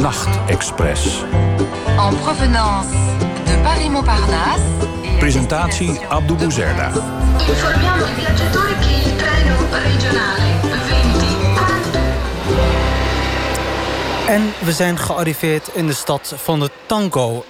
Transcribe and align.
Nachtexpress. 0.00 1.24
En 1.96 2.18
provenance 2.18 2.90
de 3.44 3.58
Paris-Montparnasse. 3.62 4.62
Presentatie 5.18 6.00
Abdou 6.08 6.38
Bouzerda. 6.38 6.86
Informiamo 7.46 8.06
i 8.06 8.14
viaggiatori 8.14 8.74
che 8.78 9.08
il 9.08 9.16
treno 9.16 9.56
regionale 9.70 10.60
20 10.86 11.26
En 14.26 14.52
we 14.64 14.72
zijn 14.72 14.98
gearriveerd 14.98 15.70
in 15.74 15.86
de 15.86 15.92
stad 15.92 16.32
van 16.36 16.60
de 16.60 16.70
tango. 16.86 17.44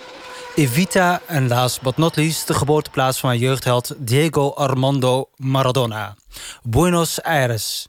Evita 0.55 1.21
en 1.27 1.49
last 1.49 1.83
but 1.83 1.97
not 1.97 2.17
least 2.17 2.47
de 2.47 2.55
geboorteplaats 2.55 3.19
van 3.19 3.29
mijn 3.29 3.41
jeugdheld 3.41 3.95
Diego 3.99 4.53
Armando 4.55 5.29
Maradona. 5.37 6.15
Buenos 6.63 7.23
Aires. 7.23 7.89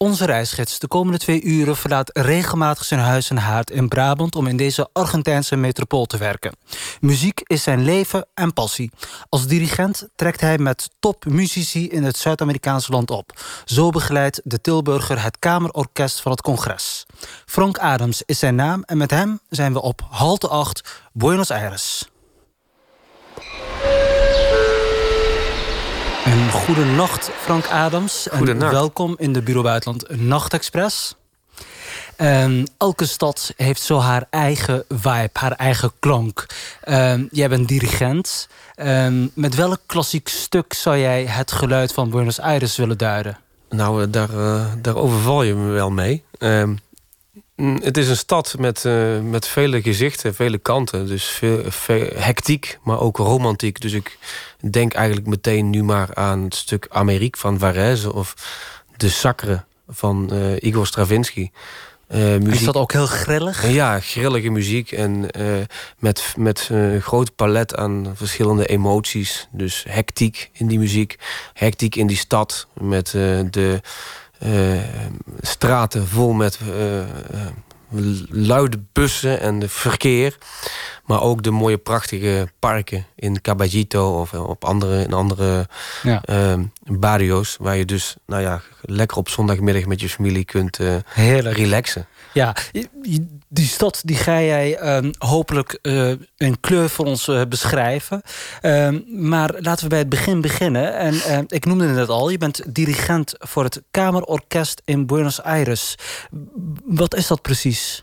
Onze 0.00 0.24
reisgids 0.24 0.78
de 0.78 0.88
komende 0.88 1.18
twee 1.18 1.42
uren 1.42 1.76
verlaat 1.76 2.10
regelmatig 2.12 2.84
zijn 2.84 3.00
huis 3.00 3.30
en 3.30 3.36
haard 3.36 3.70
in 3.70 3.88
Brabant 3.88 4.34
om 4.34 4.46
in 4.46 4.56
deze 4.56 4.88
Argentijnse 4.92 5.56
metropool 5.56 6.06
te 6.06 6.16
werken. 6.16 6.56
Muziek 7.00 7.40
is 7.44 7.62
zijn 7.62 7.84
leven 7.84 8.26
en 8.34 8.52
passie. 8.52 8.90
Als 9.28 9.46
dirigent 9.46 10.08
trekt 10.16 10.40
hij 10.40 10.58
met 10.58 10.90
topmuzici 10.98 11.88
in 11.88 12.02
het 12.02 12.16
Zuid-Amerikaanse 12.16 12.92
land 12.92 13.10
op. 13.10 13.32
Zo 13.64 13.90
begeleidt 13.90 14.40
de 14.44 14.60
Tilburger 14.60 15.22
het 15.22 15.38
Kamerorkest 15.38 16.20
van 16.20 16.30
het 16.30 16.40
Congres. 16.40 17.06
Frank 17.46 17.78
Adams 17.78 18.22
is 18.26 18.38
zijn 18.38 18.54
naam 18.54 18.82
en 18.82 18.96
met 18.96 19.10
hem 19.10 19.40
zijn 19.48 19.72
we 19.72 19.80
op 19.80 20.06
halte 20.10 20.48
8 20.48 21.08
Buenos 21.12 21.50
Aires. 21.50 22.08
Een 26.28 26.50
goede 26.50 26.84
nacht, 26.84 27.30
Frank 27.40 27.66
Adams. 27.66 28.28
En 28.28 28.38
Goedenacht. 28.38 28.72
welkom 28.72 29.14
in 29.18 29.32
de 29.32 29.42
Bureau 29.42 29.66
Buitenland 29.66 30.20
Nachtexpress. 30.20 31.14
Ehm, 32.16 32.64
elke 32.78 33.06
stad 33.06 33.52
heeft 33.56 33.82
zo 33.82 33.98
haar 33.98 34.26
eigen 34.30 34.84
vibe, 34.88 35.30
haar 35.32 35.52
eigen 35.52 35.92
klank. 35.98 36.46
Ehm, 36.82 37.24
jij 37.30 37.48
bent 37.48 37.68
dirigent. 37.68 38.48
Ehm, 38.74 39.26
met 39.34 39.54
welk 39.54 39.78
klassiek 39.86 40.28
stuk 40.28 40.72
zou 40.72 40.98
jij 40.98 41.24
het 41.24 41.52
geluid 41.52 41.92
van 41.92 42.10
Buenos 42.10 42.40
Aires 42.40 42.76
willen 42.76 42.98
duiden? 42.98 43.38
Nou, 43.70 44.02
eh, 44.02 44.08
daar, 44.10 44.30
eh, 44.30 44.64
daar 44.82 44.96
overval 44.96 45.42
je 45.42 45.54
me 45.54 45.70
wel 45.72 45.90
mee. 45.90 46.24
Mm, 46.38 46.78
het 47.64 47.96
is 47.96 48.08
een 48.08 48.16
stad 48.16 48.54
met, 48.58 48.84
eh, 48.84 49.20
met 49.20 49.46
vele 49.46 49.82
gezichten, 49.82 50.34
vele 50.34 50.58
kanten. 50.58 51.06
Dus 51.06 51.24
veel, 51.24 51.62
veel 51.66 52.08
hectiek, 52.14 52.78
maar 52.82 53.00
ook 53.00 53.16
romantiek. 53.16 53.80
Dus 53.80 53.92
ik 53.92 54.18
denk 54.70 54.92
eigenlijk 54.92 55.26
meteen 55.26 55.70
nu 55.70 55.82
maar 55.82 56.14
aan 56.14 56.42
het 56.42 56.54
stuk 56.54 56.86
Amerique 56.90 57.40
van 57.40 57.58
Varese... 57.58 58.12
of 58.12 58.34
De 58.96 59.08
Sacre 59.08 59.64
van 59.88 60.32
eh, 60.32 60.62
Igor 60.62 60.86
Stravinsky. 60.86 61.50
Muziek. 62.10 62.54
Is 62.54 62.64
dat 62.64 62.76
ook 62.76 62.92
heel 62.92 63.06
grillig? 63.06 63.70
Ja, 63.70 64.00
grillige 64.00 64.50
muziek 64.50 64.92
en 64.92 65.30
met, 65.98 66.34
met 66.36 66.68
een 66.70 67.02
groot 67.02 67.34
palet 67.34 67.76
aan 67.76 68.12
verschillende 68.14 68.66
emoties. 68.66 69.48
Dus 69.52 69.84
hectiek 69.88 70.50
in 70.52 70.66
die 70.66 70.78
muziek, 70.78 71.18
hectiek 71.52 71.96
in 71.96 72.06
die 72.06 72.16
stad 72.16 72.66
met 72.74 73.10
de 73.10 73.80
straten 75.40 76.06
vol 76.08 76.32
met 76.32 76.58
eh, 76.68 77.00
eh, 77.00 77.06
luide 78.30 78.80
bussen 78.92 79.40
en 79.40 79.68
verkeer. 79.68 80.38
Maar 81.04 81.22
ook 81.22 81.42
de 81.42 81.50
mooie 81.50 81.78
prachtige 81.78 82.48
parken 82.58 83.06
in 83.14 83.40
Caballito 83.40 84.20
of 84.20 84.32
op 84.32 84.64
andere, 84.64 85.02
in 85.04 85.12
andere 85.12 85.66
Ja. 86.02 86.22
eh, 86.24 86.54
barrio's. 86.84 87.56
Waar 87.60 87.76
je 87.76 87.84
dus 87.84 88.16
nou 88.26 88.42
ja, 88.42 88.60
lekker 88.82 89.16
op 89.16 89.28
zondagmiddag 89.28 89.84
met 89.84 90.00
je 90.00 90.08
familie 90.08 90.44
kunt 90.44 90.78
eh, 90.78 90.96
Heerlijk. 91.06 91.56
relaxen. 91.56 92.06
Ja, 92.32 92.54
die 93.48 93.66
stad 93.66 94.00
die 94.04 94.16
ga 94.16 94.40
jij 94.40 94.76
ehm, 94.76 95.12
hopelijk 95.18 95.78
eh, 95.82 96.10
in 96.36 96.60
kleur 96.60 96.88
voor 96.88 97.04
ons 97.04 97.28
eh, 97.28 97.42
beschrijven. 97.48 98.22
Ehm, 98.60 99.00
maar 99.06 99.54
laten 99.58 99.82
we 99.82 99.88
bij 99.88 99.98
het 99.98 100.08
begin 100.08 100.40
beginnen. 100.40 100.96
En 100.96 101.14
eh, 101.20 101.38
ik 101.46 101.64
noemde 101.64 101.86
het 101.86 101.96
net 101.96 102.08
al, 102.08 102.28
je 102.28 102.38
bent 102.38 102.74
dirigent 102.74 103.34
voor 103.38 103.64
het 103.64 103.82
Kamerorkest 103.90 104.82
in 104.84 105.06
Buenos 105.06 105.42
Aires. 105.42 105.94
Wat 106.84 107.14
is 107.14 107.26
dat 107.26 107.42
precies? 107.42 108.02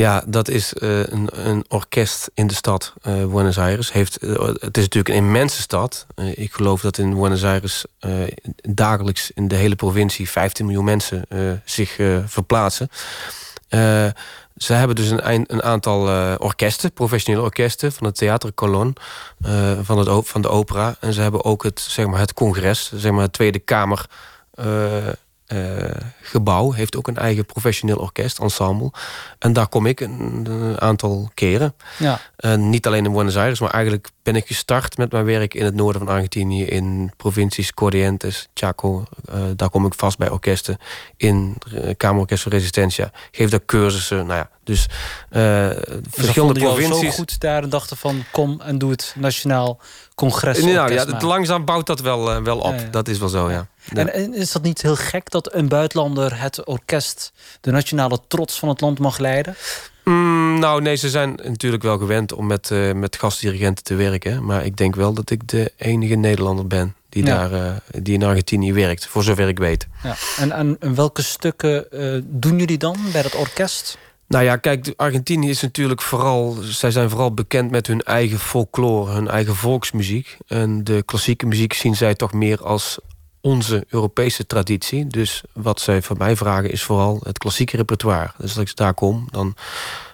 Ja, 0.00 0.22
dat 0.26 0.48
is 0.48 0.74
eh, 0.74 0.98
een, 0.98 1.28
een 1.32 1.64
orkest 1.68 2.30
in 2.34 2.46
de 2.46 2.54
stad 2.54 2.94
eh, 3.02 3.12
Buenos 3.12 3.58
Aires. 3.58 3.92
Heeft, 3.92 4.16
eh, 4.16 4.46
het 4.46 4.76
is 4.76 4.82
natuurlijk 4.82 5.08
een 5.08 5.24
immense 5.24 5.60
stad. 5.60 6.06
Ik 6.34 6.52
geloof 6.52 6.80
dat 6.80 6.98
in 6.98 7.14
Buenos 7.14 7.44
Aires 7.44 7.84
dagelijks 8.62 9.30
in 9.30 9.48
de 9.48 9.54
hele 9.54 9.74
provincie 9.74 10.30
15 10.30 10.66
miljoen 10.66 10.84
mensen 10.84 11.24
zich 11.64 11.96
verplaatsen. 12.26 12.88
Ze 14.56 14.72
hebben 14.72 14.96
dus 14.96 15.10
een, 15.10 15.44
een 15.46 15.62
aantal 15.62 16.00
orkesten, 16.38 16.92
professionele 16.92 17.44
orkesten 17.44 17.92
van 17.92 18.06
het 18.06 18.16
Theater 18.16 18.54
Colon, 18.54 18.96
van, 19.82 19.98
het, 19.98 20.28
van 20.28 20.42
de 20.42 20.48
opera. 20.48 20.96
En 21.00 21.12
ze 21.12 21.20
hebben 21.20 21.44
ook 21.44 21.62
het, 21.62 21.80
zeg 21.80 22.06
maar, 22.06 22.20
het 22.20 22.32
congres, 22.32 22.92
zeg 22.94 23.12
maar, 23.12 23.22
het 23.22 23.32
Tweede 23.32 23.58
Kamer. 23.58 24.06
Eh, 25.50 25.96
gebouw 26.20 26.72
heeft 26.72 26.96
ook 26.96 27.08
een 27.08 27.16
eigen 27.16 27.46
professioneel 27.46 27.96
orkest, 27.96 28.38
ensemble. 28.38 28.92
En 29.38 29.52
daar 29.52 29.68
kom 29.68 29.86
ik 29.86 30.00
een, 30.00 30.46
een 30.50 30.80
aantal 30.80 31.30
keren. 31.34 31.74
Ja. 31.98 32.20
En 32.36 32.70
niet 32.70 32.86
alleen 32.86 33.04
in 33.04 33.12
Buenos 33.12 33.36
Aires, 33.36 33.60
maar 33.60 33.70
eigenlijk 33.70 34.08
ben 34.22 34.36
ik 34.36 34.46
gestart 34.46 34.96
met 34.96 35.12
mijn 35.12 35.24
werk 35.24 35.54
in 35.54 35.64
het 35.64 35.74
noorden 35.74 36.04
van 36.04 36.14
Argentinië, 36.14 36.64
in 36.64 37.12
provincies 37.16 37.74
Corrientes, 37.74 38.48
Chaco. 38.54 39.04
Eh, 39.24 39.42
daar 39.56 39.70
kom 39.70 39.86
ik 39.86 39.94
vast 39.94 40.18
bij 40.18 40.30
orkesten. 40.30 40.78
In 41.16 41.56
uh, 41.72 41.90
Kamerorkest 41.96 42.42
van 42.42 42.52
Resistencia. 42.52 43.10
Geef 43.30 43.50
daar 43.50 43.64
cursussen. 43.64 44.26
Nou 44.26 44.38
ja, 44.38 44.50
dus 44.70 44.86
uh, 45.30 45.70
verschillende 46.10 46.60
provincies. 46.60 47.14
zo 47.14 47.18
goed 47.18 47.40
daar 47.40 47.62
en 47.62 47.68
dachten 47.68 47.96
van 47.96 48.24
kom 48.32 48.60
en 48.60 48.78
doe 48.78 48.90
het 48.90 49.14
nationaal 49.18 49.80
congres. 50.14 50.60
Nou 50.60 50.92
ja, 50.92 51.06
het 51.06 51.22
langzaam 51.22 51.64
bouwt 51.64 51.86
dat 51.86 52.00
wel, 52.00 52.36
uh, 52.36 52.42
wel 52.42 52.58
op. 52.58 52.74
Ja, 52.74 52.80
ja. 52.80 52.88
Dat 52.90 53.08
is 53.08 53.18
wel 53.18 53.28
zo, 53.28 53.50
ja. 53.50 53.66
ja. 53.84 53.96
En, 53.96 54.12
en, 54.12 54.34
is 54.34 54.52
dat 54.52 54.62
niet 54.62 54.82
heel 54.82 54.96
gek 54.96 55.30
dat 55.30 55.54
een 55.54 55.68
buitenlander 55.68 56.40
het 56.40 56.64
orkest, 56.64 57.32
de 57.60 57.70
nationale 57.70 58.18
trots 58.28 58.58
van 58.58 58.68
het 58.68 58.80
land 58.80 58.98
mag 58.98 59.18
leiden? 59.18 59.56
Mm, 60.04 60.58
nou, 60.58 60.82
nee, 60.82 60.96
ze 60.96 61.10
zijn 61.10 61.40
natuurlijk 61.44 61.82
wel 61.82 61.98
gewend 61.98 62.32
om 62.32 62.46
met, 62.46 62.70
uh, 62.70 62.92
met 62.92 63.16
gastdirigenten 63.16 63.84
te 63.84 63.94
werken. 63.94 64.44
Maar 64.44 64.64
ik 64.64 64.76
denk 64.76 64.94
wel 64.94 65.12
dat 65.12 65.30
ik 65.30 65.48
de 65.48 65.72
enige 65.76 66.14
Nederlander 66.14 66.66
ben 66.66 66.94
die, 67.08 67.24
daar, 67.24 67.52
uh, 67.52 67.72
die 68.02 68.14
in 68.14 68.22
Argentinië 68.22 68.72
werkt, 68.72 69.06
voor 69.06 69.22
zover 69.22 69.48
ik 69.48 69.58
weet. 69.58 69.86
Ja. 70.02 70.14
En, 70.38 70.52
en, 70.52 70.76
en 70.80 70.94
welke 70.94 71.22
stukken 71.22 71.86
doen 72.24 72.58
jullie 72.58 72.78
dan 72.78 72.96
bij 73.12 73.22
dat 73.22 73.34
orkest? 73.34 73.98
Nou 74.30 74.44
ja, 74.44 74.56
kijk, 74.56 74.92
Argentinië 74.96 75.48
is 75.48 75.62
natuurlijk 75.62 76.02
vooral... 76.02 76.56
zij 76.62 76.90
zijn 76.90 77.10
vooral 77.10 77.34
bekend 77.34 77.70
met 77.70 77.86
hun 77.86 78.02
eigen 78.02 78.38
folklore, 78.38 79.12
hun 79.12 79.28
eigen 79.28 79.56
volksmuziek. 79.56 80.36
En 80.46 80.84
de 80.84 81.02
klassieke 81.02 81.46
muziek 81.46 81.72
zien 81.72 81.96
zij 81.96 82.14
toch 82.14 82.32
meer 82.32 82.62
als 82.64 82.98
onze 83.40 83.84
Europese 83.88 84.46
traditie. 84.46 85.06
Dus 85.06 85.42
wat 85.52 85.80
zij 85.80 86.02
van 86.02 86.18
mij 86.18 86.36
vragen 86.36 86.70
is 86.70 86.82
vooral 86.82 87.20
het 87.22 87.38
klassieke 87.38 87.76
repertoire. 87.76 88.30
Dus 88.38 88.58
als 88.58 88.70
ik 88.70 88.76
daar 88.76 88.94
kom, 88.94 89.26
dan 89.30 89.54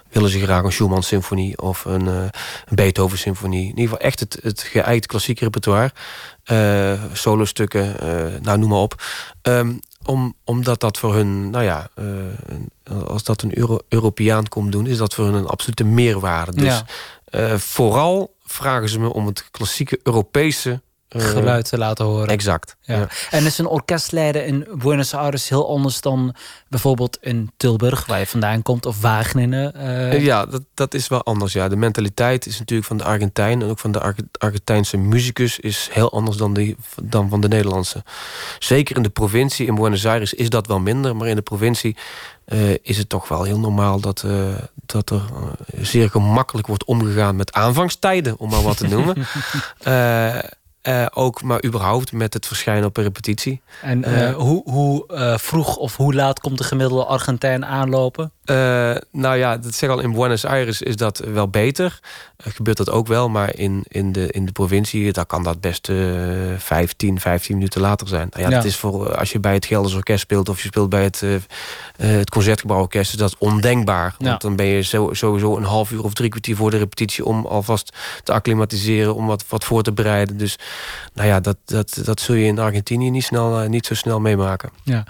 willen 0.09 0.29
ze 0.29 0.39
graag 0.39 0.63
een 0.63 0.71
Schumann-symfonie... 0.71 1.61
of 1.61 1.85
een, 1.85 2.05
uh, 2.05 2.21
een 2.65 2.75
Beethoven-symfonie. 2.75 3.61
In 3.61 3.67
ieder 3.67 3.83
geval 3.83 3.99
echt 3.99 4.19
het, 4.19 4.39
het 4.41 4.61
geëikt 4.61 5.05
klassieke 5.05 5.43
repertoire. 5.43 5.91
Uh, 6.51 7.03
solostukken, 7.13 7.95
uh, 8.03 8.39
nou 8.41 8.57
noem 8.57 8.69
maar 8.69 8.79
op. 8.79 9.03
Um, 9.41 9.79
om, 10.05 10.33
omdat 10.43 10.79
dat 10.79 10.97
voor 10.97 11.13
hun, 11.13 11.49
nou 11.49 11.63
ja, 11.63 11.89
uh, 11.99 13.03
als 13.07 13.23
dat 13.23 13.41
een 13.41 13.57
Euro 13.57 13.79
Europeaan 13.89 14.47
komt 14.47 14.71
doen, 14.71 14.87
is 14.87 14.97
dat 14.97 15.13
voor 15.13 15.25
hun 15.25 15.33
een 15.33 15.47
absolute 15.47 15.83
meerwaarde. 15.83 16.51
Dus 16.61 16.83
ja. 17.25 17.51
uh, 17.51 17.57
vooral 17.57 18.35
vragen 18.43 18.89
ze 18.89 18.99
me 18.99 19.13
om 19.13 19.25
het 19.25 19.51
klassieke 19.51 19.99
Europese 20.03 20.81
geluid 21.09 21.69
te 21.69 21.77
laten 21.77 22.05
horen. 22.05 22.27
Exact. 22.27 22.75
Ja. 22.81 22.95
Ja. 22.95 23.07
En 23.29 23.45
is 23.45 23.57
een 23.57 23.67
orkest 23.67 24.11
leiden 24.11 24.45
in 24.45 24.67
Buenos 24.73 25.13
Aires 25.13 25.49
heel 25.49 25.69
anders 25.69 26.01
dan 26.01 26.35
bijvoorbeeld 26.67 27.17
in 27.21 27.51
Tilburg, 27.57 28.05
waar 28.05 28.19
je 28.19 28.27
vandaan 28.27 28.61
komt, 28.61 28.85
of 28.85 29.01
Wageningen? 29.01 29.73
Uh... 29.77 30.25
Ja, 30.25 30.45
dat, 30.45 30.61
dat 30.73 30.93
is 30.93 31.07
wel 31.07 31.23
anders. 31.23 31.53
Ja. 31.53 31.67
De 31.67 31.75
mentaliteit 31.75 32.45
is 32.45 32.59
natuurlijk 32.59 32.87
van 32.87 32.97
de 32.97 33.03
Argentijn 33.03 33.61
en 33.61 33.69
ook 33.69 33.79
van 33.79 33.91
de 33.91 33.99
Ar 33.99 34.15
Argentijnse 34.37 34.97
muzikus 34.97 35.59
is 35.59 35.89
heel 35.91 36.11
anders 36.11 36.37
dan, 36.37 36.53
die, 36.53 36.75
dan 37.03 37.29
van 37.29 37.41
de 37.41 37.47
Nederlandse. 37.47 38.03
Zeker 38.59 38.95
in 38.95 39.03
de 39.03 39.09
provincie, 39.09 39.67
in 39.67 39.75
Buenos 39.75 40.05
Aires, 40.05 40.33
is 40.33 40.49
dat 40.49 40.67
wel 40.67 40.79
minder, 40.79 41.15
maar 41.15 41.27
in 41.27 41.35
de 41.35 41.41
provincie 41.41 41.95
uh, 42.45 42.75
is 42.81 42.97
het 42.97 43.09
toch 43.09 43.27
wel 43.27 43.43
heel 43.43 43.59
normaal 43.59 43.99
dat, 43.99 44.23
uh, 44.25 44.55
dat 44.85 45.09
er 45.09 45.21
zeer 45.81 46.09
gemakkelijk 46.09 46.67
wordt 46.67 46.85
omgegaan 46.85 47.35
met 47.35 47.53
aanvangstijden, 47.53 48.37
om 48.37 48.49
maar 48.49 48.61
wat 48.61 48.77
te 48.77 48.87
noemen. 48.87 49.15
Uh, 50.87 51.05
ook 51.13 51.41
maar 51.41 51.65
überhaupt 51.65 52.11
met 52.11 52.33
het 52.33 52.47
verschijnen 52.47 52.85
op 52.85 52.97
een 52.97 53.03
repetitie. 53.03 53.61
En 53.81 54.09
uh, 54.09 54.35
hoe, 54.35 54.71
hoe 54.71 55.05
uh, 55.11 55.37
vroeg 55.37 55.75
of 55.77 55.95
hoe 55.95 56.13
laat 56.13 56.39
komt 56.39 56.57
de 56.57 56.63
gemiddelde 56.63 57.05
Argentijn 57.05 57.65
aanlopen? 57.65 58.31
Uh, 58.49 58.95
nou 59.11 59.37
ja, 59.37 59.57
dat 59.57 59.73
zeg 59.73 59.89
al, 59.89 59.99
in 59.99 60.11
Buenos 60.11 60.45
Aires 60.45 60.81
is 60.81 60.95
dat 60.95 61.17
wel 61.17 61.49
beter. 61.49 61.99
Uh, 62.45 62.53
gebeurt 62.53 62.77
dat 62.77 62.89
ook 62.89 63.07
wel, 63.07 63.29
maar 63.29 63.55
in, 63.55 63.83
in, 63.87 64.11
de, 64.11 64.31
in 64.31 64.45
de 64.45 64.51
provincie... 64.51 65.13
daar 65.13 65.25
kan 65.25 65.43
dat 65.43 65.61
best 65.61 65.89
uh, 65.89 65.97
15, 66.57 67.19
15 67.19 67.55
minuten 67.55 67.81
later 67.81 68.07
zijn. 68.07 68.27
Nou 68.29 68.43
ja, 68.43 68.49
ja. 68.49 68.55
Dat 68.55 68.65
is 68.65 68.75
voor, 68.75 69.15
als 69.15 69.31
je 69.31 69.39
bij 69.39 69.53
het 69.53 69.65
Gelders 69.65 69.93
Orkest 69.93 70.19
speelt... 70.19 70.49
of 70.49 70.61
je 70.61 70.67
speelt 70.67 70.89
bij 70.89 71.03
het, 71.03 71.23
het 71.97 72.29
Concertgebouworkest... 72.29 73.11
is 73.11 73.17
dat 73.17 73.35
ondenkbaar. 73.37 74.15
Want 74.17 74.31
ja. 74.31 74.37
dan 74.37 74.55
ben 74.55 74.65
je 74.65 74.81
zo, 74.81 75.09
sowieso 75.13 75.57
een 75.57 75.63
half 75.63 75.91
uur 75.91 76.03
of 76.03 76.13
drie 76.13 76.29
kwartier 76.29 76.55
voor 76.55 76.71
de 76.71 76.77
repetitie... 76.77 77.25
om 77.25 77.45
alvast 77.45 77.97
te 78.23 78.33
acclimatiseren, 78.33 79.15
om 79.15 79.27
wat, 79.27 79.45
wat 79.47 79.63
voor 79.63 79.83
te 79.83 79.91
bereiden. 79.91 80.37
Dus 80.37 80.57
nou 81.13 81.27
ja, 81.27 81.39
dat, 81.39 81.57
dat, 81.65 81.99
dat 82.03 82.19
zul 82.19 82.35
je 82.35 82.45
in 82.45 82.59
Argentinië 82.59 83.09
niet, 83.09 83.23
snel, 83.23 83.67
niet 83.67 83.85
zo 83.85 83.95
snel 83.95 84.19
meemaken. 84.19 84.69
Ja. 84.83 85.03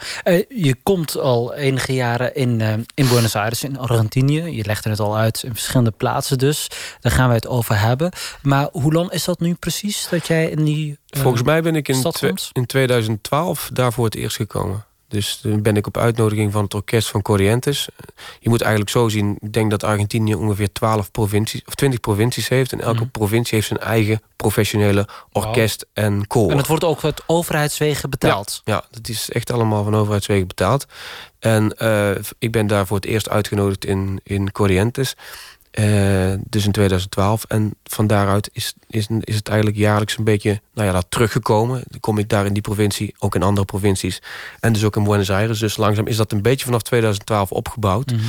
je 0.50 0.76
komt 0.84 1.18
al 1.18 1.54
enige 1.54 1.94
jaren 1.94 2.36
in, 2.36 2.62
in 2.94 3.08
Buenos 3.08 3.27
Aires, 3.36 3.64
in 3.64 3.78
Argentinië. 3.78 4.42
Je 4.42 4.66
legde 4.66 4.90
het 4.90 5.00
al 5.00 5.18
uit 5.18 5.44
in 5.44 5.54
verschillende 5.54 5.92
plaatsen 5.92 6.38
dus. 6.38 6.68
Daar 7.00 7.12
gaan 7.12 7.28
we 7.28 7.36
het 7.36 7.48
over 7.48 7.80
hebben. 7.80 8.12
Maar 8.42 8.70
hoe 8.72 8.94
lang 8.94 9.12
is 9.12 9.24
dat 9.24 9.40
nu 9.40 9.54
precies 9.54 10.08
dat 10.10 10.28
jij 10.28 10.50
in 10.50 10.64
die 10.64 10.90
uh, 10.90 11.22
Volgens 11.22 11.44
mij 11.44 11.62
ben 11.62 11.76
ik 11.76 11.88
in, 11.88 12.04
in 12.52 12.66
2012 12.66 13.70
daar 13.74 13.94
voor 13.94 14.06
het 14.06 14.16
eerst 14.16 14.36
gekomen. 14.36 14.86
Dus 15.08 15.38
toen 15.42 15.62
ben 15.62 15.76
ik 15.76 15.88
op 15.88 15.98
uitnodiging 15.98 16.52
van 16.52 16.64
het 16.64 16.74
orkest 16.74 17.10
van 17.10 17.22
Corrientes. 17.22 17.90
Je 18.40 18.50
moet 18.50 18.62
eigenlijk 18.62 18.92
zo 18.92 19.10
zien, 19.10 19.38
ik 19.40 19.54
denk 19.54 19.72
dat 19.72 19.84
Argentinië 19.84 20.36
ongeveer 20.36 20.72
12 20.72 21.12
provincies 21.12 21.62
of 21.66 21.76
20 21.76 22.00
provincies 22.00 22.48
heeft. 22.48 22.72
En 22.72 22.82
elke 22.82 23.04
mm. 23.04 23.12
provincie 23.12 23.56
heeft 23.56 23.68
zijn 23.68 23.80
eigen 23.80 24.22
professionele 24.36 25.08
orkest 25.32 25.86
wow. 25.94 26.06
en 26.06 26.28
koor. 26.28 26.52
En 26.52 26.58
het 26.58 26.68
wordt 26.68 26.84
ook 26.84 27.04
uit 27.04 27.22
overheidswegen 27.26 28.10
betaald. 28.10 28.62
Ja, 28.64 28.74
ja, 28.74 28.84
dat 28.92 29.08
is 29.08 29.30
echt 29.30 29.52
allemaal 29.52 29.84
van 29.84 29.96
overheidswegen 29.96 30.48
betaald. 30.48 30.86
En 31.40 31.76
uh, 31.78 32.12
ik 32.40 32.52
ben 32.52 32.68
daar 32.68 32.88
voor 32.88 32.98
het 32.98 33.06
eerst 33.06 33.30
uitgenodigd 33.30 33.86
in, 33.86 34.20
in 34.24 34.52
Corrientes. 34.52 35.16
Uh, 35.80 36.34
dus 36.50 36.66
in 36.66 36.72
2012. 36.72 37.44
En 37.44 37.76
van 37.84 38.08
daaruit 38.08 38.50
is, 38.54 38.74
is, 38.88 39.08
is 39.20 39.36
het 39.36 39.48
eigenlijk 39.48 39.78
jaarlijks 39.78 40.18
een 40.18 40.24
beetje 40.24 40.62
nou 40.74 40.88
ja, 40.88 40.94
dat 40.94 41.06
teruggekomen. 41.10 41.84
Dan 41.88 42.00
kom 42.00 42.18
ik 42.18 42.30
daar 42.30 42.46
in 42.46 42.54
die 42.54 42.62
provincie, 42.62 43.16
ook 43.20 43.36
in 43.36 43.44
andere 43.44 43.66
provincies. 43.66 44.22
En 44.60 44.74
dus 44.74 44.84
ook 44.84 44.96
in 44.96 45.04
Buenos 45.04 45.32
Aires. 45.32 45.60
Dus 45.60 45.78
langzaam 45.78 46.08
is 46.08 46.18
dat 46.18 46.32
een 46.32 46.42
beetje 46.42 46.66
vanaf 46.66 46.82
2012 46.82 47.52
opgebouwd. 47.52 48.12
Mm 48.12 48.18
-hmm. 48.18 48.28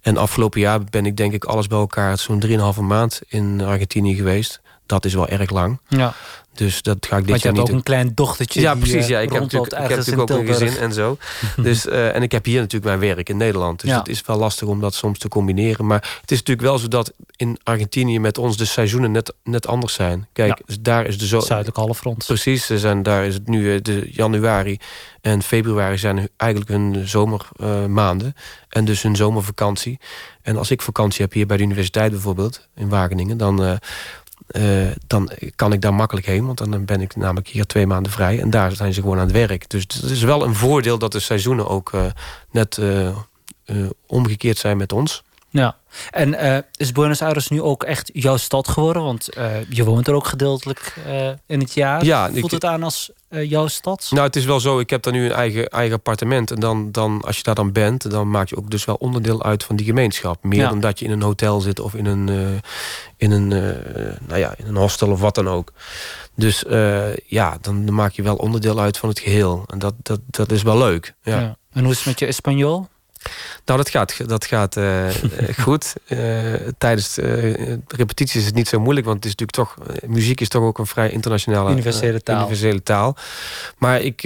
En 0.00 0.16
afgelopen 0.16 0.60
jaar 0.60 0.84
ben 0.84 1.06
ik 1.06 1.16
denk 1.16 1.32
ik 1.32 1.44
alles 1.44 1.66
bij 1.66 1.78
elkaar... 1.78 2.18
zo'n 2.18 2.42
3,5 2.74 2.80
maand 2.80 3.20
in 3.28 3.60
Argentinië 3.60 4.14
geweest. 4.14 4.60
Dat 4.86 5.04
is 5.04 5.14
wel 5.14 5.28
erg 5.28 5.50
lang. 5.50 5.78
Ja. 5.88 6.14
Dus 6.54 6.82
dat 6.82 7.06
ga 7.06 7.16
ik 7.16 7.22
dit 7.22 7.30
Want 7.30 7.42
je 7.42 7.48
jaar 7.48 7.56
hebt 7.56 7.56
niet 7.56 7.68
ook 7.68 7.68
een 7.68 7.82
klein 7.82 8.12
dochtertje. 8.14 8.60
Ja, 8.60 8.74
precies. 8.74 9.06
Ja, 9.06 9.18
uh, 9.18 9.24
ik 9.24 9.32
heb 9.32 9.42
natuurlijk, 9.42 9.72
ik 9.72 9.88
heb 9.88 9.96
natuurlijk 9.96 10.30
ook 10.30 10.38
een 10.38 10.46
gezin 10.46 10.76
en 10.76 10.92
zo. 10.92 11.18
dus, 11.56 11.86
uh, 11.86 12.14
en 12.14 12.22
ik 12.22 12.32
heb 12.32 12.44
hier 12.44 12.60
natuurlijk 12.60 12.84
mijn 12.84 13.14
werk 13.14 13.28
in 13.28 13.36
Nederland. 13.36 13.80
Dus 13.80 13.90
ja. 13.90 13.98
het 13.98 14.08
is 14.08 14.22
wel 14.26 14.36
lastig 14.36 14.68
om 14.68 14.80
dat 14.80 14.94
soms 14.94 15.18
te 15.18 15.28
combineren. 15.28 15.86
Maar 15.86 16.18
het 16.20 16.30
is 16.30 16.38
natuurlijk 16.38 16.66
wel 16.66 16.78
zo 16.78 16.88
dat 16.88 17.12
in 17.36 17.58
Argentinië 17.62 18.20
met 18.20 18.38
ons 18.38 18.56
de 18.56 18.64
seizoenen 18.64 19.10
net, 19.10 19.34
net 19.44 19.66
anders 19.66 19.94
zijn. 19.94 20.26
Kijk, 20.32 20.62
ja. 20.66 20.76
daar 20.80 21.06
is 21.06 21.18
de 21.18 21.26
zo. 21.26 21.40
Zuidelijke 21.40 21.80
halfrond. 21.80 22.24
Precies. 22.26 22.66
Zijn, 22.66 23.02
daar 23.02 23.24
is 23.24 23.34
het 23.34 23.48
nu 23.48 23.80
de 23.80 24.08
januari 24.10 24.78
en 25.20 25.42
februari 25.42 25.98
zijn 25.98 26.28
eigenlijk 26.36 26.70
hun 26.70 27.08
zomermaanden. 27.08 28.34
En 28.68 28.84
dus 28.84 29.02
hun 29.02 29.16
zomervakantie. 29.16 29.98
En 30.42 30.56
als 30.56 30.70
ik 30.70 30.82
vakantie 30.82 31.22
heb 31.22 31.32
hier 31.32 31.46
bij 31.46 31.56
de 31.56 31.62
universiteit 31.62 32.10
bijvoorbeeld, 32.10 32.68
in 32.74 32.88
Wageningen, 32.88 33.36
dan 33.36 33.62
uh, 33.62 33.72
dan 35.06 35.30
kan 35.56 35.72
ik 35.72 35.80
daar 35.80 35.94
makkelijk 35.94 36.26
heen. 36.26 36.46
Want 36.46 36.58
dan 36.58 36.84
ben 36.84 37.00
ik 37.00 37.16
namelijk 37.16 37.48
hier 37.48 37.66
twee 37.66 37.86
maanden 37.86 38.12
vrij. 38.12 38.40
En 38.40 38.50
daar 38.50 38.72
zijn 38.72 38.94
ze 38.94 39.00
gewoon 39.00 39.18
aan 39.18 39.26
het 39.26 39.32
werk. 39.32 39.70
Dus 39.70 39.82
het 39.82 40.10
is 40.10 40.22
wel 40.22 40.44
een 40.44 40.54
voordeel 40.54 40.98
dat 40.98 41.12
de 41.12 41.20
seizoenen 41.20 41.68
ook 41.68 41.92
uh, 41.92 42.04
net 42.50 42.76
uh, 42.76 43.10
omgekeerd 44.06 44.58
zijn 44.58 44.76
met 44.76 44.92
ons. 44.92 45.22
Ja, 45.48 45.76
en 46.10 46.64
is 46.76 46.92
Buenos 46.92 47.22
Aires 47.22 47.48
nu 47.48 47.62
ook 47.62 47.82
echt 47.82 48.10
jouw 48.12 48.36
stad 48.36 48.68
geworden? 48.68 49.02
Want 49.02 49.28
je 49.68 49.84
woont 49.84 50.08
er 50.08 50.14
ook 50.14 50.26
gedeeltelijk 50.26 50.94
in 51.46 51.60
het 51.60 51.74
jaar. 51.74 52.04
Ja, 52.04 52.30
Voelt 52.30 52.44
ik, 52.44 52.50
het 52.50 52.64
aan 52.64 52.82
als 52.82 53.10
jouw 53.42 53.66
stad? 53.66 54.06
Nou, 54.10 54.26
het 54.26 54.36
is 54.36 54.44
wel 54.44 54.60
zo. 54.60 54.78
Ik 54.78 54.90
heb 54.90 55.02
daar 55.02 55.12
nu 55.12 55.24
een 55.24 55.32
eigen, 55.32 55.68
eigen 55.68 55.96
appartement. 55.96 56.50
En 56.50 56.60
dan, 56.60 56.92
dan, 56.92 57.22
als 57.24 57.36
je 57.36 57.42
daar 57.42 57.54
dan 57.54 57.72
bent, 57.72 58.10
dan 58.10 58.30
maak 58.30 58.48
je 58.48 58.56
ook 58.56 58.70
dus 58.70 58.84
wel 58.84 58.94
onderdeel 58.94 59.42
uit 59.42 59.64
van 59.64 59.76
die 59.76 59.86
gemeenschap. 59.86 60.42
Meer 60.42 60.58
ja. 60.58 60.68
dan 60.68 60.80
dat 60.80 60.98
je 60.98 61.04
in 61.04 61.10
een 61.10 61.22
hotel 61.22 61.60
zit 61.60 61.80
of 61.80 61.94
in 61.94 62.06
een, 62.06 62.28
uh, 62.28 62.48
in 63.16 63.30
een, 63.30 63.50
uh, 63.50 63.60
nou 64.26 64.38
ja, 64.38 64.54
in 64.56 64.66
een 64.66 64.76
hostel 64.76 65.10
of 65.10 65.20
wat 65.20 65.34
dan 65.34 65.48
ook. 65.48 65.72
Dus 66.36 66.64
ja, 67.26 67.58
dan 67.60 67.94
maak 67.94 68.12
je 68.12 68.22
wel 68.22 68.36
onderdeel 68.36 68.80
uit 68.80 68.98
van 68.98 69.08
het 69.08 69.18
geheel. 69.18 69.64
En 69.66 69.78
dat, 69.78 69.94
dat, 70.02 70.20
dat 70.26 70.52
is 70.52 70.62
wel 70.62 70.78
leuk. 70.78 71.14
Ja. 71.22 71.40
ja. 71.40 71.56
En 71.72 71.82
hoe 71.82 71.92
is 71.92 71.96
het 71.96 72.06
met 72.06 72.18
je 72.18 72.26
Espanol? 72.26 72.88
Nou, 73.64 73.78
dat 73.78 73.88
gaat, 73.88 74.28
dat 74.28 74.44
gaat 74.44 74.76
uh, 74.76 75.08
goed. 75.64 75.92
Uh, 76.06 76.54
tijdens 76.78 77.18
uh, 77.18 77.76
repetities 77.88 78.40
is 78.40 78.46
het 78.46 78.54
niet 78.54 78.68
zo 78.68 78.80
moeilijk, 78.80 79.06
want 79.06 79.24
het 79.24 79.26
is 79.26 79.34
natuurlijk 79.36 79.76
toch, 79.76 79.88
muziek 80.06 80.40
is 80.40 80.48
toch 80.48 80.62
ook 80.62 80.78
een 80.78 80.86
vrij 80.86 81.10
internationale 81.10 81.70
universele 81.70 82.22
taal. 82.22 82.38
Universele 82.38 82.82
taal. 82.82 83.16
Maar 83.78 84.00
ik, 84.00 84.22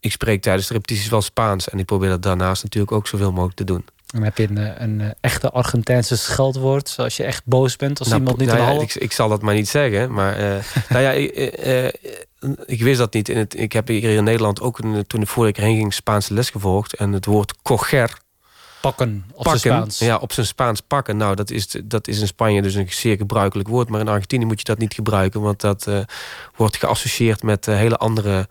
ik 0.00 0.12
spreek 0.12 0.42
tijdens 0.42 0.66
de 0.66 0.74
repetities 0.74 1.08
wel 1.08 1.22
Spaans 1.22 1.68
en 1.68 1.78
ik 1.78 1.84
probeer 1.84 2.08
dat 2.08 2.22
daarnaast 2.22 2.62
natuurlijk 2.62 2.92
ook 2.92 3.06
zoveel 3.06 3.30
mogelijk 3.32 3.56
te 3.56 3.64
doen. 3.64 3.84
Dan 4.06 4.22
heb 4.22 4.38
je 4.38 4.48
een, 4.48 4.82
een 4.82 5.14
echte 5.20 5.50
Argentijnse 5.50 6.16
scheldwoord, 6.16 6.88
zoals 6.88 7.16
je 7.16 7.24
echt 7.24 7.42
boos 7.44 7.76
bent 7.76 7.98
als 7.98 8.08
nou, 8.08 8.20
iemand 8.20 8.38
niet 8.38 8.48
nou 8.48 8.60
ja, 8.60 8.82
ik, 8.82 8.94
ik, 8.94 9.12
zal 9.12 9.28
dat 9.28 9.42
maar 9.42 9.54
niet 9.54 9.68
zeggen, 9.68 10.12
maar 10.12 10.38
nou 10.88 11.02
ja, 11.02 11.10
ik, 11.10 11.32
ik 12.66 12.82
wist 12.82 12.98
dat 12.98 13.14
niet. 13.14 13.28
In 13.28 13.36
het, 13.36 13.58
ik 13.58 13.72
heb 13.72 13.88
hier 13.88 14.16
in 14.16 14.24
Nederland 14.24 14.60
ook 14.60 14.78
een, 14.78 15.06
toen 15.06 15.20
ik 15.20 15.28
vorige 15.28 15.52
keer 15.52 15.64
heen 15.64 15.76
ging 15.76 15.94
Spaanse 15.94 16.34
les 16.34 16.50
gevolgd 16.50 16.94
en 16.94 17.12
het 17.12 17.24
woord 17.24 17.54
coger 17.62 18.22
pakken 18.90 19.24
op 19.32 19.42
pakken, 19.42 19.60
zijn 19.60 19.74
Spaans. 19.74 19.98
Ja, 19.98 20.16
op 20.16 20.32
zijn 20.32 20.46
Spaans 20.46 20.80
pakken. 20.80 21.16
Nou, 21.16 21.34
dat 21.34 21.50
is, 21.50 21.76
dat 21.84 22.08
is 22.08 22.20
in 22.20 22.26
Spanje 22.26 22.62
dus 22.62 22.74
een 22.74 22.86
zeer 22.90 23.16
gebruikelijk 23.16 23.68
woord. 23.68 23.88
Maar 23.88 24.00
in 24.00 24.08
Argentinië 24.08 24.44
moet 24.44 24.58
je 24.58 24.64
dat 24.64 24.78
niet 24.78 24.94
gebruiken. 24.94 25.40
Want 25.40 25.60
dat 25.60 25.86
uh, 25.86 25.98
wordt 26.56 26.76
geassocieerd 26.76 27.42
met 27.42 27.66
uh, 27.66 27.76
hele 27.76 27.96
andere 27.96 28.48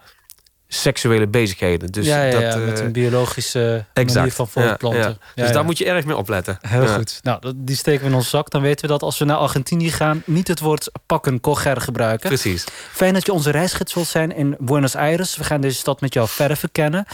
seksuele 0.73 1.27
bezigheden. 1.27 1.91
Dus 1.91 2.05
ja, 2.05 2.23
ja, 2.23 2.31
dat, 2.31 2.41
ja, 2.41 2.57
met 2.57 2.79
een 2.79 2.91
biologische 2.91 3.85
exact. 3.93 4.15
manier 4.15 4.31
van 4.31 4.47
voortplanten. 4.47 5.17
Dus 5.35 5.51
daar 5.51 5.65
moet 5.65 5.77
je 5.77 5.85
erg 5.85 6.05
mee 6.05 6.15
opletten. 6.15 6.57
Heel 6.61 6.87
goed. 6.87 7.19
Nou, 7.21 7.53
die 7.55 7.75
steken 7.75 8.01
we 8.01 8.09
in 8.09 8.15
onze 8.15 8.29
zak. 8.29 8.49
Dan 8.49 8.61
weten 8.61 8.81
we 8.81 8.91
dat 8.91 9.01
als 9.01 9.17
we 9.17 9.25
naar 9.25 9.37
Argentinië 9.37 9.91
gaan... 9.91 10.23
niet 10.25 10.47
het 10.47 10.59
woord 10.59 10.91
pakken, 11.05 11.39
coger 11.39 11.81
gebruiken. 11.81 12.27
Precies. 12.27 12.63
Fijn 12.91 13.13
dat 13.13 13.25
je 13.25 13.33
onze 13.33 13.51
reisgids 13.51 13.93
wilt 13.93 14.07
zijn 14.07 14.35
in 14.35 14.55
Buenos 14.59 14.95
Aires. 14.95 15.35
We 15.35 15.43
gaan 15.43 15.61
deze 15.61 15.77
stad 15.77 16.01
met 16.01 16.13
jou 16.13 16.27
verder 16.27 16.57
verkennen. 16.57 17.05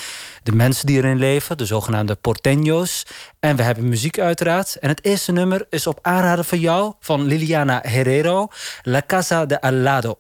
De 0.44 0.52
mensen 0.52 0.86
die 0.86 0.98
erin 0.98 1.18
leven, 1.18 1.58
de 1.58 1.66
zogenaamde 1.66 2.18
porteños. 2.18 3.10
En 3.40 3.56
we 3.56 3.64
hebben 3.64 3.90
muziek 3.90 4.20
uiteraard. 4.20 4.76
En 4.76 4.90
het 4.90 5.06
eerste 5.06 5.32
nummer 5.32 5.66
is 5.70 5.88
op 5.88 6.00
aanraden 6.02 6.46
van 6.46 6.60
jou... 6.60 6.94
van 7.00 7.26
Liliana 7.26 7.80
Herrero, 7.84 8.48
La 8.84 9.02
Casa 9.08 9.46
de 9.46 9.62
Al 9.62 10.18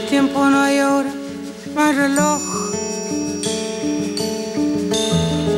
hay 0.00 0.08
tiempo, 0.08 0.44
no 0.46 0.60
hay 0.60 0.78
hora, 0.80 1.12
no 1.74 1.82
hay 1.82 1.92
reloj. 1.94 2.40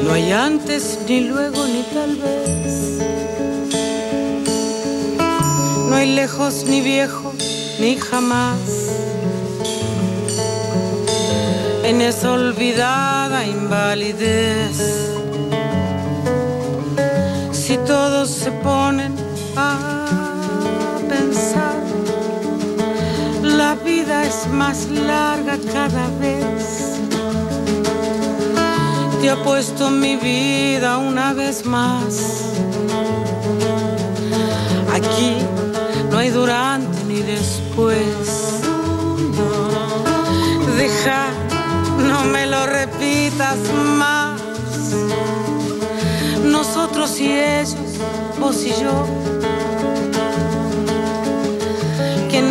No 0.05 0.13
hay 0.13 0.33
antes, 0.33 0.99
ni 1.09 1.21
luego, 1.21 1.67
ni 1.67 1.83
tal 1.95 2.17
vez. 2.17 2.99
No 5.89 5.95
hay 5.95 6.15
lejos, 6.15 6.65
ni 6.67 6.81
viejo, 6.81 7.33
ni 7.81 7.97
jamás. 7.97 8.59
En 11.85 12.01
esa 12.01 12.33
olvidada 12.33 13.47
invalidez. 13.47 14.77
Si 17.53 17.77
todos 17.79 18.31
se 18.31 18.51
ponen 18.51 19.15
más 24.53 24.89
larga 24.91 25.59
cada 25.73 26.09
vez. 26.21 27.01
Te 29.21 29.31
apuesto 29.31 29.91
mi 29.91 30.17
vida 30.17 30.99
una 30.99 31.33
vez 31.33 31.65
más. 31.65 32.53
Aquí 34.93 35.37
no 36.11 36.19
hay 36.19 36.31
durante 36.31 37.05
ni 37.05 37.21
después. 37.21 38.61
Deja, 40.77 41.29
no 42.09 42.25
me 42.25 42.47
lo 42.47 42.67
repitas 42.67 43.59
más. 43.97 44.41
Nosotros 46.45 47.19
y 47.21 47.33
ellos, 47.33 47.77
vos 48.39 48.65
y 48.65 48.71
yo 48.81 49.22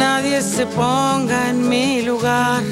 nadie 0.01 0.41
se 0.41 0.65
ponga 0.65 1.49
en 1.49 1.69
mi 1.69 2.01
lugar. 2.01 2.63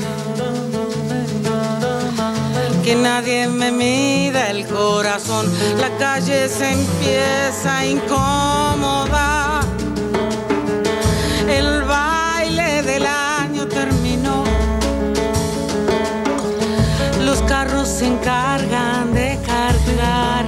Que 2.83 2.95
nadie 2.95 3.47
me 3.47 3.71
mida 3.71 4.49
el 4.49 4.65
corazón. 4.65 5.45
La 5.83 5.89
calle 5.97 6.49
se 6.49 6.67
empieza 6.79 7.69
a 7.79 7.85
incomodar. 7.85 9.63
El 11.59 11.83
baile 11.83 12.81
del 12.91 13.05
año 13.05 13.67
terminó. 13.67 14.43
Los 17.27 17.39
carros 17.43 17.87
se 17.87 18.05
encargan 18.07 19.13
de 19.13 19.39
cargar 19.45 20.45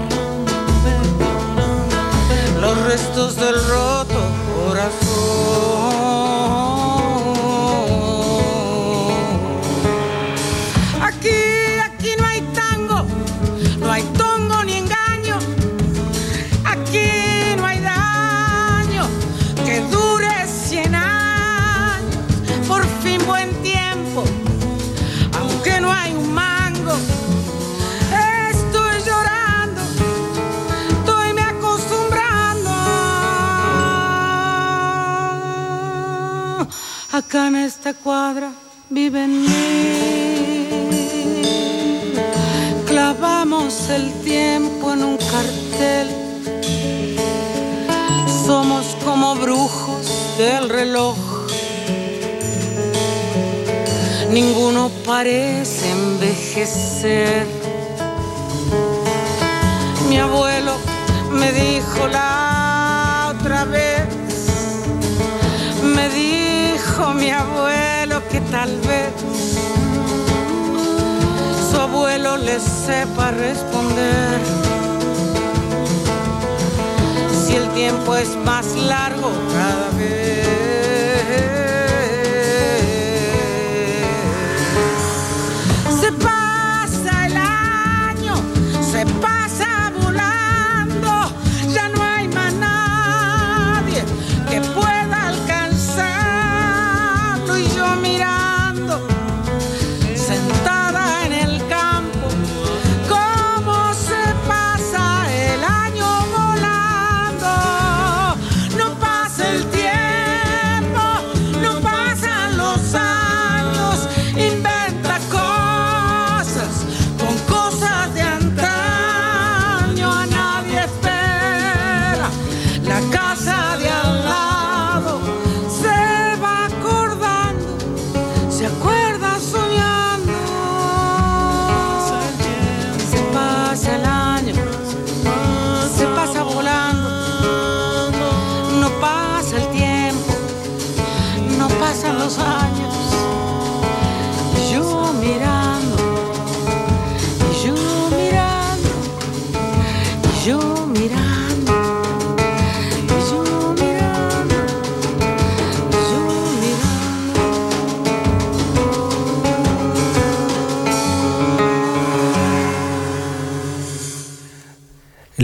los 2.62 2.78
restos 2.86 3.36
del 3.38 3.56
roto 3.70 4.11
En 37.34 37.56
esta 37.56 37.94
cuadra 37.94 38.52
viven 38.90 39.44
mil. 39.44 40.68
Clavamos 42.86 43.90
el 43.90 44.12
tiempo 44.22 44.92
en 44.92 45.04
un 45.06 45.18
cartel. 45.18 46.10
Somos 48.46 48.98
como 49.06 49.36
brujos 49.36 50.38
del 50.38 50.68
reloj. 50.68 51.16
Ninguno 54.30 54.92
parece 55.06 55.90
envejecer. 55.90 57.48
Mi 60.10 60.18
abuelo 60.18 60.74
me 61.32 61.54
dijo 61.54 62.08
la 62.10 62.51
dijo 67.02 67.14
mi 67.14 67.32
abuelo 67.32 68.22
que 68.30 68.40
tal 68.52 68.70
vez 68.82 69.12
su 71.72 71.78
abuelo 71.80 72.38
le 72.38 72.60
sepa 72.60 73.32
responder. 73.32 74.40
Si 77.46 77.56
el 77.56 77.68
tiempo 77.70 78.16
es 78.16 78.36
más 78.46 78.76
largo 78.76 79.32
cada 79.54 79.90
vez. 79.98 80.71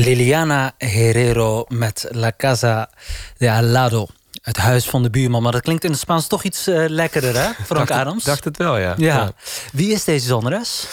Liliana 0.07 0.73
Herrero 0.77 1.65
met 1.67 2.07
La 2.11 2.31
Casa 2.37 2.89
de 3.37 3.51
Al 3.51 3.63
lado. 3.63 4.07
Het 4.41 4.57
huis 4.57 4.89
van 4.89 5.03
de 5.03 5.09
buurman. 5.09 5.43
Maar 5.43 5.51
dat 5.51 5.61
klinkt 5.61 5.83
in 5.83 5.91
het 5.91 5.99
Spaans 5.99 6.27
toch 6.27 6.43
iets 6.43 6.67
eh, 6.67 6.85
lekkerder, 6.87 7.35
hè, 7.35 7.53
Frank 7.53 7.87
dacht, 7.87 8.01
Adams? 8.01 8.23
dacht 8.23 8.43
het 8.43 8.57
wel, 8.57 8.77
ja. 8.77 8.93
ja. 8.97 9.31
Wie 9.71 9.91
is 9.91 10.03
deze 10.03 10.27
zangeres? 10.27 10.87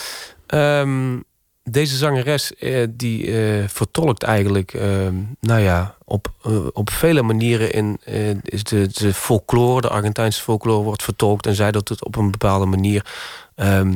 Ehm, 0.47 1.18
deze 1.62 1.97
zangeres 1.97 2.54
eh, 2.54 2.87
die 2.90 3.33
eh, 3.33 3.68
vertolkt 3.68 4.23
eigenlijk, 4.23 4.73
ehm, 4.75 5.14
nou 5.40 5.61
ja, 5.61 5.94
op, 6.04 6.33
op 6.73 6.90
vele 6.90 7.23
manieren 7.23 7.73
in 7.73 8.00
is 8.42 8.64
de, 8.64 8.88
de 8.92 9.14
folklore, 9.14 9.80
de 9.80 9.88
Argentijnse 9.88 10.42
folklore 10.42 10.83
wordt 10.83 11.02
vertolkt 11.02 11.47
en 11.47 11.54
zij 11.54 11.71
doet 11.71 11.88
het 11.88 12.04
op 12.04 12.16
een 12.16 12.30
bepaalde 12.30 12.66
manier 12.66 13.06
ehm, 13.54 13.92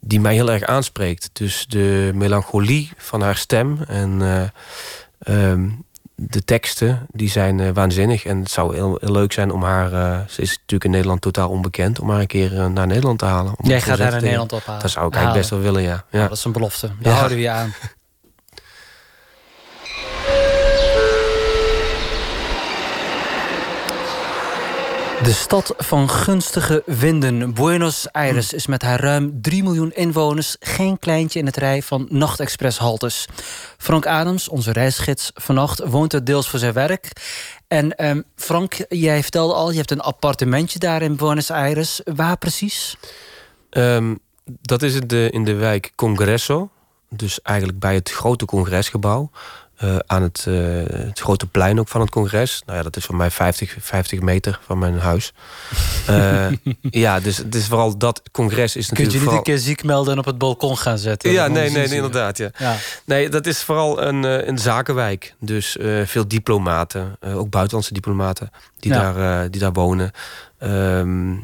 die 0.00 0.20
mij 0.20 0.34
heel 0.34 0.50
erg 0.52 0.62
aanspreekt. 0.62 1.30
Dus 1.32 1.66
de 1.68 2.10
melancholie 2.14 2.90
van 2.96 3.20
haar 3.22 3.36
stem 3.36 3.78
en 3.86 4.22
eh, 4.22 4.42
ehm, 5.18 5.68
de 6.14 6.44
teksten 6.44 7.06
die 7.10 7.30
zijn 7.30 7.60
eh, 7.60 7.70
waanzinnig 7.74 8.24
en 8.24 8.38
het 8.38 8.50
zou 8.50 8.74
heel, 8.74 8.98
heel 9.00 9.12
leuk 9.12 9.32
zijn 9.32 9.50
om 9.52 9.62
haar, 9.62 9.92
eh, 9.92 10.18
ze 10.28 10.42
is 10.42 10.50
natuurlijk 10.50 10.84
in 10.84 10.90
Nederland 10.90 11.20
totaal 11.20 11.48
onbekend, 11.48 12.00
om 12.00 12.10
haar 12.10 12.20
een 12.20 12.26
keer 12.26 12.70
naar 12.70 12.86
Nederland 12.86 13.18
te 13.18 13.24
halen. 13.24 13.52
Om 13.56 13.68
Jij 13.68 13.80
gaat 13.80 13.98
haar 13.98 14.10
naar 14.10 14.22
Nederland 14.22 14.52
ophalen. 14.52 14.80
Dat 14.82 14.90
zou 14.90 15.06
ik 15.06 15.12
eigenlijk 15.14 15.40
best 15.46 15.54
wel 15.62 15.72
willen, 15.72 15.82
ja. 15.88 16.04
ja. 16.10 16.28
Dat 16.28 16.36
is 16.36 16.44
een 16.44 16.52
belofte. 16.52 16.86
Daar 16.86 17.12
Ja. 17.12 17.18
houden 17.18 17.36
we 17.36 17.42
je 17.42 17.50
aan. 17.50 17.72
De 25.22 25.32
stad 25.32 25.74
van 25.76 26.10
gunstige 26.10 26.82
winden, 26.86 27.54
Buenos 27.54 28.12
Aires, 28.12 28.52
is 28.52 28.66
met 28.66 28.82
haar 28.82 29.00
ruim 29.00 29.38
3 29.42 29.62
miljoen 29.62 29.92
inwoners 29.92 30.56
geen 30.60 30.98
kleintje 30.98 31.38
in 31.38 31.46
het 31.46 31.56
rij 31.56 31.82
van 31.82 32.06
nachtexpresshaltes. 32.10 33.28
Frank 33.76 34.06
Adams, 34.06 34.48
onze 34.48 34.72
reisgids 34.72 35.30
vannacht, 35.34 35.82
woont 35.84 36.12
er 36.12 36.24
deels 36.24 36.48
voor 36.48 36.58
zijn 36.58 36.72
werk. 36.72 37.12
En 37.68 37.96
ehm, 37.96 38.22
Frank, 38.36 38.84
jij 38.88 39.22
vertelde 39.22 39.54
al, 39.54 39.70
je 39.70 39.76
hebt 39.76 39.90
een 39.90 40.00
appartementje 40.00 40.78
daar 40.78 41.02
in 41.02 41.16
Buenos 41.16 41.50
Aires. 41.50 42.00
Waar 42.04 42.36
precies? 42.38 42.96
Ehm, 43.70 44.14
dat 44.44 44.82
is 44.82 44.94
in 44.94 45.06
de, 45.06 45.28
in 45.30 45.44
de 45.44 45.54
wijk 45.54 45.92
Congresso. 45.94 46.70
Dus 47.08 47.42
eigenlijk 47.42 47.78
bij 47.78 47.94
het 47.94 48.10
grote 48.10 48.44
congresgebouw. 48.44 49.30
Eh, 49.78 49.96
aan 50.06 50.22
het, 50.22 50.44
eh, 50.48 50.54
het 51.06 51.20
grote 51.20 51.46
plein 51.46 51.80
ook 51.80 51.88
van 51.88 52.00
het 52.00 52.10
congres. 52.10 52.62
Nou 52.66 52.78
ja, 52.78 52.84
dat 52.84 52.96
is 52.96 53.04
voor 53.04 53.14
mij 53.16 53.30
50, 53.30 53.76
50 53.80 54.20
meter 54.20 54.58
van 54.66 54.78
mijn 54.78 54.98
huis. 54.98 55.32
Eh, 56.06 56.46
ja, 56.80 57.20
dus 57.20 57.36
het 57.36 57.54
is 57.54 57.66
vooral 57.66 57.98
dat 57.98 58.22
congres 58.32 58.76
is 58.76 58.86
Kun 58.86 58.96
natuurlijk 58.96 59.06
je 59.06 59.12
niet 59.12 59.22
vooral... 59.22 59.38
een 59.38 59.42
keer 59.42 59.58
ziek 59.58 59.84
melden 59.84 60.12
en 60.12 60.18
op 60.18 60.24
het 60.24 60.38
balkon 60.38 60.78
gaan 60.78 60.98
zetten? 60.98 61.30
Ja, 61.30 61.46
nee, 61.46 61.70
nee, 61.70 61.86
zien. 61.86 61.96
inderdaad. 61.96 62.38
Ja. 62.38 62.50
Ja. 62.58 62.76
Nee, 63.04 63.28
dat 63.28 63.46
is 63.46 63.62
vooral 63.62 64.02
een, 64.02 64.48
een 64.48 64.58
zakenwijk. 64.58 65.34
Dus 65.40 65.76
veel 66.04 66.28
diplomaten, 66.28 67.16
ook 67.20 67.50
buitenlandse 67.50 67.92
diplomaten, 67.92 68.50
die, 68.78 68.92
Ja. 68.92 69.12
daar, 69.12 69.50
die 69.50 69.60
daar 69.60 69.72
wonen. 69.72 70.10
Ehm, 70.58 71.34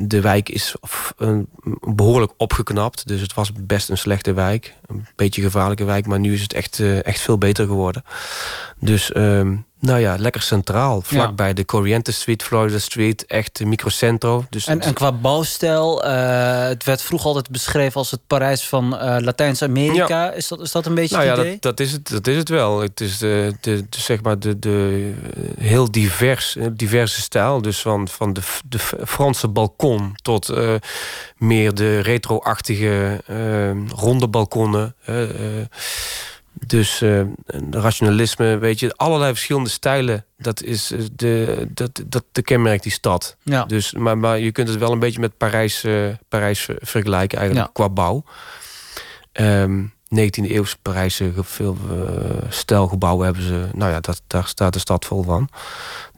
de 0.00 0.20
wijk 0.20 0.48
is 0.48 0.74
een- 1.16 1.48
behoorlijk 1.80 2.32
opgeknapt. 2.36 3.08
Dus 3.08 3.20
het 3.20 3.34
was 3.34 3.52
best 3.52 3.88
een 3.90 3.98
slechte 3.98 4.32
wijk. 4.32 4.74
Een 4.86 5.06
beetje 5.16 5.42
gevaarlijke 5.42 5.84
wijk. 5.84 6.06
Maar 6.06 6.18
nu 6.20 6.32
is 6.34 6.42
het 6.42 6.52
echt, 6.52 6.80
eh, 6.80 7.04
echt 7.04 7.20
veel 7.20 7.38
beter 7.38 7.66
geworden. 7.66 8.04
Dus 8.80 9.12
ehm, 9.12 9.56
nou 9.80 10.00
ja, 10.00 10.16
lekker 10.18 10.42
centraal. 10.42 11.00
Vlakbij 11.00 11.52
de 11.52 11.64
Corrientes 11.64 12.16
Street, 12.16 12.42
Florida 12.42 12.78
Street. 12.78 13.26
Echt 13.26 13.64
microcentro. 13.64 14.44
Dus 14.50 14.66
En, 14.66 14.80
en 14.80 14.94
qua 14.94 15.12
bouwstijl, 15.12 16.04
eh, 16.04 16.62
het 16.62 16.84
werd 16.84 17.02
vroeger 17.02 17.28
altijd 17.28 17.50
beschreven 17.50 17.94
als 17.94 18.10
het 18.10 18.20
Parijs 18.26 18.68
van 18.68 18.98
eh, 18.98 19.16
Latijns-Amerika. 19.20 20.32
Is, 20.32 20.48
dat, 20.48 20.60
is 20.60 20.72
dat 20.72 20.86
een 20.86 20.94
beetje 20.94 21.16
Nou 21.16 21.28
ja, 21.28 21.32
idee? 21.32 21.50
dat, 21.50 21.62
dat, 21.62 21.80
is 21.80 21.92
het, 21.92 22.08
dat 22.08 22.26
is 22.26 22.36
het 22.36 22.48
wel. 22.48 22.80
Het 22.80 23.00
is 23.00 23.18
de, 23.18 23.54
de, 23.60 23.88
de, 23.88 24.00
zeg 24.00 24.22
maar 24.22 24.38
de, 24.38 24.58
de 24.58 25.12
eh, 25.34 25.64
heel 25.64 25.90
divers, 25.90 26.56
diverse 26.72 27.20
stijl. 27.20 27.62
Dus 27.62 27.80
van, 27.80 28.08
van 28.08 28.32
de, 28.32 28.40
de 28.64 28.78
Franse 29.06 29.48
balkon 29.48 30.14
tot 30.22 30.52
meer 31.36 31.74
de 31.74 32.00
retro-achtige 32.00 33.20
ronde 33.94 34.28
balkonnen. 34.28 34.94
Eh, 36.58 36.60
eh, 36.60 36.66
Dus 36.66 37.02
uh, 37.02 37.22
rationalisme, 37.70 38.58
weet 38.58 38.80
je, 38.80 38.92
allerlei 38.96 39.32
verschillende 39.32 39.70
stijlen. 39.70 40.24
Dat 40.36 40.62
is 40.62 40.92
uh, 40.92 41.00
de, 41.12 41.66
dat, 41.74 42.02
dat 42.06 42.24
de 42.32 42.42
kenmerkt 42.42 42.82
die 42.82 42.92
stad. 42.92 43.36
Ja. 43.42 43.64
Dus, 43.64 43.92
maar, 43.92 44.18
maar 44.18 44.38
je 44.38 44.52
kunt 44.52 44.68
het 44.68 44.78
wel 44.78 44.92
een 44.92 44.98
beetje 44.98 45.20
met 45.20 45.36
Parijs, 45.36 45.84
uh, 45.84 46.08
Parijs 46.28 46.68
vergelijken, 46.78 47.38
eigenlijk 47.38 47.72
qua 47.72 47.88
bouw. 47.88 48.24
Um, 49.32 49.96
19e 50.14 50.50
eeuwse 50.50 50.76
Parijse 50.82 51.32
veel 51.34 51.76
stijlgebouwen 52.48 53.24
hebben 53.24 53.42
ze. 53.42 53.68
Nou 53.72 53.92
ja, 53.92 54.00
dat, 54.00 54.22
daar 54.26 54.46
staat 54.46 54.72
de 54.72 54.78
stad 54.78 55.04
vol 55.04 55.22
van. 55.22 55.48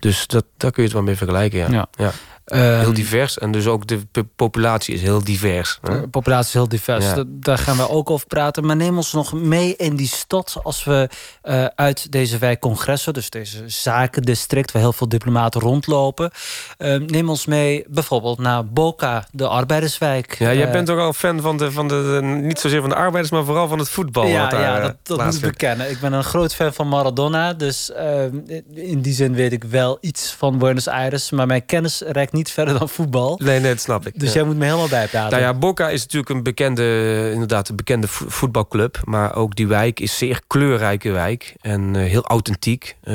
Dus 0.00 0.26
dat, 0.26 0.45
daar 0.57 0.71
kun 0.71 0.83
je 0.83 0.88
het 0.88 0.97
wel 0.99 1.07
mee 1.07 1.16
vergelijken. 1.16 1.73
Ja. 1.73 1.87
ja. 1.90 2.12
Ehm, 2.50 2.78
heel 2.78 2.92
divers. 2.92 3.38
En 3.38 3.52
dus 3.52 3.66
ook 3.66 3.87
de 3.87 4.25
populatie 4.37 4.95
is 4.95 5.02
heel 5.02 5.25
divers. 5.25 5.78
Hè? 5.83 6.00
De 6.00 6.09
populatie 6.09 6.47
is 6.47 6.52
heel 6.52 6.69
divers. 6.69 7.04
Daar 7.26 7.59
gaan 7.59 7.76
we 7.76 7.88
ook 7.88 8.11
over 8.11 8.26
praten. 8.26 8.66
Maar 8.66 8.76
neem 8.76 8.97
ons 8.97 9.12
nog 9.12 9.33
mee 9.33 9.76
in 9.76 9.97
die 9.97 10.09
stad 10.09 10.57
als 10.62 10.85
we 10.85 11.09
uh, 11.45 11.64
uit 11.64 12.12
deze 12.12 12.38
wijk 12.38 12.61
Congressen, 12.61 13.12
dus 13.12 13.30
deze 13.30 13.62
zakendistrict 13.66 14.73
waar 14.73 14.83
heel 14.83 14.92
veel 14.92 15.09
diplomaten 15.09 15.61
rondlopen. 15.61 16.30
Uh, 16.78 16.97
neem 16.97 17.28
ons 17.28 17.47
mee 17.47 17.85
bijvoorbeeld 17.88 18.38
naar 18.38 18.66
Boca, 18.66 19.26
de 19.33 19.49
arbeiderswijk. 19.49 20.38
Ja, 20.38 20.54
jij 20.54 20.66
uh, 20.66 20.73
bent 20.73 20.90
ook 20.90 20.99
al 20.99 21.12
fan 21.12 21.40
van 21.40 21.57
de, 21.57 21.73
van 21.73 21.88
de, 21.88 22.21
niet 22.23 22.59
zozeer 22.59 22.80
van 22.80 22.88
de 22.88 22.95
arbeiders, 22.95 23.30
maar 23.30 23.45
vooral 23.45 23.69
van 23.69 23.78
het 23.78 23.88
voetbal. 23.88 24.26
Ja, 24.26 24.49
daar, 24.49 24.61
ja 24.61 24.80
dat, 24.80 24.97
dat 25.02 25.25
moet 25.25 25.35
ik 25.35 25.40
bekennen. 25.40 25.90
Ik 25.90 26.00
ben 26.00 26.12
een 26.12 26.25
groot 26.25 26.54
fan 26.54 26.73
van 26.73 26.88
Maradona. 26.88 27.52
Dus 27.52 27.92
ehm, 27.92 28.37
in 28.75 29.00
die 29.00 29.14
zin 29.14 29.35
weet 29.35 29.52
ik 29.52 29.64
wel 29.64 29.90
iets 30.01 30.33
van 30.33 30.59
Buenos 30.59 30.89
Aires. 30.89 31.31
Maar 31.31 31.47
mijn 31.47 31.67
kennis 31.67 32.03
reikt 32.07 32.33
niet 32.33 32.41
niet 32.41 32.51
verder 32.51 32.79
dan 32.79 32.89
voetbal. 32.89 33.41
Nee, 33.43 33.61
nee, 33.61 33.71
dat 33.71 33.81
snap 33.81 34.07
ik. 34.07 34.21
Dus 34.21 34.29
ja. 34.29 34.35
jij 34.35 34.45
moet 34.45 34.57
me 34.57 34.65
helemaal 34.65 34.89
bijpraten. 34.89 35.31
Nou 35.31 35.43
ja, 35.43 35.59
Boca 35.59 35.89
is 35.89 36.01
natuurlijk 36.01 36.31
een 36.31 36.43
bekende, 36.43 37.31
inderdaad, 37.33 37.69
een 37.69 37.77
bekende 37.77 38.07
voetbalclub. 38.09 39.01
Maar 39.05 39.35
ook 39.35 39.57
die 39.57 39.67
wijk 39.67 40.01
is 40.01 40.19
zeer 40.19 40.41
kleurrijke 40.47 41.11
wijk. 41.11 41.55
En 41.61 41.95
uh, 41.95 42.11
heel 42.11 42.25
authentiek. 42.25 42.97
Uh, 43.05 43.15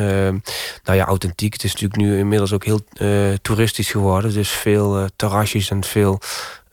nou 0.84 0.98
ja, 0.98 1.05
authentiek. 1.05 1.53
Het 1.53 1.63
is 1.63 1.72
natuurlijk 1.72 2.01
nu 2.01 2.17
inmiddels 2.17 2.53
ook 2.53 2.65
heel 2.65 2.79
uh, 3.01 3.34
toeristisch 3.41 3.91
geworden. 3.91 4.34
Dus 4.34 4.50
veel 4.50 5.08
terrasjes 5.15 5.70
en 5.70 5.84
veel 5.84 6.20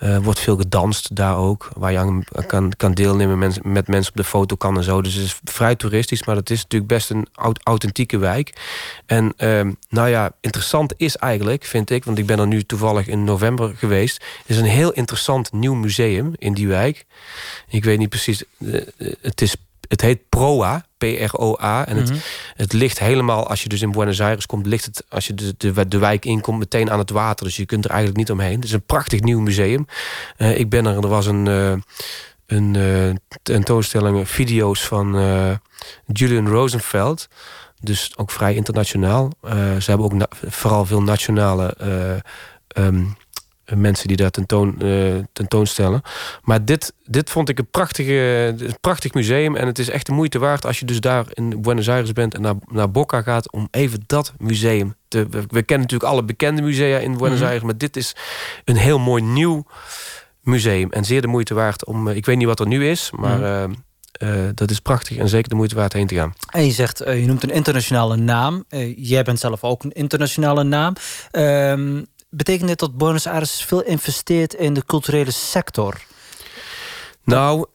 uh, 0.03 0.19
wordt 0.19 0.39
veel 0.39 0.57
gedanst 0.57 1.17
daar 1.17 1.37
ook. 1.37 1.69
Waar 1.77 1.93
je 1.93 1.99
aan 1.99 2.25
kan, 2.47 2.73
kan 2.77 2.93
deelnemen 2.95 3.39
met, 3.39 3.65
met 3.65 3.89
mensen 3.89 4.11
op 4.11 4.17
de 4.17 4.25
foto 4.25 4.57
kan 4.57 4.77
en 4.77 4.83
zo. 4.83 5.03
Dus 5.03 5.15
het 5.15 5.25
is 5.25 5.41
vrij 5.45 5.77
toeristisch. 5.77 6.25
Maar 6.25 6.37
het 6.37 6.51
is 6.51 6.63
natuurlijk 6.63 6.93
best 6.93 7.11
een 7.11 7.27
authentieke 7.63 8.19
wijk. 8.19 8.53
En 9.07 9.35
uh, 9.39 9.61
nou 9.89 10.09
ja, 10.09 10.33
interessant 10.41 10.95
is 10.97 11.17
eigenlijk, 11.17 11.65
vind 11.65 11.91
ik... 11.91 12.05
want 12.05 12.19
ik 12.19 12.27
ben 12.27 12.39
er 12.39 12.47
nu 12.47 12.63
toevallig 12.63 13.07
in 13.07 13.25
november 13.25 13.75
geweest... 13.77 14.25
is 14.47 14.57
een 14.57 14.65
heel 14.65 14.93
interessant 14.93 15.53
nieuw 15.53 15.75
museum 15.75 16.33
in 16.39 16.55
die 16.55 16.69
wijk. 16.69 17.05
Ik 17.69 17.85
weet 17.85 17.99
niet 17.99 18.09
precies... 18.09 18.45
Uh, 18.59 18.83
het 19.21 19.41
is 19.41 19.57
het 19.93 20.01
heet 20.01 20.29
PROA, 20.29 20.85
P-R-O-A. 20.99 21.87
En 21.87 21.97
het, 21.97 22.09
mm 22.09 22.13
-hmm. 22.13 22.23
het 22.55 22.73
ligt 22.73 22.99
helemaal, 22.99 23.49
als 23.49 23.63
je 23.63 23.69
dus 23.69 23.83
in 23.83 23.93
Buenos 23.93 24.21
Aires 24.21 24.47
komt... 24.47 24.67
ligt 24.67 24.85
het, 24.85 25.05
als 25.09 25.27
je 25.27 25.35
de, 25.35 25.55
de, 25.57 25.89
de 25.89 25.99
wijk 25.99 26.25
inkomt, 26.25 26.59
meteen 26.59 26.91
aan 26.91 26.99
het 26.99 27.11
water. 27.11 27.47
Dus 27.47 27.57
je 27.57 27.67
kunt 27.67 27.85
er 27.85 27.91
eigenlijk 27.91 28.19
niet 28.19 28.31
omheen. 28.31 28.55
Het 28.55 28.65
is 28.65 28.73
een 28.73 28.87
prachtig 28.87 29.21
nieuw 29.21 29.41
museum. 29.41 29.87
Uh, 30.39 30.59
ik 30.59 30.69
ben 30.69 30.87
er, 30.87 30.97
er 30.97 31.09
was 31.09 31.27
een... 31.27 31.47
Uh, 31.47 31.73
een 32.47 32.75
uh, 32.75 33.15
tentoonstelling, 33.43 34.29
video's 34.29 34.87
van 34.87 35.17
Julian 36.07 36.49
Rosenfeld. 36.49 37.29
Dus 37.81 38.13
ook 38.17 38.31
vrij 38.31 38.55
internationaal. 38.55 39.31
ze 39.79 39.85
hebben 39.85 40.13
ook 40.13 40.29
vooral 40.31 40.85
veel 40.85 41.03
nationale 41.03 41.77
um, 42.79 43.17
mensen 43.76 44.09
die 44.09 44.17
daar 44.17 44.31
tentoon, 44.31 44.75
uh, 44.83 45.14
tentoonstellen. 45.33 46.02
Maar 46.43 46.64
dit, 46.64 46.95
dit 47.05 47.31
vond 47.31 47.49
ik 47.49 47.59
een, 47.59 47.71
prachtige, 47.71 48.55
een 48.59 48.76
prachtig 48.81 49.14
museum. 49.14 49.57
En 49.57 49.67
het 49.67 49.79
is 49.79 49.88
echt 49.88 50.07
de 50.07 50.12
moeite 50.12 50.38
waard 50.38 50.67
als 50.67 50.79
je 50.79 50.85
dus 50.85 51.00
daar 51.00 51.25
in 51.33 51.62
Buenos 51.62 51.88
Aires 51.88 52.12
bent... 52.12 52.35
en 52.35 52.41
naar, 52.41 52.55
naar 52.67 52.91
Boca 52.91 53.23
gaat 53.23 53.52
om 53.52 53.69
even 53.71 54.05
dat 54.07 54.33
museum 54.38 54.95
te... 55.09 55.26
We, 55.31 55.45
we 55.49 55.62
kennen 55.62 55.87
natuurlijk 55.87 56.11
alle 56.11 56.25
bekende 56.25 56.62
musea 56.62 56.99
in 56.99 57.16
Buenos 57.16 57.42
Aires... 57.42 57.62
maar 57.62 57.79
dit 57.79 57.97
is 57.97 58.16
een 58.64 58.77
heel 58.77 58.99
mooi 58.99 59.23
nieuw 59.23 59.64
museum. 60.40 60.90
En 60.90 61.05
zeer 61.05 61.20
de 61.20 61.27
moeite 61.27 61.55
waard 61.55 61.85
om... 61.85 62.09
Ik 62.09 62.27
weet 62.27 62.37
niet 62.37 62.47
wat 62.47 62.61
er 62.61 62.66
nu 62.66 62.88
is, 62.88 63.11
maar... 63.16 63.40
Uh, 63.40 63.64
uh, 64.23 64.49
dat 64.55 64.70
is 64.70 64.81
prachtig 64.81 65.16
en 65.16 65.29
zeker 65.29 65.49
de 65.49 65.55
moeite 65.55 65.75
waard 65.75 65.92
heen 65.92 66.07
te 66.07 66.14
gaan. 66.14 66.35
En 66.51 66.64
je 66.64 66.70
zegt, 66.70 67.07
uh, 67.07 67.20
je 67.20 67.27
noemt 67.27 67.42
een 67.42 67.51
internationale 67.51 68.16
naam. 68.16 68.64
Uh, 68.70 68.97
jij 68.97 69.23
bent 69.23 69.40
zelf 69.40 69.64
ook 69.64 69.85
een 69.85 69.92
internationale 69.92 70.64
naam. 70.64 70.94
Ehm, 72.33 72.37
betekent 72.37 72.68
dit 72.68 72.79
dat 72.79 72.97
Buenos 72.97 73.27
Aires 73.27 73.64
veel 73.64 73.83
investeert 73.83 74.55
in 74.55 74.75
de 74.75 74.85
culturele 74.85 75.31
sector? 75.31 76.01
Nou, 77.25 77.66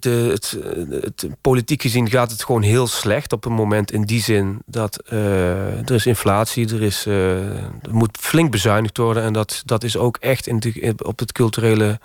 de, 0.00 0.10
het, 0.10 0.58
het, 0.90 1.26
politiek 1.40 1.82
gezien 1.82 2.10
gaat 2.10 2.30
het 2.30 2.44
gewoon 2.44 2.62
heel 2.62 2.86
slecht 2.86 3.32
op 3.32 3.44
het 3.44 3.52
moment. 3.52 3.92
In 3.92 4.02
die 4.02 4.22
zin 4.22 4.62
dat 4.66 5.02
uh, 5.12 5.88
er 5.88 5.94
is 5.94 6.06
inflatie, 6.06 6.74
er, 6.74 6.82
is, 6.82 7.06
er 7.06 7.70
moet 7.90 8.18
flink 8.20 8.50
bezuinigd 8.50 8.96
worden. 8.96 9.22
En 9.22 9.32
dat, 9.32 9.62
dat 9.64 9.84
is 9.84 9.96
ook 9.96 10.16
echt 10.16 10.46
in 10.46 10.94
op 11.04 11.18
het 11.18 11.32
culturele 11.32 12.00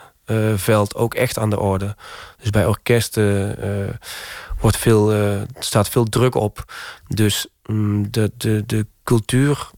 veld 0.56 0.96
ook 0.96 1.14
echt 1.14 1.38
aan 1.38 1.50
de 1.50 1.60
orde. 1.60 1.96
Dus 2.38 2.50
bij 2.50 2.66
orkesten 2.66 3.58
wordt 4.60 4.78
veel, 4.78 5.14
staat 5.60 5.90
veel 5.90 6.04
druk 6.04 6.36
op. 6.36 6.74
Dus 7.08 7.48
um, 7.70 8.12
de, 8.12 8.32
de, 8.38 8.64
de 8.66 8.88
cultuur 9.04 9.70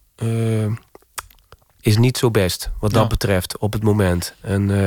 is 1.86 1.98
niet 1.98 2.18
zo 2.18 2.32
best 2.32 2.70
wat 2.80 2.92
dat 2.92 3.08
betreft 3.10 3.58
op 3.58 3.74
het 3.74 3.84
moment. 3.84 4.34
En 4.42 4.70
uh, 4.70 4.78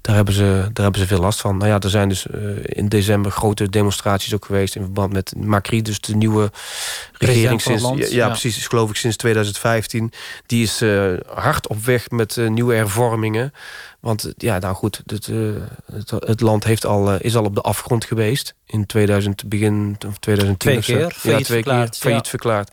daar, 0.00 0.14
hebben 0.14 0.34
ze, 0.34 0.68
daar 0.72 0.82
hebben 0.82 1.00
ze 1.00 1.06
veel 1.06 1.20
last 1.20 1.40
van. 1.40 1.56
Nou 1.56 1.70
ja, 1.70 1.78
er 1.78 1.90
zijn 1.90 2.08
dus 2.08 2.26
uh, 2.34 2.56
in 2.62 2.88
december 2.88 3.30
grote 3.30 3.68
demonstraties 3.68 4.34
ook 4.34 4.44
geweest... 4.44 4.74
in 4.76 4.82
verband 4.82 5.12
met 5.12 5.34
Macri, 5.36 5.82
dus 5.82 6.00
de 6.00 6.16
nieuwe 6.16 6.50
regering 7.12 7.60
sinds... 7.60 7.82
Ja, 7.82 8.06
ja, 8.08 8.28
precies, 8.28 8.56
is 8.56 8.66
geloof 8.66 8.90
ik 8.90 8.96
sinds 8.96 9.16
2015. 9.16 10.12
Die 10.46 10.62
is 10.62 10.82
uh, 10.82 11.12
hard 11.26 11.68
op 11.68 11.84
weg 11.84 12.10
met 12.10 12.36
nieuwe 12.36 12.74
hervormingen. 12.74 13.52
Want 14.00 14.32
ja, 14.36 14.58
nou 14.58 14.74
goed, 14.74 15.02
het, 15.06 15.26
het, 15.92 16.10
het 16.10 16.40
land 16.40 16.64
heeft 16.64 16.86
al, 16.86 17.12
is 17.14 17.36
al 17.36 17.44
op 17.44 17.54
de 17.54 17.60
afgrond 17.60 18.04
geweest... 18.04 18.54
in 18.66 18.86
2000, 18.86 19.48
begin 19.48 19.96
of 20.06 20.18
2010 20.18 20.56
twee 20.56 20.96
keer, 20.96 21.00
ja, 21.00 21.08
twee 21.08 21.44
verklaard, 21.44 21.90
keer 21.90 22.00
failliet 22.00 22.28
verklaard. 22.28 22.70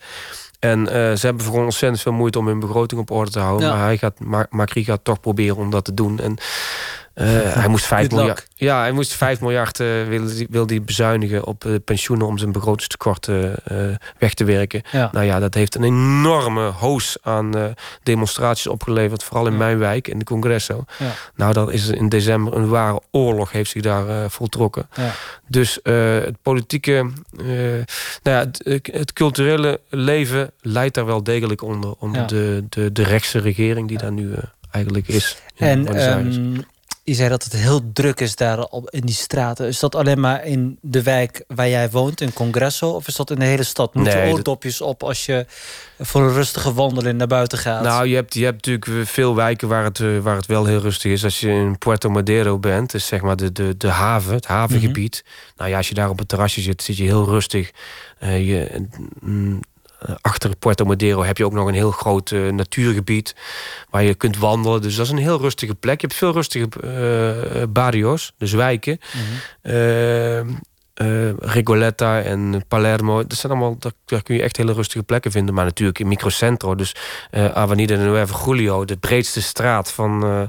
En 0.58 0.80
uh, 0.80 0.86
ze 0.88 1.26
hebben 1.26 1.44
gewoon 1.44 1.64
ontzettend 1.64 2.02
veel 2.02 2.12
moeite 2.12 2.38
om 2.38 2.46
hun 2.46 2.60
begroting 2.60 3.00
op 3.00 3.10
orde 3.10 3.30
te 3.30 3.38
houden. 3.38 3.68
Ja. 3.68 3.74
Maar 3.74 3.84
hij 3.84 3.98
gaat, 3.98 4.18
Macri 4.50 4.84
gaat 4.84 5.04
toch 5.04 5.20
proberen 5.20 5.56
om 5.56 5.70
dat 5.70 5.84
te 5.84 5.94
doen. 5.94 6.18
En 6.18 6.36
hij 7.24 7.68
moest 7.68 7.86
5 7.86 8.10
miljard. 8.10 8.46
Ja, 8.54 8.80
hij 8.80 8.92
moest 8.92 9.14
5 9.14 9.40
miljard 9.40 9.80
uh, 9.80 9.88
wil, 10.50 10.66
die 10.66 10.80
bezuinigen 10.80 11.44
op 11.44 11.64
uh, 11.64 11.74
pensioenen 11.84 12.26
om 12.26 12.38
zijn 12.38 12.52
begrotingstekort 12.52 13.26
weg 14.18 14.34
te 14.34 14.44
werken. 14.44 14.82
Ja. 14.92 15.08
Nou 15.12 15.26
ja, 15.26 15.38
dat 15.38 15.54
heeft 15.54 15.74
een 15.74 15.84
enorme 15.84 16.62
hoos 16.62 17.16
aan 17.22 17.74
demonstraties 18.02 18.66
opgeleverd, 18.66 19.22
vooral 19.22 19.46
in 19.46 19.52
ja. 19.52 19.58
mijn 19.58 19.78
wijk, 19.78 20.08
in 20.08 20.18
de 20.18 20.24
Congresso. 20.24 20.84
Ja. 20.98 21.12
Nou, 21.34 21.52
dat 21.52 21.72
is 21.72 21.88
in 21.88 22.08
december 22.08 22.56
een 22.56 22.68
ware 22.68 23.00
oorlog 23.10 23.52
heeft 23.52 23.70
zich 23.70 23.82
daar 23.82 24.30
voltrokken. 24.30 24.88
Dus 25.46 25.78
het 25.82 26.42
politieke, 26.42 27.10
nou 27.42 27.84
ja, 28.22 28.38
het, 28.38 28.88
het, 28.92 29.12
culturele 29.12 29.80
leven 29.88 30.50
leidt 30.60 30.94
daar 30.94 31.06
wel 31.06 31.22
degelijk 31.22 31.62
onder, 31.62 31.94
onder 31.98 32.26
de, 32.26 32.64
de, 32.68 32.92
de 32.92 33.02
rechtse 33.02 33.38
regering 33.38 33.88
die 33.88 33.98
daar 33.98 34.12
nu 34.12 34.34
eigenlijk 34.70 35.08
is. 35.08 35.42
En 35.56 35.86
je 37.08 37.14
zei 37.14 37.28
dat 37.28 37.44
het 37.44 37.52
heel 37.52 37.92
druk 37.92 38.20
is 38.20 38.36
daar 38.36 38.66
in 38.84 39.00
die 39.00 39.14
straten. 39.14 39.66
Is 39.66 39.78
dat 39.78 39.94
alleen 39.94 40.20
maar 40.20 40.44
in 40.44 40.78
de 40.80 41.02
wijk 41.02 41.44
waar 41.46 41.68
jij 41.68 41.90
woont, 41.90 42.20
in 42.20 42.32
Congresso? 42.32 42.90
Of 42.90 43.08
is 43.08 43.16
dat 43.16 43.30
in 43.30 43.38
de 43.38 43.44
hele 43.44 43.62
stad? 43.62 43.94
Moet 43.94 44.04
nee, 44.04 44.26
je 44.26 44.32
oordopjes 44.32 44.80
op 44.80 45.02
als 45.02 45.26
je 45.26 45.46
voor 45.98 46.22
een 46.22 46.32
rustige 46.32 46.72
wandeling 46.74 47.18
naar 47.18 47.26
buiten 47.26 47.58
gaat? 47.58 47.82
Nou, 47.82 48.06
je 48.06 48.14
hebt, 48.14 48.34
je 48.34 48.44
hebt 48.44 48.66
natuurlijk 48.66 49.08
veel 49.08 49.34
wijken 49.34 49.68
waar 49.68 49.84
het, 49.84 50.22
waar 50.22 50.36
het 50.36 50.46
wel 50.46 50.64
heel 50.64 50.80
rustig 50.80 51.12
is. 51.12 51.24
Als 51.24 51.40
je 51.40 51.50
in 51.50 51.78
Puerto 51.78 52.08
Madero 52.08 52.58
bent, 52.58 52.90
dus 52.90 53.06
zeg 53.06 53.20
maar 53.20 53.36
de, 53.36 53.52
de, 53.52 53.76
de 53.76 53.88
haven, 53.88 54.34
het 54.34 54.46
havengebied. 54.46 55.22
Mm 55.24 55.30
-hmm. 55.30 55.52
Nou 55.56 55.70
ja, 55.70 55.76
als 55.76 55.88
je 55.88 55.94
daar 55.94 56.10
op 56.10 56.18
het 56.18 56.28
terrasje 56.28 56.60
zit, 56.60 56.82
zit 56.82 56.96
je 56.96 57.04
heel 57.04 57.24
rustig. 57.24 57.70
Uh, 58.22 58.48
je, 58.48 58.86
mm, 59.20 59.60
achter 60.20 60.56
Puerto 60.56 60.84
Madero 60.84 61.22
heb 61.22 61.36
je 61.36 61.44
ook 61.44 61.52
nog 61.52 61.66
een 61.66 61.74
heel 61.74 61.90
groot 61.90 62.30
uh, 62.30 62.52
natuurgebied 62.52 63.34
waar 63.90 64.02
je 64.02 64.14
kunt 64.14 64.38
wandelen. 64.38 64.82
Dus 64.82 64.96
dat 64.96 65.06
is 65.06 65.12
een 65.12 65.18
heel 65.18 65.40
rustige 65.40 65.74
plek. 65.74 66.00
Je 66.00 66.06
hebt 66.06 66.18
veel 66.18 66.32
rustige 66.32 66.68
uh, 66.84 67.62
barrios, 67.68 68.32
dus 68.38 68.52
wijken. 68.52 69.00
Mm 69.12 69.20
-hmm. 69.62 70.60
uh, 70.94 71.30
Regoleta 71.38 72.20
en 72.20 72.64
Palermo. 72.68 73.26
Dat 73.26 73.38
zijn 73.38 73.52
allemaal, 73.52 73.76
daar, 73.78 73.92
daar, 74.04 74.22
kun 74.22 74.34
je 74.34 74.42
echt 74.42 74.56
hele 74.56 74.72
rustige 74.72 75.02
plekken 75.02 75.30
vinden. 75.30 75.54
Maar 75.54 75.64
natuurlijk 75.64 75.98
in 75.98 76.08
Microcentro, 76.08 76.74
dus 76.74 76.94
Avenida 77.30 77.96
Nuevo 77.96 78.44
Julio, 78.44 78.84
de 78.84 78.96
breedste 78.96 79.42
straat 79.42 79.92
van 79.92 80.48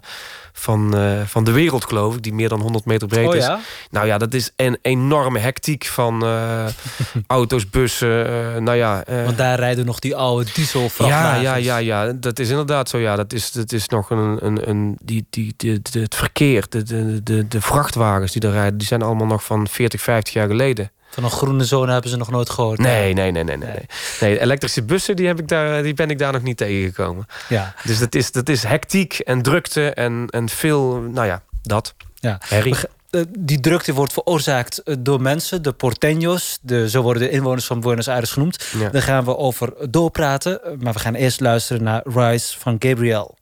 van, 0.60 0.98
uh, 0.98 1.22
van 1.26 1.43
de 1.43 1.52
wereld, 1.52 1.86
geloof 1.86 2.15
ik. 2.15 2.24
Die 2.24 2.34
meer 2.34 2.50
dan 2.50 2.60
100 2.60 2.86
meter 2.86 3.08
breed 3.08 3.28
oh, 3.28 3.36
is. 3.36 3.45
Ja? 3.45 3.60
Nou 3.89 4.08
ja, 4.08 4.17
dat 4.17 4.34
is 4.34 4.52
een 4.56 4.78
enorme 4.82 5.39
hectiek 5.39 5.86
van 5.86 6.26
uh, 6.26 6.65
auto's, 7.28 7.69
bussen. 7.69 8.30
Uh, 8.30 8.56
nou 8.58 8.78
ja, 8.78 9.04
Want 9.26 9.38
daar 9.38 9.60
rijden 9.60 9.86
nog 9.86 10.00
die 10.00 10.15
oude 10.15 10.52
diesel 10.54 10.89
ja, 10.98 11.36
ja, 11.36 11.56
ja, 11.56 11.78
ja, 11.78 12.13
dat 12.13 12.39
is 12.39 12.50
inderdaad 12.50 12.89
zo. 12.89 12.98
Ja, 12.98 13.15
dat 13.15 13.34
is, 13.34 13.52
dat 13.52 13.72
is 13.72 13.88
nog 13.88 14.10
een, 14.10 14.38
een, 14.45 14.69
een 14.69 14.98
die, 15.02 15.26
die, 15.30 15.54
die, 15.58 15.82
die, 15.82 16.02
het 16.02 16.15
verkeer, 16.15 16.65
de, 16.69 16.84
de, 16.84 17.24
de, 17.24 17.48
de 17.48 17.62
vrachtwagens 17.62 18.32
die 18.32 18.41
daar 18.41 18.52
rijden, 18.52 18.78
die 18.78 18.88
zijn 18.88 19.02
allemaal 19.02 19.28
nog 19.28 19.43
van 19.43 19.67
40, 19.67 20.02
50 20.02 20.34
jaar 20.34 20.48
geleden. 20.48 20.91
Van 21.10 21.24
een 21.24 21.30
groene 21.32 21.63
zone 21.63 21.91
hebben 21.91 22.10
ze 22.10 22.17
nog 22.17 22.32
nooit 22.32 22.50
gehoord. 22.50 22.80
Nee, 22.80 23.13
nee, 23.13 23.32
nee, 23.32 23.43
nee, 23.43 23.58
nee. 23.58 23.69
nee. 23.69 23.86
nee 24.19 24.39
elektrische 24.39 24.84
bussen 24.84 25.15
die, 25.15 25.28
heb 25.28 25.39
ik 25.39 25.48
daar, 25.48 25.84
die 25.84 25.93
ben 25.93 26.10
ik 26.10 26.19
daar 26.19 26.34
nog 26.34 26.41
niet 26.41 26.58
tegengekomen. 26.58 27.26
Ja. 27.50 27.74
Dus 27.84 28.00
dat 28.00 28.15
is, 28.15 28.32
dat 28.32 28.50
is 28.50 28.63
hectiek 28.63 29.19
en 29.19 29.41
drukte 29.41 29.89
en, 29.93 30.26
en 30.30 30.50
veel, 30.50 31.00
nou 31.00 31.28
ja, 31.28 31.41
dat. 31.62 31.93
Ja. 32.15 32.38
Herrie. 32.45 32.76
Eh, 33.10 33.22
die 33.39 33.60
drukte 33.60 33.93
wordt 33.93 34.13
veroorzaakt 34.13 34.78
eh, 34.78 34.95
door 35.00 35.22
mensen, 35.22 35.62
de 35.62 35.74
porteños. 35.74 36.60
De, 36.62 36.89
zo 36.89 37.02
worden 37.02 37.22
de 37.24 37.30
inwoners 37.30 37.65
van 37.65 37.80
Buenos 37.80 38.08
Aires 38.08 38.32
genoemd. 38.32 38.63
Ja. 38.78 38.89
Daar 38.89 39.02
gaan 39.02 39.26
we 39.26 39.38
over 39.38 39.74
doorpraten. 39.89 40.63
eh, 40.63 40.72
Maar 40.80 40.93
we 40.93 41.00
gaan 41.00 41.15
eerst 41.15 41.39
luisteren 41.39 41.84
naar 41.84 42.02
Rise 42.06 42.60
van 42.60 42.76
Gabriel. 42.80 43.38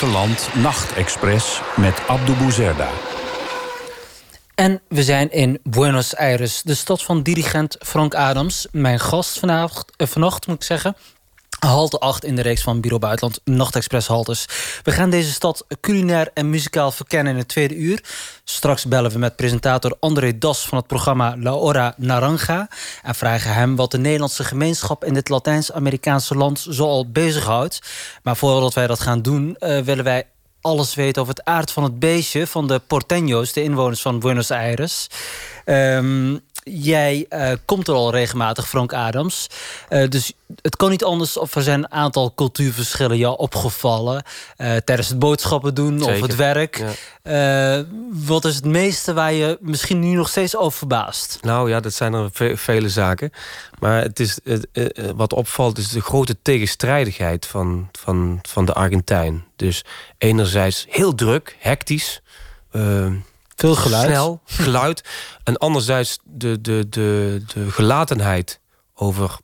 Buitenland 0.00 0.48
Nachtexpress 0.54 1.60
met 1.76 2.00
Abdou 2.06 2.38
Bouzerda. 2.38 2.90
En 4.54 4.80
we 4.88 5.02
zijn 5.02 5.30
in 5.30 5.60
Buenos 5.62 6.16
Aires, 6.16 6.62
de 6.62 6.74
stad 6.74 7.02
van 7.02 7.22
dirigent 7.22 7.76
Frank 7.78 8.14
Adams. 8.14 8.66
Mijn 8.72 9.00
gast 9.00 9.38
vanavond, 9.38 9.84
eh, 9.96 10.06
moet 10.46 10.48
ik 10.48 10.62
zeggen. 10.62 10.96
Halte 11.58 11.98
8 11.98 12.24
in 12.24 12.36
de 12.36 12.42
reeks 12.42 12.62
van 12.62 12.80
Bureau 12.80 13.02
Buitenland, 13.02 13.40
Nachtexpress 13.44 14.08
haltes. 14.08 14.46
We 14.82 14.92
gaan 14.92 15.10
deze 15.10 15.32
stad 15.32 15.66
culinair 15.80 16.30
en 16.34 16.50
muzikaal 16.50 16.90
verkennen 16.90 17.32
in 17.32 17.38
het 17.38 17.48
tweede 17.48 17.74
uur. 17.74 18.04
Straks 18.44 18.84
bellen 18.84 19.10
we 19.10 19.18
met 19.18 19.36
presentator 19.36 19.96
André 20.00 20.38
Das 20.38 20.66
van 20.66 20.78
het 20.78 20.86
programma 20.86 21.36
La 21.38 21.50
Hora 21.50 21.94
Naranja... 21.96 22.68
en 23.02 23.14
vragen 23.14 23.54
hem 23.54 23.76
wat 23.76 23.90
de 23.90 23.98
Nederlandse 23.98 24.44
gemeenschap 24.44 25.04
in 25.04 25.14
dit 25.14 25.28
Latijns-Amerikaanse 25.28 26.34
land 26.34 26.66
zoal 26.68 27.10
bezighoudt. 27.10 27.78
Maar 28.22 28.36
voordat 28.36 28.74
wij 28.74 28.86
dat 28.86 29.00
gaan 29.00 29.22
doen, 29.22 29.56
eh, 29.56 29.80
willen 29.80 30.04
wij 30.04 30.26
alles 30.60 30.94
weten 30.94 31.22
over 31.22 31.34
het 31.34 31.44
aard 31.44 31.72
van 31.72 31.82
het 31.82 31.98
beestje 31.98 32.46
van 32.46 32.66
de 32.66 32.80
Porteños, 32.80 33.52
de 33.52 33.62
inwoners 33.62 34.02
van 34.02 34.18
Buenos 34.18 34.50
Aires. 34.50 35.06
Ehm, 35.64 36.36
jij 36.70 37.26
eh, 37.28 37.52
komt 37.64 37.88
er 37.88 37.94
al 37.94 38.10
regelmatig, 38.10 38.68
Frank 38.68 38.92
Adams. 38.92 39.46
Eh, 39.88 40.08
dus 40.08 40.32
het 40.62 40.76
kan 40.76 40.90
niet 40.90 41.04
anders 41.04 41.36
of 41.38 41.54
er 41.54 41.62
zijn 41.62 41.78
een 41.78 41.90
aantal 41.92 42.34
cultuurverschillen 42.34 43.16
jou 43.16 43.36
opgevallen 43.38 44.22
eh, 44.56 44.76
tijdens 44.76 45.08
het 45.08 45.18
boodschappen 45.18 45.74
doen 45.74 46.02
of 46.02 46.20
het 46.20 46.36
werk. 46.36 46.84
ja. 47.22 47.84
Wat 48.10 48.44
is 48.44 48.54
het 48.54 48.64
meeste 48.64 49.12
waar 49.12 49.32
je 49.32 49.58
misschien 49.60 50.00
nu 50.00 50.14
nog 50.14 50.28
steeds 50.28 50.56
over 50.56 50.78
verbaast? 50.78 51.38
Nou 51.42 51.70
ja, 51.70 51.80
dat 51.80 51.92
zijn 51.94 52.12
er 52.14 52.28
ve- 52.32 52.56
vele 52.56 52.88
zaken. 52.88 53.30
Maar 53.78 54.02
het 54.02 54.20
is, 54.20 54.38
wat 55.16 55.32
opvalt 55.32 55.78
is 55.78 55.88
de 55.88 56.00
grote 56.00 56.36
tegenstrijdigheid 56.42 57.46
van, 57.46 57.88
van, 57.98 58.38
van 58.42 58.64
de 58.64 58.72
Argentijn. 58.72 59.44
Dus 59.56 59.84
enerzijds 60.18 60.86
heel 60.88 61.14
druk, 61.14 61.56
hectisch. 61.58 62.20
Veel 63.56 63.74
geluid. 63.74 64.06
snel 64.06 64.40
geluid. 64.44 65.04
en 65.44 65.56
anderzijds 65.56 66.18
de, 66.24 66.60
de, 66.60 66.86
de, 66.88 67.42
de 67.54 67.70
gelatenheid 67.70 68.60
over 68.94 69.38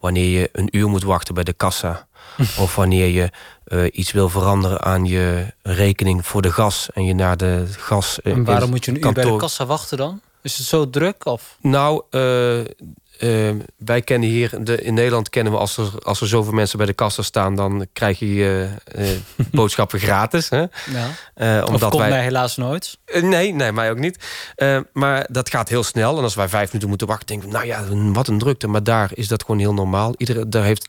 wanneer 0.00 0.40
je 0.40 0.48
een 0.52 0.68
uur 0.76 0.88
moet 0.88 1.02
wachten 1.02 1.34
bij 1.34 1.44
de 1.44 1.52
kassa. 1.52 2.06
of 2.58 2.74
wanneer 2.74 3.06
je 3.08 3.30
eh, 3.64 3.84
iets 3.92 4.12
wil 4.12 4.28
veranderen 4.28 4.82
aan 4.82 5.04
je 5.04 5.54
rekening 5.62 6.26
voor 6.26 6.42
de 6.42 6.52
gas. 6.52 6.88
En 6.92 7.04
je 7.04 7.14
naar 7.14 7.36
de 7.36 7.66
gas. 7.78 8.20
eh, 8.22 8.32
En 8.32 8.44
waarom 8.44 8.70
moet 8.70 8.84
je 8.84 8.90
een 8.90 9.06
uur 9.06 9.12
bij 9.12 9.24
de 9.24 9.36
kassa 9.36 9.66
wachten 9.66 9.96
dan? 9.98 10.20
Is 10.44 10.58
het 10.58 10.66
zo 10.66 10.90
druk? 10.90 11.26
Of? 11.26 11.56
Nou, 11.60 12.02
eh, 12.10 12.60
eh, 12.60 13.56
wij 13.76 14.02
kennen 14.02 14.28
hier 14.28 14.64
de, 14.64 14.82
in 14.82 14.94
Nederland 14.94 15.28
kennen 15.30 15.52
we 15.52 15.58
als 15.58 15.76
er, 15.76 15.90
als 16.02 16.20
er 16.20 16.28
zoveel 16.28 16.52
mensen 16.52 16.78
bij 16.78 16.86
de 16.86 16.92
kassa 16.92 17.22
staan, 17.22 17.56
dan 17.56 17.86
krijg 17.92 18.18
je 18.18 18.68
eh, 18.84 19.08
boodschappen 19.52 19.98
gratis. 19.98 20.48
Hè? 20.48 20.64
Ja. 21.36 21.64
Omdat 21.64 21.90
komt 21.90 22.02
wij, 22.02 22.10
mij 22.10 22.22
helaas 22.22 22.56
nooit. 22.56 22.98
Nee, 23.20 23.52
nee, 23.52 23.72
mij 23.72 23.90
ook 23.90 23.98
niet. 23.98 24.24
Maar 24.92 25.26
dat 25.30 25.50
gaat 25.50 25.68
heel 25.68 25.82
snel. 25.82 26.16
En 26.16 26.22
als 26.22 26.34
wij 26.34 26.48
vijf 26.48 26.66
minuten 26.66 26.88
moeten 26.88 27.06
wachten, 27.06 27.26
denken 27.26 27.48
we, 27.48 27.54
nou 27.54 27.66
ja, 27.66 28.12
wat 28.12 28.28
een 28.28 28.38
drukte. 28.38 28.66
Maar 28.66 28.82
daar 28.82 29.10
is 29.14 29.28
dat 29.28 29.42
gewoon 29.44 29.60
heel 29.60 29.74
normaal. 29.74 30.14
Iedereen 30.16 30.50
daar 30.50 30.64
heeft 30.64 30.86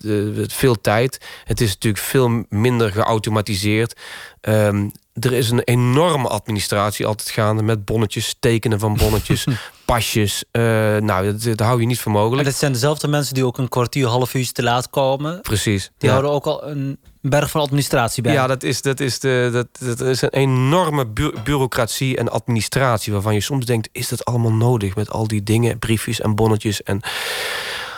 veel 0.53 0.81
tijd. 0.81 1.17
Het 1.43 1.61
is 1.61 1.73
natuurlijk 1.73 2.03
veel 2.03 2.43
minder 2.49 2.91
geautomatiseerd. 2.91 3.99
Ehm, 4.41 4.87
er 5.19 5.33
is 5.33 5.49
een 5.49 5.59
enorme 5.63 6.27
administratie 6.27 7.05
altijd 7.05 7.29
gaande 7.29 7.63
met 7.63 7.85
bonnetjes, 7.85 8.35
tekenen 8.39 8.79
van 8.79 8.95
bonnetjes, 8.97 9.45
pasjes. 9.85 10.43
Eh, 10.51 10.61
nou, 10.97 11.25
dat, 11.31 11.41
dat 11.43 11.59
hou 11.59 11.79
je 11.81 11.85
niet 11.85 11.99
voor 11.99 12.11
En 12.11 12.17
mogelijk. 12.17 12.47
dat 12.47 12.57
zijn 12.57 12.71
dezelfde 12.71 13.07
mensen 13.07 13.33
die 13.33 13.45
ook 13.45 13.57
een 13.57 13.69
kwartier, 13.69 14.07
half 14.07 14.33
uurtje 14.33 14.51
te 14.53 14.63
laat 14.63 14.89
komen. 14.89 15.41
Precies. 15.41 15.83
Die 15.97 16.09
Ja. 16.09 16.15
houden 16.15 16.31
ook 16.31 16.45
al 16.45 16.67
een 16.67 16.97
berg 17.21 17.49
van 17.51 17.61
administratie 17.61 18.23
bij. 18.23 18.33
Ja, 18.33 18.47
dat 18.47 18.63
is, 18.63 18.81
dat, 18.81 18.99
is 18.99 19.19
de, 19.19 19.49
dat, 19.53 19.67
dat 19.97 20.07
is 20.07 20.21
een 20.21 20.29
enorme 20.29 21.05
bu- 21.07 21.33
bureaucratie 21.43 22.17
en 22.17 22.31
administratie... 22.31 23.13
waarvan 23.13 23.33
je 23.33 23.41
soms 23.41 23.65
denkt, 23.65 23.89
is 23.91 24.07
dat 24.09 24.25
allemaal 24.25 24.53
nodig... 24.53 24.95
met 24.95 25.09
al 25.09 25.27
die 25.27 25.43
dingen, 25.43 25.79
briefjes 25.79 26.21
en 26.21 26.35
bonnetjes. 26.35 26.83
En 26.83 26.99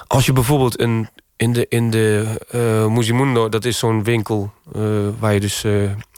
als 0.07 0.25
je 0.25 0.33
bijvoorbeeld 0.33 0.79
een, 0.79 1.09
in 1.35 1.53
de, 1.53 1.65
in 1.69 1.89
de 1.91 2.25
eh 2.51 2.87
Musimundo... 2.87 3.49
dat 3.49 3.65
is 3.65 3.77
zo'n 3.77 4.03
winkel 4.03 4.51
eh, 4.75 4.81
waar 5.19 5.33
je 5.33 5.39
dus 5.39 5.63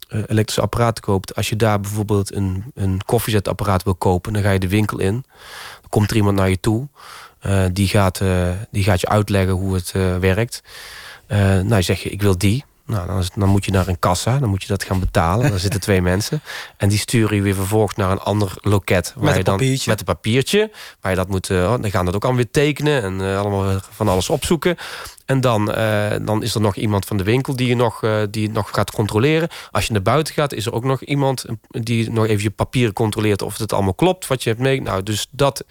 elektrische 0.09 0.61
apparaten 0.61 1.03
koopt... 1.03 1.35
als 1.35 1.49
je 1.49 1.55
daar 1.55 1.79
bijvoorbeeld 1.79 2.33
een, 2.33 2.63
een 2.73 3.01
koffiezetapparaat 3.05 3.83
wil 3.83 3.95
kopen... 3.95 4.33
dan 4.33 4.41
ga 4.41 4.51
je 4.51 4.59
de 4.59 4.67
winkel 4.67 4.99
in, 4.99 5.13
dan 5.81 5.89
komt 5.89 6.09
er 6.09 6.15
iemand 6.15 6.37
naar 6.37 6.49
je 6.49 6.59
toe... 6.59 6.87
eh, 7.39 7.65
die, 7.73 7.87
gaat, 7.87 8.21
eh, 8.21 8.49
die 8.71 8.83
gaat 8.83 9.01
je 9.01 9.07
uitleggen 9.07 9.53
hoe 9.53 9.73
het 9.73 9.91
eh, 9.95 10.17
werkt... 10.17 10.63
Eh, 11.27 11.59
nou, 11.59 11.83
zeg 11.83 12.03
je, 12.03 12.09
ik 12.09 12.21
wil 12.21 12.37
die. 12.37 12.65
Nou, 12.89 13.07
dan, 13.07 13.19
is- 13.19 13.29
dan 13.35 13.49
moet 13.49 13.65
je 13.65 13.71
naar 13.71 13.87
een 13.87 13.99
kassa, 13.99 14.37
dan 14.39 14.49
moet 14.49 14.61
je 14.61 14.67
dat 14.67 14.83
gaan 14.83 14.99
betalen. 14.99 15.49
Daar 15.49 15.59
zitten 15.59 15.79
twee 15.79 16.01
mensen. 16.11 16.41
En 16.77 16.89
die 16.89 16.97
sturen 16.97 17.35
je 17.35 17.41
weer 17.41 17.55
vervolgens 17.55 17.95
naar 17.95 18.11
een 18.11 18.19
ander 18.19 18.53
loket. 18.61 19.13
Waar 19.15 19.23
Met 19.25 19.35
je 19.35 19.43
dan, 19.43 19.57
papiertje. 19.57 19.89
Met 19.89 19.99
een 19.99 20.05
papiertje. 20.05 20.71
Waar 21.01 21.11
je 21.11 21.17
dat 21.17 21.27
moet, 21.27 21.49
eh, 21.49 21.57
dan 21.81 21.91
gaan 21.91 22.05
dat 22.05 22.15
ook 22.15 22.23
allemaal 22.23 22.41
weer 22.43 22.51
tekenen. 22.51 23.03
En 23.03 23.21
eh, 23.21 23.39
allemaal 23.39 23.79
van 23.91 24.07
alles 24.07 24.29
opzoeken. 24.29 24.75
En 25.25 25.41
dan, 25.41 25.71
eh, 25.73 26.15
dan 26.21 26.43
is 26.43 26.55
er 26.55 26.61
nog 26.61 26.75
iemand 26.75 27.05
van 27.05 27.17
de 27.17 27.23
winkel 27.23 27.55
die 27.55 27.67
je 27.67 27.75
nog, 27.75 27.99
die 28.29 28.43
het 28.43 28.53
nog 28.53 28.69
gaat 28.71 28.91
controleren. 28.91 29.49
Als 29.71 29.85
je 29.85 29.93
naar 29.93 30.01
buiten 30.01 30.33
gaat, 30.33 30.53
is 30.53 30.65
er 30.65 30.73
ook 30.73 30.83
nog 30.83 31.01
iemand 31.03 31.45
die 31.69 32.11
nog 32.11 32.25
even 32.25 32.43
je 32.43 32.49
papieren 32.49 32.93
controleert 32.93 33.41
of 33.41 33.57
het 33.57 33.73
allemaal 33.73 33.93
klopt 33.93 34.27
wat 34.27 34.43
je 34.43 34.49
hebt 34.49 34.61
mee. 34.61 34.81
Nou, 34.81 35.03
dus 35.03 35.27
dat. 35.31 35.63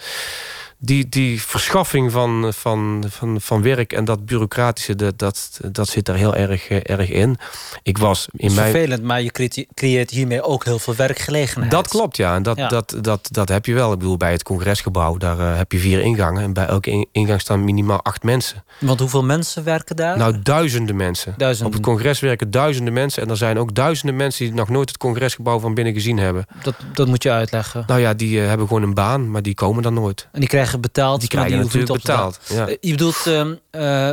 Die, 0.80 1.08
die 1.08 1.42
verschaffing 1.42 2.12
van, 2.12 2.52
van, 2.54 3.04
van, 3.08 3.40
van 3.40 3.62
werk 3.62 3.92
en 3.92 4.04
dat 4.04 4.26
bureaucratische, 4.26 4.94
dat, 4.96 5.18
dat, 5.18 5.60
dat 5.72 5.88
zit 5.88 6.04
daar 6.04 6.16
heel 6.16 6.34
erg, 6.36 6.68
eh, 6.68 6.80
erg 6.82 7.10
in. 7.10 7.36
Ik 7.82 7.98
was 7.98 8.28
in 8.32 8.54
mijn. 8.54 8.70
vervelend, 8.70 9.02
maar 9.02 9.22
je 9.22 9.30
creëert- 9.74 10.10
hiermee 10.10 10.42
ook 10.42 10.64
heel 10.64 10.78
veel 10.78 10.94
werkgelegenheid. 10.94 11.70
Dat 11.70 11.88
klopt, 11.88 12.16
ja. 12.16 12.34
En 12.34 12.42
dat, 12.42 12.56
Ja. 12.56 12.68
Dat, 12.68 12.94
dat, 13.00 13.28
dat 13.30 13.48
heb 13.48 13.66
je 13.66 13.74
wel. 13.74 13.92
Ik 13.92 13.98
bedoel, 13.98 14.16
bij 14.16 14.32
het 14.32 14.42
congresgebouw, 14.42 15.16
daar 15.16 15.38
eh, 15.38 15.56
heb 15.56 15.72
je 15.72 15.78
vier 15.78 16.00
ingangen. 16.00 16.42
En 16.42 16.52
bij 16.52 16.66
elke 16.66 16.90
in- 16.90 17.06
ingang 17.12 17.40
staan 17.40 17.64
minimaal 17.64 18.02
acht 18.02 18.22
mensen. 18.22 18.64
Want 18.80 19.00
hoeveel 19.00 19.24
mensen 19.24 19.64
werken 19.64 19.96
daar? 19.96 20.16
Nou, 20.18 20.38
duizenden 20.42 20.96
mensen. 20.96 21.34
Duizenden. 21.36 21.66
Op 21.66 21.78
het 21.78 21.86
congres 21.88 22.20
werken 22.20 22.50
duizenden 22.50 22.92
mensen. 22.92 23.22
En 23.22 23.30
er 23.30 23.36
zijn 23.36 23.58
ook 23.58 23.74
duizenden 23.74 24.16
mensen 24.16 24.44
die 24.44 24.54
nog 24.54 24.68
nooit 24.68 24.88
het 24.88 24.98
congresgebouw 24.98 25.58
van 25.58 25.74
binnen 25.74 25.92
gezien 25.94 26.18
hebben. 26.18 26.46
dat, 26.62 26.74
dat 26.94 27.06
moet 27.06 27.22
je 27.22 27.30
uitleggen. 27.30 27.84
Nou 27.86 28.00
ja, 28.00 28.14
die 28.14 28.40
eh, 28.40 28.46
hebben 28.48 28.66
gewoon 28.66 28.82
een 28.82 28.94
baan, 28.94 29.30
maar 29.30 29.42
die 29.42 29.54
komen 29.54 29.82
dan 29.82 29.94
nooit. 29.94 30.28
En 30.32 30.40
die 30.40 30.48
krijgen 30.48 30.66
betaald. 30.76 31.20
Die 31.20 31.28
krijgen 31.28 31.52
niet 31.56 31.62
natuurlijk 31.64 31.92
betaald. 31.92 32.38
Ja. 32.48 32.66
Eh, 32.68 32.76
Je 32.80 32.90
bedoelt, 32.90 33.26
eh, 33.70 34.10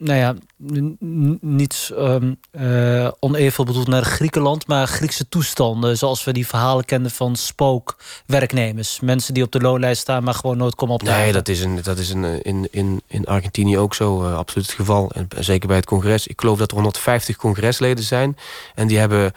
nou 0.00 0.18
ja, 0.18 0.34
n- 0.72 0.96
n- 1.04 1.38
niet 1.40 1.90
ehm 1.96 2.32
eh, 2.50 3.08
oneven 3.20 3.64
bedoeld 3.64 3.88
naar 3.88 4.04
Griekenland, 4.04 4.66
maar 4.66 4.86
Griekse 4.86 5.28
toestanden. 5.28 5.96
Zoals 5.98 6.24
we 6.24 6.32
die 6.32 6.46
verhalen 6.46 6.84
kenden 6.84 7.10
van 7.10 7.36
spookwerknemers. 7.36 9.00
Mensen 9.00 9.34
die 9.34 9.42
op 9.42 9.52
de 9.52 9.60
loonlijst 9.60 10.00
staan, 10.00 10.24
maar 10.24 10.34
gewoon 10.34 10.56
nooit 10.56 10.74
komen 10.74 10.94
op 10.94 11.02
Nee, 11.02 11.32
dat 11.32 11.48
is, 11.48 11.60
een, 11.60 11.78
dat 11.82 11.98
is 11.98 12.10
een, 12.10 12.42
in, 12.42 12.68
in, 12.70 13.02
in 13.06 13.24
Argentinië 13.24 13.78
ook 13.78 13.94
zo 13.94 14.32
absoluut 14.32 14.66
het 14.66 14.76
geval. 14.76 15.10
En 15.10 15.28
zeker 15.38 15.68
bij 15.68 15.76
het 15.76 15.86
congres. 15.86 16.26
Ik 16.26 16.40
geloof 16.40 16.58
dat 16.58 16.68
er 16.70 16.74
150 16.74 17.36
congresleden 17.36 18.04
zijn. 18.04 18.36
En 18.74 18.86
die 18.86 18.98
hebben, 18.98 19.32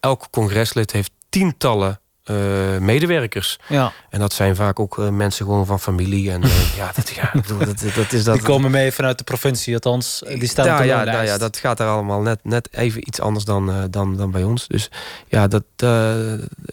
elk 0.00 0.26
congreslid 0.30 0.92
heeft 0.92 1.10
tientallen 1.28 2.00
eh, 2.24 2.78
medewerkers. 2.78 3.58
Ja, 3.68 3.92
En 4.10 4.20
dat 4.20 4.32
zijn 4.32 4.56
vaak 4.56 4.80
ook 4.80 4.98
eh, 4.98 5.08
mensen 5.08 5.46
gewoon 5.46 5.66
van 5.66 5.80
familie. 5.80 6.30
En 6.30 6.42
eh, 6.42 6.76
ja, 6.76 6.90
dat, 6.94 7.08
ja, 7.08 7.30
bedoel, 7.32 7.58
dat, 7.58 7.84
dat 7.94 8.12
is 8.12 8.24
dat. 8.24 8.34
die 8.34 8.44
komen 8.44 8.70
mee 8.70 8.92
vanuit 8.92 9.18
de 9.18 9.24
provincie, 9.24 9.74
althans. 9.74 10.22
Die 10.26 10.48
staan 10.48 10.66
ja, 10.66 10.82
ja, 10.82 11.04
nou 11.04 11.24
ja, 11.24 11.38
dat 11.38 11.56
gaat 11.56 11.80
er 11.80 11.86
allemaal 11.86 12.20
net, 12.20 12.38
net 12.42 12.68
even 12.72 13.08
iets 13.08 13.20
anders 13.20 13.44
dan, 13.44 13.70
eh, 13.70 13.82
dan, 13.90 14.16
dan 14.16 14.30
bij 14.30 14.42
ons. 14.42 14.66
Dus 14.66 14.90
ja, 15.28 15.48
dat, 15.48 15.64
eh, 15.76 16.14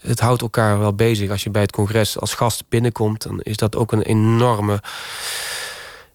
het 0.02 0.20
houdt 0.20 0.42
elkaar 0.42 0.80
wel 0.80 0.94
bezig. 0.94 1.30
Als 1.30 1.44
je 1.44 1.50
bij 1.50 1.62
het 1.62 1.72
congres 1.72 2.20
als 2.20 2.34
gast 2.34 2.64
binnenkomt, 2.70 3.24
dan 3.24 3.40
is 3.42 3.58
dat 3.58 3.76
ook 3.76 3.92
een 3.92 4.02
enorme. 4.02 4.80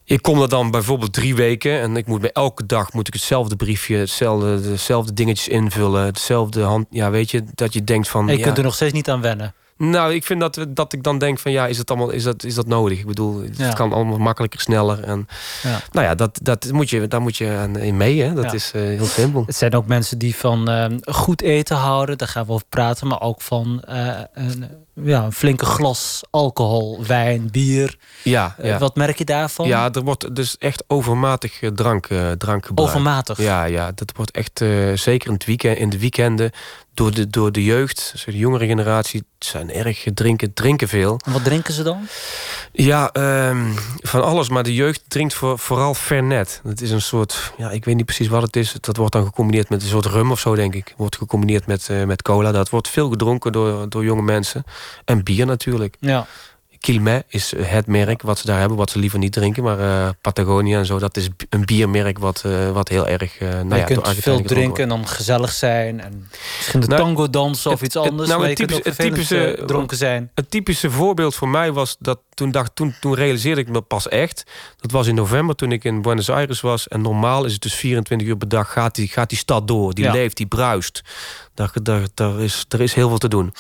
Ik 0.09 0.23
kom 0.23 0.43
er 0.43 0.49
dan 0.49 0.71
bijvoorbeeld 0.71 1.13
drie 1.13 1.35
weken 1.35 1.81
en 1.81 1.97
ik 1.97 2.07
moet 2.07 2.21
bij 2.21 2.33
elke 2.33 2.67
dag 2.67 2.93
moet 2.93 3.07
ik 3.09 3.13
hetzelfde 3.15 3.57
briefje, 3.57 3.97
hetzelfde, 3.97 4.61
dezelfde 4.61 5.13
dingetjes 5.13 5.49
invullen, 5.49 6.05
hetzelfde 6.05 6.63
hand. 6.63 6.87
Ja, 6.91 7.11
weet 7.11 7.31
je, 7.31 7.43
dat 7.55 7.73
je 7.73 7.85
denkt 7.85 8.09
van. 8.09 8.27
En 8.27 8.33
je 8.33 8.39
ja, 8.39 8.45
kunt 8.45 8.59
er 8.59 8.65
nog 8.65 8.75
steeds 8.75 8.93
niet 8.93 9.11
aan 9.11 9.21
wennen. 9.21 9.55
nou, 9.77 10.15
ik 10.15 10.25
vind 10.25 10.41
dat, 10.41 10.57
we- 10.57 10.73
dat 10.73 10.93
ik 10.93 11.03
dan 11.03 11.19
denk 11.19 11.39
van 11.39 11.53
ja, 11.53 11.67
is 11.67 11.79
het 11.79 11.91
allemaal 11.91 12.11
is 12.11 12.23
dat, 12.23 12.45
is 12.45 12.55
dat 12.55 12.67
nodig? 12.67 12.99
Ik 12.99 13.07
bedoel, 13.07 13.43
het 13.43 13.57
Ja. 13.57 13.73
kan 13.73 13.93
allemaal 13.93 14.19
makkelijker, 14.19 14.61
sneller. 14.61 15.01
En, 15.05 15.27
Ja. 15.63 15.81
Nou 15.93 16.07
ja, 16.07 16.15
dat, 16.15 16.39
dat 16.43 16.73
moet 16.73 16.91
je, 16.91 17.07
daar 17.09 17.21
moet 17.21 17.37
je 17.37 17.51
aan 17.51 17.77
in 17.79 17.97
mee. 17.97 18.23
Hè? 18.23 18.33
Dat 18.35 18.45
Ja. 18.45 18.53
is 18.53 18.71
eh, 18.75 18.81
heel 18.83 19.05
simpel. 19.05 19.43
Het 19.47 19.57
zijn 19.57 19.75
ook 19.75 19.87
mensen 19.87 20.19
die 20.19 20.37
van 20.37 20.69
ehm, 20.69 20.99
goed 21.03 21.43
eten 21.43 21.77
houden, 21.77 22.19
daar 22.19 22.29
gaan 22.29 22.47
we 22.47 22.53
over 22.53 22.67
praten, 22.69 23.07
maar 23.07 23.21
ook 23.21 23.41
van 23.43 23.83
eh, 23.83 24.21
een, 24.35 24.65
ja, 25.03 25.25
een 25.25 25.33
flinke 25.33 25.65
glas 25.65 26.23
alcohol, 26.31 27.05
wijn, 27.07 27.49
bier. 27.51 27.99
Ja, 28.23 28.55
Eh, 28.59 28.69
ja. 28.69 28.79
wat 28.79 28.97
merk 28.97 29.19
je 29.19 29.25
daarvan? 29.25 29.69
ja, 29.69 29.93
er 29.93 30.03
wordt 30.03 30.35
dus 30.35 30.59
echt 30.59 30.85
overmatig 30.87 31.61
eh, 31.63 31.71
drank, 31.71 32.07
eh 32.07 32.31
drank 32.31 32.67
gebruikt. 32.67 32.93
Overmatig. 32.95 33.39
Ja, 33.41 33.65
ja, 33.65 33.93
dat 33.95 34.13
wordt 34.17 34.31
echt 34.31 34.59
zeker 35.01 35.29
in, 35.29 35.35
het 35.35 35.45
weekend, 35.45 35.79
in 35.79 35.91
de 35.91 35.99
weekenden 35.99 36.51
door 36.95 37.15
de, 37.15 37.31
door 37.31 37.53
de 37.53 37.65
jeugd, 37.65 38.09
dus 38.13 38.25
de 38.25 38.37
jongere 38.39 38.67
generatie, 38.67 39.25
zijn 39.39 39.73
erg 39.73 40.05
drinken, 40.15 40.53
drinken 40.55 40.89
veel. 40.89 41.21
En 41.25 41.33
wat 41.33 41.45
drinken 41.45 41.75
ze 41.75 41.83
dan? 41.83 42.07
Ja, 42.73 43.11
ehm, 43.13 43.65
van 44.01 44.23
alles, 44.25 44.49
maar 44.49 44.63
de 44.63 44.75
jeugd 44.75 45.03
drinkt 45.09 45.35
voor, 45.35 45.59
vooral 45.59 45.95
Fernet. 45.95 46.61
Dat 46.65 46.81
is 46.81 46.91
een 46.91 47.01
soort, 47.03 47.53
ja, 47.57 47.71
ik 47.71 47.85
weet 47.85 47.95
niet 47.97 48.05
precies 48.05 48.29
wat 48.29 48.43
het 48.43 48.57
is. 48.57 48.75
Dat 48.81 48.97
wordt 48.97 49.13
dan 49.13 49.25
gecombineerd 49.25 49.69
met 49.69 49.83
een 49.83 49.89
soort 49.89 50.07
rum 50.07 50.31
of 50.31 50.41
zo, 50.41 50.55
denk 50.55 50.75
ik. 50.75 50.95
Wordt 50.97 51.17
gecombineerd 51.17 51.67
met, 51.67 51.89
met 52.07 52.23
cola. 52.23 52.53
Dat 52.53 52.71
wordt 52.71 52.89
veel 52.89 53.09
gedronken 53.09 53.53
door, 53.53 53.89
door 53.89 54.05
jonge 54.05 54.23
mensen. 54.23 54.65
En 55.05 55.23
bier 55.23 55.47
natuurlijk. 55.47 55.97
Ja. 56.01 56.27
Is 57.29 57.53
het 57.57 57.87
merk 57.87 58.23
wat 58.23 58.39
ze 58.39 58.47
daar 58.47 58.59
hebben, 58.59 58.77
wat 58.77 58.91
ze 58.91 58.99
liever 58.99 59.19
niet 59.19 59.33
drinken. 59.33 59.63
Maar 59.63 59.79
eh, 59.81 60.09
Patagonia 60.21 60.79
en 60.79 60.87
zo, 60.87 60.99
dat 60.99 61.17
is 61.17 61.29
een 61.49 61.65
biermerk 61.65 62.19
wat, 62.19 62.43
eh, 62.45 62.71
wat 62.71 62.89
heel 62.89 63.07
erg. 63.09 63.39
eh 63.39 63.49
nou 63.49 63.69
je 63.69 63.75
ja, 63.77 63.85
kunt 63.85 64.09
veel 64.09 64.43
drinken 64.43 64.83
en 64.83 64.89
dan 64.89 65.09
gezellig 65.09 65.53
zijn. 65.53 66.01
En 66.01 66.29
misschien 66.57 66.81
de 66.81 66.87
Nou, 66.87 67.01
tango 67.01 67.31
dansen 67.31 67.71
of 67.71 67.77
het- 67.77 67.87
iets 67.87 67.95
het- 67.95 68.11
anders. 68.11 68.29
nou, 68.29 68.41
het 68.43 68.51
ook 68.51 68.57
typische- 68.57 68.83
het 68.89 68.99
typische- 68.99 69.63
dronken 69.67 69.97
zijn. 69.97 70.31
Het 70.35 70.51
typische 70.51 70.91
voorbeeld 70.91 71.35
voor 71.35 71.49
mij 71.49 71.73
was 71.73 71.97
dat 71.99 72.19
toen, 72.35 72.51
dacht, 72.51 72.71
toen, 72.77 72.95
toen 73.01 73.15
realiseerde 73.15 73.61
ik 73.61 73.69
me 73.69 73.81
pas 73.81 74.09
echt. 74.09 74.43
Dat 74.81 74.91
was 74.91 75.07
in 75.07 75.15
november 75.15 75.55
toen 75.57 75.73
ik 75.73 75.85
in 75.85 76.03
Buenos 76.03 76.31
Aires 76.31 76.61
was. 76.61 76.89
En 76.89 77.01
normaal 77.01 77.45
is 77.45 77.53
het 77.53 77.63
dus 77.63 77.75
24 77.75 78.29
uur 78.29 78.37
per 78.37 78.49
dag 78.49 78.73
gaat 78.73 78.95
die, 78.95 79.09
gaat 79.09 79.29
die 79.29 79.39
stad 79.39 79.69
door. 79.69 79.95
Die 79.95 80.05
Ja. 80.05 80.13
leeft, 80.13 80.37
die 80.37 80.47
bruist. 80.47 81.03
Daar, 81.57 82.09
daar, 82.15 82.41
is, 82.41 82.65
er 82.69 82.81
is 82.81 82.95
heel 82.95 83.09
veel 83.09 83.19
te 83.19 83.29
doen. 83.29 83.55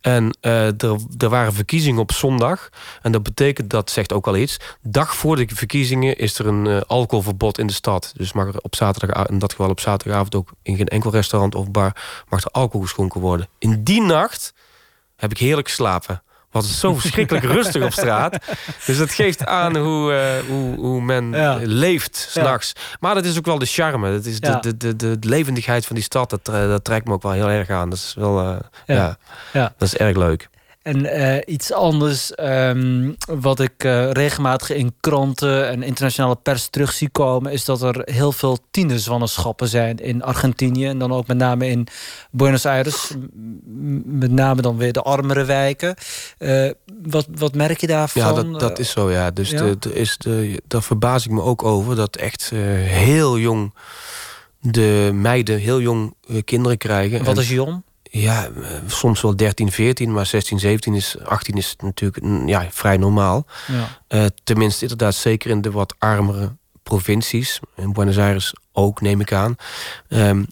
En 0.00 0.36
eh, 0.40 0.66
er, 0.66 0.96
er 1.18 1.28
waren 1.28 1.52
verkiezingen 1.52 2.00
op 2.00 2.12
zondag. 2.12 2.68
En 3.02 3.12
dat 3.12 3.22
betekent, 3.22 3.70
dat 3.70 3.90
zegt 3.90 4.12
ook 4.12 4.26
al 4.26 4.36
iets. 4.36 4.56
Dag 4.82 5.16
voor 5.16 5.36
de 5.36 5.46
verkiezingen 5.54 6.18
is 6.18 6.38
er 6.38 6.46
een 6.46 6.66
eh, 6.66 6.80
alcoholverbod 6.80 7.58
in 7.58 7.66
de 7.66 7.72
stad. 7.72 8.12
Dus 8.16 8.32
mag 8.32 8.46
er 8.46 8.60
op 8.60 8.74
zaterdag, 8.74 9.26
in 9.26 9.38
dat 9.38 9.50
geval 9.50 9.70
op 9.70 9.80
zaterdagavond 9.80 10.34
ook 10.34 10.50
in 10.62 10.76
geen 10.76 10.88
enkel 10.88 11.10
restaurant 11.10 11.54
of 11.54 11.70
bar 11.70 12.24
mag 12.28 12.44
er 12.44 12.50
alcohol 12.50 12.86
geschonken 12.86 13.20
worden. 13.20 13.48
In 13.58 13.84
die 13.84 14.02
nacht 14.02 14.54
heb 15.16 15.30
ik 15.30 15.38
heerlijk 15.38 15.68
geslapen. 15.68 16.22
Was 16.56 16.68
het 16.68 16.78
zo 16.78 16.94
verschrikkelijk 16.94 17.44
rustig 17.58 17.84
op 17.84 17.92
straat. 17.92 18.36
Dus 18.86 18.98
dat 18.98 19.12
geeft 19.12 19.46
aan 19.46 19.76
hoe, 19.76 20.12
eh, 20.12 20.48
hoe, 20.48 20.76
hoe 20.76 21.00
men 21.00 21.30
Ja. 21.30 21.58
leeft 21.62 22.26
s'nachts. 22.30 22.72
Maar 23.00 23.14
dat 23.14 23.24
is 23.24 23.38
ook 23.38 23.46
wel 23.46 23.58
de 23.58 23.66
charme. 23.66 24.10
Dat 24.10 24.24
is 24.24 24.40
de, 24.40 24.58
de, 24.60 24.76
de, 24.76 24.96
de, 24.96 25.28
levendigheid 25.28 25.86
van 25.86 25.94
die 25.96 26.04
stad. 26.04 26.30
Dat, 26.30 26.48
eh, 26.48 26.68
dat 26.68 26.84
trekt 26.84 27.06
me 27.06 27.12
ook 27.12 27.22
wel 27.22 27.32
heel 27.32 27.48
erg 27.48 27.70
aan. 27.70 27.90
Dat 27.90 27.98
is 27.98 28.14
wel, 28.18 28.40
eh, 28.40 28.56
ja. 28.96 29.16
Ja. 29.52 29.72
dat 29.78 29.88
is 29.88 29.96
erg 29.96 30.16
leuk. 30.16 30.48
En 30.86 31.06
eh, 31.06 31.54
iets 31.54 31.72
anders 31.72 32.34
ehm, 32.34 33.12
wat 33.40 33.60
ik 33.60 33.84
eh, 33.84 34.10
regelmatig 34.10 34.70
in 34.70 34.94
kranten 35.00 35.68
en 35.68 35.82
internationale 35.82 36.36
pers 36.36 36.68
terug 36.68 36.92
zie 36.92 37.08
komen, 37.08 37.52
is 37.52 37.64
dat 37.64 37.82
er 37.82 38.02
heel 38.04 38.32
veel 38.32 38.58
tienerzwannerschappen 38.70 39.68
zijn 39.68 39.96
in 39.96 40.22
Argentinië. 40.22 40.86
En 40.86 40.98
dan 40.98 41.12
ook 41.12 41.26
met 41.26 41.36
name 41.36 41.68
in 41.68 41.86
Buenos 42.30 42.66
Aires. 42.66 43.12
M- 43.34 44.18
met 44.18 44.30
name 44.30 44.62
dan 44.62 44.76
weer 44.76 44.92
de 44.92 45.02
armere 45.02 45.44
wijken. 45.44 45.94
Eh, 46.38 46.70
wat, 47.02 47.26
wat 47.34 47.54
merk 47.54 47.80
je 47.80 47.86
daarvan? 47.86 48.22
Ja, 48.22 48.32
dat, 48.32 48.60
dat 48.60 48.78
is 48.78 48.90
zo, 48.90 49.10
ja. 49.10 49.30
Dus 49.30 49.50
ja? 49.50 49.62
De, 49.62 49.78
de, 49.78 49.94
is 49.94 50.18
de, 50.18 50.62
daar 50.66 50.82
verbaas 50.82 51.24
ik 51.24 51.30
me 51.30 51.42
ook 51.42 51.62
over. 51.62 51.96
Dat 51.96 52.16
echt 52.16 52.50
heel 52.50 53.38
jong 53.38 53.74
de 54.60 55.10
meiden 55.14 55.58
heel 55.58 55.80
jong 55.80 56.14
kinderen 56.44 56.78
krijgen. 56.78 57.24
Wat 57.24 57.36
En- 57.36 57.42
is 57.42 57.48
jong? 57.48 57.82
Ja, 58.10 58.44
eh, 58.44 58.70
soms 58.86 59.20
wel 59.20 59.36
13, 59.36 59.72
14, 59.72 60.12
maar 60.12 60.26
16, 60.26 60.58
17 60.58 60.94
is 60.94 61.16
18 61.24 61.54
is 61.56 61.76
natuurlijk 61.78 62.22
mm, 62.22 62.48
ja, 62.48 62.66
vrij 62.70 62.96
normaal. 62.96 63.46
Ja. 63.66 63.88
Eh, 64.08 64.24
tenminste, 64.44 64.82
inderdaad, 64.82 65.14
zeker 65.14 65.50
in 65.50 65.60
de 65.60 65.70
wat 65.70 65.94
armere 65.98 66.56
provincies. 66.82 67.60
In 67.76 67.92
Buenos 67.92 68.18
Aires 68.18 68.52
ook, 68.72 69.00
neem 69.00 69.20
ik 69.20 69.32
aan. 69.32 69.56
Ehm, 70.08 70.44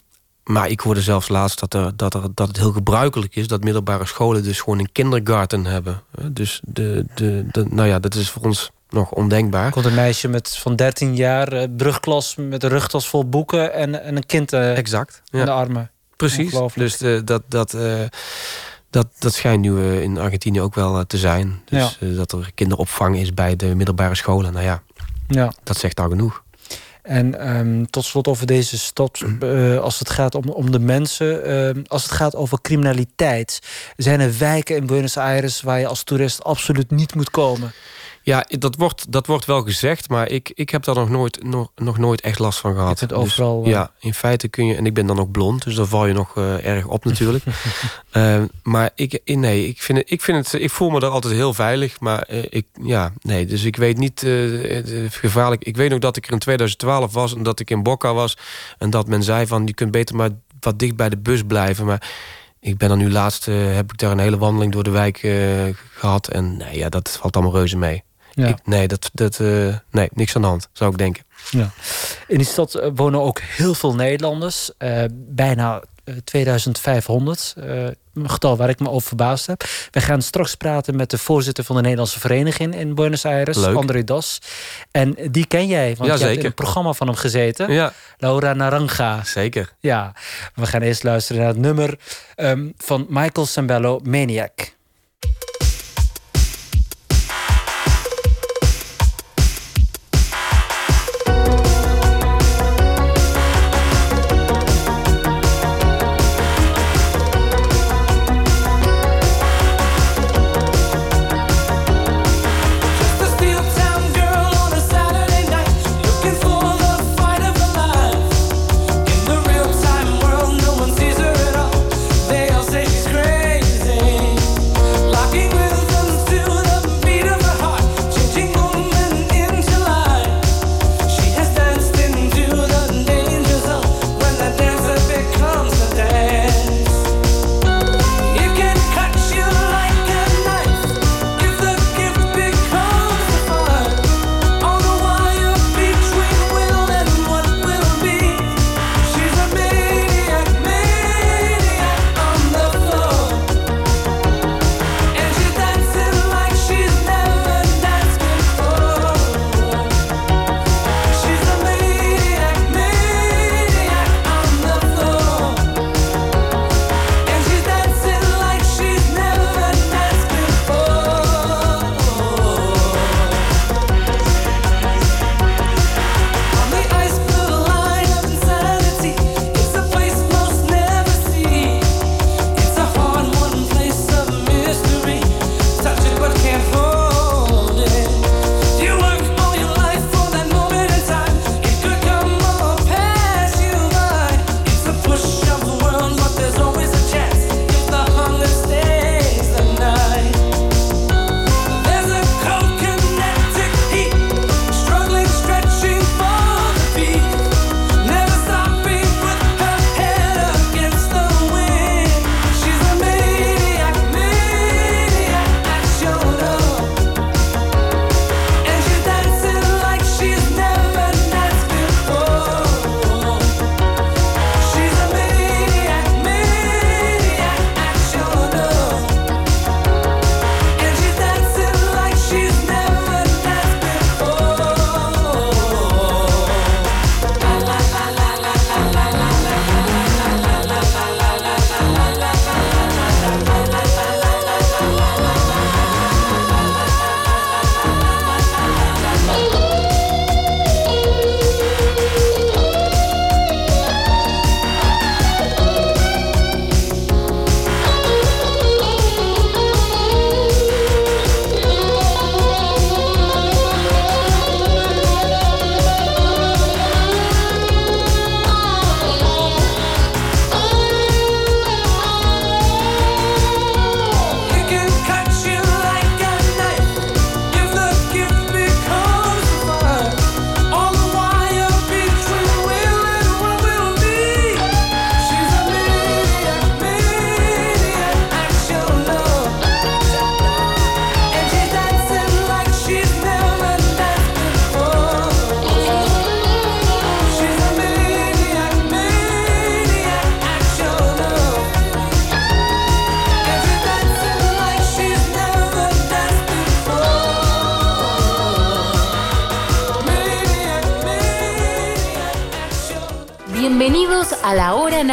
maar 0.44 0.68
ik 0.68 0.80
hoorde 0.80 1.02
zelfs 1.02 1.28
laatst 1.28 1.60
dat, 1.60 1.74
er, 1.74 1.96
dat, 1.96 2.14
er, 2.14 2.20
dat 2.34 2.48
het 2.48 2.56
heel 2.56 2.72
gebruikelijk 2.72 3.36
is... 3.36 3.46
dat 3.48 3.64
middelbare 3.64 4.06
scholen 4.06 4.42
dus 4.42 4.60
gewoon 4.60 4.78
een 4.78 4.92
kindergarten 4.92 5.64
hebben. 5.66 6.02
Eh, 6.18 6.24
Dus 6.30 6.60
de, 6.64 7.04
de, 7.14 7.46
de, 7.50 7.64
nou 7.70 7.88
ja, 7.88 7.98
dat 7.98 8.14
is 8.14 8.30
voor 8.30 8.42
ons 8.42 8.70
nog 8.88 9.10
ondenkbaar. 9.10 9.70
Komt 9.70 9.84
een 9.84 9.94
meisje 9.94 10.28
met, 10.28 10.56
van 10.56 10.76
13 10.76 11.16
jaar, 11.16 11.68
brugklas 11.68 12.34
met 12.36 12.62
een 12.62 12.68
rugtas 12.70 13.08
vol 13.08 13.28
boeken 13.28 13.72
en, 13.72 14.02
en 14.02 14.16
een 14.16 14.26
kind 14.26 14.52
Exact. 14.52 15.22
in 15.30 15.38
Ja. 15.38 15.44
de 15.44 15.50
armen. 15.50 15.90
Precies. 16.32 16.52
Dus 16.74 16.96
de, 16.96 17.22
dat, 17.24 17.42
dat, 17.48 17.74
eh, 17.74 18.00
dat, 18.90 19.06
dat 19.18 19.34
schijnt 19.34 19.60
nu 19.60 19.78
eh, 19.78 20.00
in 20.02 20.18
Argentinië 20.18 20.60
ook 20.60 20.74
wel 20.74 20.98
eh, 20.98 21.04
te 21.04 21.18
zijn. 21.18 21.62
Dus 21.64 21.98
eh, 22.00 22.16
dat 22.16 22.32
er 22.32 22.50
kinderopvang 22.54 23.16
is 23.16 23.34
bij 23.34 23.56
de 23.56 23.74
middelbare 23.74 24.14
scholen. 24.14 24.52
Nou 24.52 24.64
ja, 24.64 24.82
Ja. 25.28 25.52
dat 25.62 25.76
zegt 25.78 26.00
al 26.00 26.08
genoeg. 26.08 26.42
En 27.02 27.40
ehm, 27.40 27.84
tot 27.90 28.04
slot 28.04 28.26
over 28.28 28.46
deze 28.46 28.78
stad, 28.78 29.20
eh, 29.40 29.78
als 29.78 29.98
het 29.98 30.10
gaat 30.10 30.34
om, 30.34 30.48
om 30.48 30.70
de 30.70 30.78
mensen, 30.78 31.44
ehm, 31.44 31.82
als 31.86 32.02
het 32.02 32.12
gaat 32.12 32.34
over 32.36 32.60
criminaliteit, 32.60 33.58
zijn 33.96 34.20
er 34.20 34.38
wijken 34.38 34.76
in 34.76 34.86
Buenos 34.86 35.16
Aires 35.16 35.60
waar 35.62 35.78
je 35.78 35.86
als 35.86 36.02
toerist 36.02 36.44
absoluut 36.44 36.90
niet 36.90 37.14
moet 37.14 37.30
komen. 37.30 37.72
Ja, 38.26 38.46
dat 38.48 38.76
wordt, 38.76 39.12
dat 39.12 39.26
wordt 39.26 39.44
wel 39.44 39.62
gezegd, 39.62 40.08
maar 40.08 40.28
ik, 40.28 40.52
ik 40.54 40.70
heb 40.70 40.84
daar 40.84 40.94
nog 40.94 41.08
nooit, 41.08 41.42
nog, 41.42 41.70
nog 41.74 41.98
nooit 41.98 42.20
echt 42.20 42.38
last 42.38 42.58
van 42.58 42.74
gehad. 42.74 42.98
Kunt 42.98 43.12
overal, 43.12 43.64
eh, 43.64 43.70
ja, 43.70 43.90
in 44.00 44.14
feite 44.14 44.48
kun 44.48 44.66
je, 44.66 44.74
en 44.74 44.86
ik 44.86 44.94
ben 44.94 45.06
dan 45.06 45.18
ook 45.18 45.30
blond, 45.30 45.64
dus 45.64 45.74
dan 45.74 45.88
val 45.88 46.06
je 46.06 46.12
nog 46.12 46.36
eh, 46.36 46.66
erg 46.66 46.86
op 46.86 47.04
natuurlijk. 47.04 47.44
Eh, 48.10 48.42
maar 48.62 48.90
ik, 48.94 49.20
nee, 49.24 49.68
ik, 49.68 49.82
vind 49.82 49.98
het, 49.98 50.10
ik, 50.10 50.22
vind 50.22 50.50
het, 50.50 50.62
ik 50.62 50.70
voel 50.70 50.90
me 50.90 51.00
daar 51.00 51.10
altijd 51.10 51.34
heel 51.34 51.54
veilig, 51.54 52.00
maar 52.00 52.22
eh, 52.22 52.44
ik, 52.48 52.66
ja, 52.82 53.12
nee, 53.20 53.46
dus 53.46 53.64
ik 53.64 53.76
weet 53.76 53.98
niet 53.98 54.26
gevaarlijk. 55.10 55.64
Ik 55.64 55.76
weet 55.76 55.90
nog 55.90 55.98
dat 55.98 56.16
ik 56.16 56.26
er 56.26 56.32
in 56.32 56.38
2012 56.38 57.12
was 57.12 57.34
en 57.34 57.42
dat 57.42 57.60
ik 57.60 57.70
in 57.70 57.82
Boca 57.82 58.14
was 58.14 58.36
en 58.78 58.90
dat 58.90 59.06
men 59.06 59.22
zei 59.22 59.46
van, 59.46 59.66
je 59.66 59.74
kunt 59.74 59.90
beter 59.90 60.16
maar 60.16 60.30
wat 60.60 60.78
dicht 60.78 60.96
bij 60.96 61.08
de 61.08 61.18
bus 61.18 61.42
blijven, 61.42 61.86
maar 61.86 62.02
ik 62.64 62.78
ben 62.78 62.90
er 62.90 62.96
nu 62.96 63.10
laatst, 63.10 63.44
heb 63.46 63.92
ik 63.92 63.98
daar 63.98 64.10
een 64.10 64.18
hele 64.18 64.38
wandeling 64.38 64.72
door 64.72 64.82
de 64.82 64.90
wijk 64.90 65.22
eh, 65.22 65.32
gehad. 65.92 66.28
En 66.28 66.56
nee, 66.56 66.78
ja, 66.78 66.88
dat 66.88 67.18
valt 67.20 67.36
allemaal 67.36 67.54
reuze 67.54 67.76
mee. 67.76 68.02
Ja. 68.34 68.46
Ik- 68.46 68.66
nee, 68.66 68.88
dat, 68.88 69.10
dat, 69.12 69.40
eh, 69.40 69.76
nee, 69.90 70.08
niks 70.12 70.36
aan 70.36 70.42
de 70.42 70.48
hand, 70.48 70.68
zou 70.72 70.90
ik 70.90 70.98
denken. 70.98 71.24
Ja. 71.50 71.70
In 72.28 72.36
die 72.38 72.46
stad 72.46 72.74
eh, 72.74 72.90
wonen 72.94 73.20
ook 73.20 73.40
heel 73.40 73.74
veel 73.74 73.94
Nederlanders, 73.94 74.70
eh, 74.78 75.04
bijna 75.12 75.82
eh, 76.04 76.14
2500. 76.24 77.54
eh, 77.56 77.86
een 78.14 78.30
getal 78.30 78.56
waar 78.56 78.68
ik 78.68 78.80
me 78.80 78.90
over 78.90 79.06
verbaasd 79.08 79.46
heb. 79.46 79.64
We 79.90 80.00
gaan 80.00 80.22
straks 80.22 80.54
praten 80.54 80.96
met 80.96 81.10
de 81.10 81.18
voorzitter 81.18 81.64
van 81.64 81.76
de 81.76 81.82
Nederlandse 81.82 82.20
vereniging 82.20 82.74
in 82.76 82.94
Buenos 82.94 83.24
Aires, 83.24 83.56
Leuk. 83.56 83.76
André 83.76 84.04
Das. 84.04 84.38
En 84.90 85.16
die 85.30 85.46
ken 85.46 85.66
jij, 85.66 85.86
want 85.96 86.10
je 86.18 86.24
hebt 86.24 86.38
in 86.38 86.44
een 86.44 86.54
programma 86.54 86.92
van 86.92 87.06
hem 87.06 87.16
gezeten. 87.16 87.72
Ja, 87.72 87.92
Laura 88.18 88.52
Naranja. 88.52 89.24
zeker. 89.24 89.72
Ja, 89.80 90.12
we 90.54 90.66
gaan 90.66 90.82
eerst 90.82 91.02
luisteren 91.02 91.40
naar 91.42 91.50
het 91.50 91.60
nummer 91.60 91.98
ehm, 92.34 92.68
van 92.76 93.06
Michael 93.08 93.46
Sambello, 93.46 94.00
Maniac. 94.02 94.50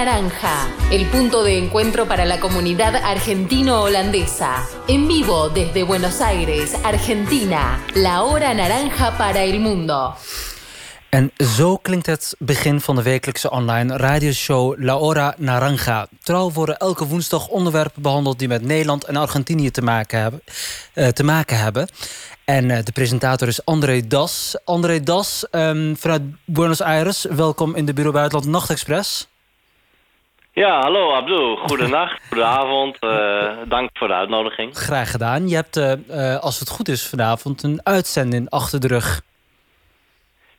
Naranja, 0.05 0.67
el 0.89 1.05
punto 1.05 1.43
de 1.43 1.59
encuentro 1.59 2.07
para 2.07 2.25
la 2.25 2.39
comunidad 2.39 2.95
argentino-holandesa. 2.95 4.67
En 4.87 5.07
vivo 5.07 5.49
desde 5.49 5.83
Buenos 5.83 6.21
Aires, 6.21 6.73
Argentina, 6.83 7.79
la 7.93 8.23
Hora 8.23 8.51
Naranja 8.55 9.15
para 9.15 9.43
el 9.43 9.59
mundo. 9.59 10.15
En 11.09 11.31
zo 11.57 11.77
klinkt 11.77 12.05
het 12.05 12.35
begin 12.39 12.81
van 12.81 12.95
de 12.95 13.01
wekelijkse 13.01 13.51
online 13.51 13.97
radioshow 13.97 14.83
La 14.83 14.97
Hora 14.97 15.35
Naranja. 15.37 16.07
Trouw 16.23 16.51
worden 16.51 16.77
elke 16.77 17.07
woensdag 17.07 17.47
onderwerpen 17.47 18.01
behandeld 18.01 18.39
die 18.39 18.47
met 18.47 18.63
Nederland 18.63 19.03
en 19.03 19.15
Argentinië 19.15 19.71
te 19.71 19.81
maken 19.81 20.19
hebben. 20.19 20.41
eh, 20.93 21.07
te 21.07 21.23
maken 21.23 21.57
hebben. 21.57 21.87
En 22.45 22.71
eh, 22.71 22.83
de 22.83 22.91
presentator 22.91 23.47
is 23.47 23.65
André 23.65 24.07
Das. 24.07 24.55
André 24.65 25.03
Das 25.03 25.45
ehm, 25.51 25.95
vanuit 25.95 26.21
Buenos 26.45 26.81
Aires. 26.81 27.25
Welkom 27.29 27.75
in 27.75 27.85
de 27.85 27.93
Bureau 27.93 28.15
Buitenland 28.15 28.51
Nachtexpress. 28.51 29.29
Ja, 30.53 30.81
hallo 30.81 31.11
Abdul. 31.13 31.55
Goedenacht, 31.55 32.21
goedenavond. 32.27 32.97
eh 32.99 33.57
dank 33.67 33.89
voor 33.93 34.07
de 34.07 34.13
uitnodiging. 34.13 34.75
Graag 34.77 35.11
gedaan. 35.11 35.47
Je 35.47 35.55
hebt, 35.55 35.77
eh, 35.77 35.91
eh, 35.91 36.39
als 36.39 36.59
het 36.59 36.69
goed 36.69 36.87
is 36.87 37.07
vanavond, 37.09 37.63
een 37.63 37.79
uitzending 37.83 38.49
achter 38.49 38.79
de 38.79 38.87
rug. 38.87 39.21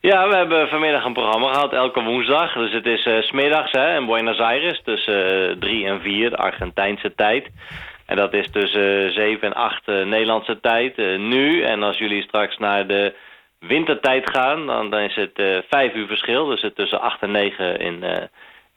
Ja, 0.01 0.29
we 0.29 0.37
hebben 0.37 0.69
vanmiddag 0.69 1.05
een 1.05 1.13
programma 1.13 1.53
gehad, 1.53 1.73
elke 1.73 2.03
woensdag. 2.03 2.53
Dus 2.53 2.73
het 2.73 2.87
is 2.87 3.03
's 3.03 3.27
smiddags 3.27 3.71
hè, 3.73 3.97
in 3.97 4.07
Buenos 4.07 4.39
Aires, 4.39 4.81
tussen 4.85 5.57
3 5.61 5.87
en 5.87 6.01
4, 6.01 6.31
de 6.31 6.37
Argentijnse 6.37 7.15
tijd. 7.15 7.49
En 8.07 8.17
dat 8.17 8.33
is 8.35 8.51
tussen 8.51 9.13
7 9.13 9.41
en 9.49 9.55
8 9.55 9.83
eh, 9.85 10.05
Nederlandse 10.05 10.61
tijd, 10.61 10.97
nu. 11.19 11.63
En 11.63 11.83
als 11.83 11.99
jullie 11.99 12.23
straks 12.23 12.59
naar 12.59 12.87
de 12.87 13.15
wintertijd 13.59 14.31
gaan, 14.31 14.67
dan, 14.67 14.91
dan 14.91 15.01
is 15.01 15.15
het 15.15 15.39
eh 15.39 15.59
5 15.69 15.95
uur 15.95 16.07
verschil. 16.07 16.47
Dus 16.47 16.63
het 16.63 16.77
tussen 16.77 17.01
8 17.01 17.21
en 17.23 17.31
9 17.31 17.79
in, 17.79 18.05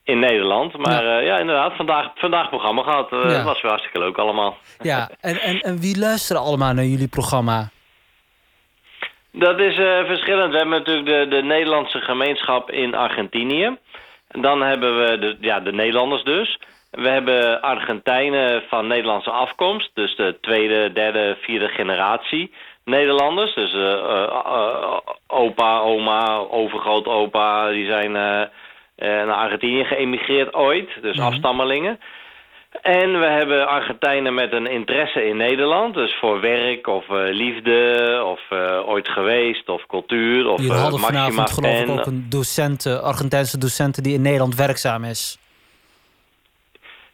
in 0.06 0.20
Nederland. 0.20 0.78
Maar 0.78 1.04
ja, 1.04 1.18
ja 1.20 1.38
inderdaad, 1.40 1.76
vandaag, 1.76 2.12
vandaag 2.16 2.50
programma 2.50 2.84
gehad. 2.84 3.12
Eh, 3.12 3.20
Ja. 3.24 3.28
Het 3.28 3.44
was 3.44 3.62
weer 3.62 3.72
hartstikke 3.72 4.00
leuk 4.00 4.18
allemaal. 4.18 4.58
Ja, 4.80 5.10
en, 5.22 5.42
en, 5.42 5.60
en 5.60 5.80
wie 5.80 6.00
luisteren 6.00 6.42
allemaal 6.42 6.74
naar 6.74 6.84
jullie 6.86 7.08
programma? 7.08 7.70
Dat 9.32 9.60
is 9.60 9.78
eh, 9.78 10.06
verschillend. 10.06 10.52
We 10.52 10.58
hebben 10.58 10.78
natuurlijk 10.78 11.08
de, 11.08 11.36
de 11.36 11.44
Nederlandse 11.44 12.00
gemeenschap 12.00 12.72
in 12.72 12.96
Argentinië. 12.96 13.78
En 14.28 14.42
dan 14.42 14.62
hebben 14.62 14.98
we 15.00 15.20
de, 15.20 15.38
ja, 15.40 15.60
de 15.60 15.72
Nederlanders 15.74 16.24
dus. 16.24 16.60
We 16.92 17.10
hebben 17.10 17.62
Argentijnen 17.62 18.64
van 18.70 18.88
Nederlandse 18.88 19.30
afkomst. 19.32 19.90
Dus 19.94 20.16
de 20.16 20.38
tweede, 20.42 20.92
derde, 20.94 21.38
vierde 21.42 21.68
generatie 21.68 22.54
Nederlanders. 22.86 23.54
Dus 23.56 23.74
eh, 23.74 23.92
eh, 23.94 24.24
eh, 24.24 24.98
opa, 25.28 25.80
oma, 25.80 26.38
overgrootopa, 26.38 27.70
die 27.70 27.86
zijn 27.86 28.16
eh, 28.16 28.42
eh, 28.42 28.48
naar 28.96 29.32
Argentinië 29.32 29.84
geëmigreerd 29.84 30.54
ooit. 30.54 30.90
Dus 31.02 31.20
afstammelingen. 31.20 32.00
En 32.82 33.20
we 33.20 33.26
hebben 33.26 33.68
Argentijnen 33.68 34.34
met 34.34 34.52
een 34.52 34.68
interesse 34.68 35.28
in 35.28 35.38
Nederland. 35.38 35.94
Dus 35.94 36.16
voor 36.20 36.42
werk 36.42 36.88
of 36.88 37.10
eh, 37.10 37.18
liefde 37.18 38.22
of 38.26 38.40
eh, 38.50 38.90
ooit 38.90 39.08
geweest 39.08 39.70
of 39.70 39.86
cultuur 39.86 40.48
of 40.48 40.58
Jullie 40.60 40.74
eh, 40.74 40.82
hadden 40.82 41.00
Maxima 41.00 41.24
vanavond 41.24 41.52
geloof 41.52 41.80
ik 41.80 41.90
ook 41.90 42.06
een 42.06 42.26
docent, 42.30 42.86
eh, 42.86 43.00
Argentijnse 43.00 43.58
docent 43.58 44.04
die 44.04 44.14
in 44.14 44.22
Nederland 44.22 44.56
werkzaam 44.56 45.04
is. 45.04 45.38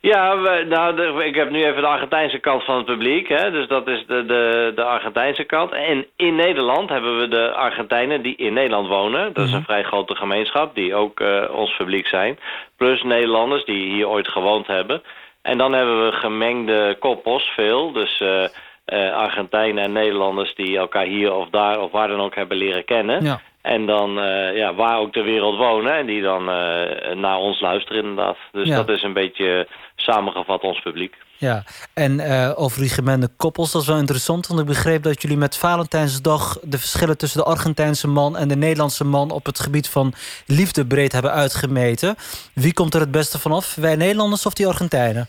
Ja, 0.01 0.37
we, 0.41 0.65
nou, 0.69 0.95
de- 0.95 1.25
ik 1.25 1.35
heb 1.35 1.49
nu 1.49 1.63
even 1.65 1.81
de 1.81 1.87
Argentijnse 1.87 2.39
kant 2.39 2.63
van 2.63 2.75
het 2.75 2.85
publiek. 2.85 3.27
Hè, 3.29 3.51
dus 3.51 3.67
dat 3.67 3.87
is 3.87 4.05
de, 4.07 4.25
de, 4.25 4.71
de 4.75 4.83
Argentijnse 4.83 5.43
kant. 5.43 5.71
En 5.71 6.05
in 6.15 6.35
Nederland 6.35 6.89
hebben 6.89 7.19
we 7.19 7.27
de 7.27 7.51
Argentijnen 7.51 8.21
die 8.21 8.35
in 8.35 8.53
Nederland 8.53 8.87
wonen. 8.87 9.33
Dat 9.33 9.45
is 9.45 9.51
een 9.53 9.63
vrij 9.63 9.83
grote 9.83 10.15
gemeenschap 10.15 10.75
die 10.75 10.95
ook 10.95 11.19
eh, 11.19 11.43
ons 11.51 11.75
publiek 11.77 12.07
zijn. 12.07 12.39
Plus 12.77 13.03
Nederlanders 13.03 13.65
die 13.65 13.91
hier 13.93 14.07
ooit 14.07 14.27
gewoond 14.27 14.67
hebben. 14.67 15.03
En 15.41 15.57
dan 15.57 15.73
hebben 15.73 16.05
we 16.05 16.11
gemengde 16.11 16.95
koppels, 16.99 17.43
veel. 17.43 17.91
Dus 17.91 18.19
eh, 18.21 18.43
eh, 18.85 19.13
Argentijnen 19.15 19.83
en 19.83 19.91
Nederlanders 19.91 20.55
die 20.55 20.77
elkaar 20.77 21.05
hier 21.05 21.33
of 21.33 21.49
daar 21.49 21.79
of 21.81 21.91
waar 21.91 22.07
dan 22.07 22.21
ook 22.21 22.35
hebben 22.35 22.57
leren 22.57 22.85
kennen. 22.85 23.23
Ja. 23.23 23.39
En 23.61 23.85
dan 23.85 24.19
eh, 24.19 24.57
ja, 24.57 24.75
waar 24.75 24.99
ook 24.99 25.11
ter 25.13 25.23
wereld 25.23 25.57
wonen. 25.57 25.97
En 25.97 26.05
die 26.05 26.21
dan 26.21 26.49
eh, 26.49 27.15
naar 27.15 27.37
ons 27.37 27.61
luisteren 27.61 28.01
inderdaad. 28.01 28.37
Dus 28.51 28.67
Ja. 28.67 28.75
dat 28.75 28.89
is 28.89 29.03
een 29.03 29.13
beetje 29.13 29.67
samengevat 29.95 30.61
ons 30.61 30.81
publiek. 30.81 31.15
Ja, 31.37 31.63
en 31.93 32.19
eh, 32.19 32.51
over 32.55 32.79
die 32.79 32.89
gemengde 32.89 33.29
koppels, 33.37 33.71
dat 33.71 33.81
is 33.81 33.87
wel 33.87 33.97
interessant. 33.97 34.47
Want 34.47 34.59
ik 34.59 34.65
begreep 34.65 35.03
dat 35.03 35.21
jullie 35.21 35.37
met 35.37 35.57
Valentijnsdag 35.57 36.57
de 36.63 36.77
verschillen 36.77 37.17
tussen 37.17 37.39
de 37.39 37.45
Argentijnse 37.45 38.07
man 38.07 38.37
en 38.37 38.47
de 38.47 38.55
Nederlandse 38.55 39.03
man 39.03 39.31
op 39.31 39.45
het 39.45 39.59
gebied 39.59 39.89
van 39.89 40.13
liefde 40.45 40.85
breed 40.85 41.11
hebben 41.11 41.31
uitgemeten. 41.31 42.15
Wie 42.53 42.73
komt 42.73 42.93
er 42.93 42.99
het 42.99 43.11
beste 43.11 43.39
vanaf? 43.39 43.75
Wij 43.75 43.95
Nederlanders 43.95 44.45
of 44.45 44.53
die 44.53 44.67
Argentijnen? 44.67 45.27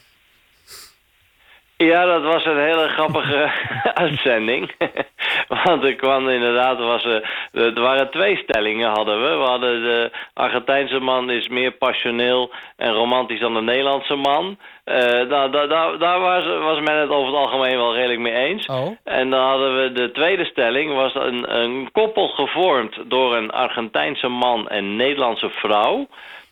Ja, 1.85 2.05
dat 2.05 2.23
was 2.23 2.45
een 2.45 2.59
hele 2.59 2.89
grappige 2.89 3.53
uitzending. 4.05 4.73
Want 5.65 5.85
er 5.85 5.95
kwam 5.95 6.29
inderdaad, 6.29 6.79
was, 6.79 7.05
eh, 7.05 7.65
er 7.65 7.81
waren 7.81 8.11
twee 8.11 8.37
stellingen 8.37 8.91
hadden 8.91 9.23
we. 9.23 9.37
We 9.37 9.45
hadden 9.45 9.83
de 9.83 10.11
Argentijnse 10.35 11.01
man 11.01 11.31
is 11.31 11.49
meer 11.49 11.71
passioneel 11.71 12.51
en 12.77 12.93
romantisch 12.93 13.41
dan 13.41 13.55
de 13.55 13.61
Nederlandse 13.61 14.15
man. 14.15 14.59
Eh, 14.85 15.29
daar 15.29 15.51
daar, 15.51 15.69
daar, 15.69 15.99
daar 15.99 16.21
was, 16.21 16.45
was 16.47 16.81
men 16.81 16.97
het 16.97 17.11
over 17.11 17.27
het 17.27 17.47
algemeen 17.47 17.77
wel 17.77 17.95
redelijk 17.95 18.21
mee 18.21 18.35
eens. 18.35 18.67
Oh. 18.67 18.97
En 19.05 19.31
dan 19.31 19.49
hadden 19.49 19.83
we 19.83 19.93
de 19.93 20.11
tweede 20.11 20.45
stelling, 20.45 20.95
was 20.95 21.15
een, 21.15 21.61
een 21.61 21.89
koppel 21.93 22.29
gevormd 22.29 22.99
door 23.07 23.37
een 23.37 23.51
Argentijnse 23.51 24.29
man 24.29 24.69
en 24.69 24.97
Nederlandse 24.97 25.51
vrouw. 25.51 26.07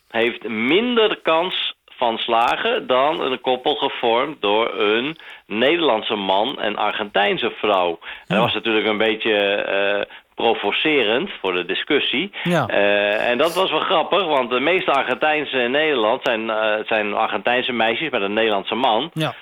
Heeft 0.09 0.47
minder 0.47 1.19
kans 1.21 1.75
van 2.01 2.17
slagen 2.17 2.87
dan 2.87 3.21
een 3.21 3.41
koppel 3.41 3.75
gevormd 3.75 4.41
door 4.41 4.79
een 4.79 5.17
Nederlandse 5.51 6.15
man 6.15 6.59
en 6.59 6.75
Argentijnse 6.75 7.51
vrouw. 7.57 7.99
En 8.27 8.35
dat 8.35 8.45
was 8.45 8.53
natuurlijk 8.53 8.87
een 8.87 8.97
beetje 8.97 9.35
eh, 9.35 10.15
provocerend 10.35 11.29
voor 11.41 11.53
de 11.53 11.65
discussie. 11.65 12.31
Ja. 12.43 12.67
Eh, 12.67 13.29
en 13.29 13.37
dat 13.37 13.53
was 13.53 13.71
wel 13.71 13.79
grappig, 13.79 14.25
want 14.25 14.49
de 14.49 14.59
meeste 14.59 14.91
Argentijnse 14.91 15.57
in 15.57 15.71
Nederland 15.71 16.19
zijn, 16.23 16.49
eh, 16.49 16.85
zijn 16.85 17.13
Argentijnse 17.13 17.71
meisjes 17.71 18.09
met 18.09 18.21
een 18.21 18.33
Nederlandse 18.33 18.75
man. 18.75 19.11
Ja. 19.13 19.33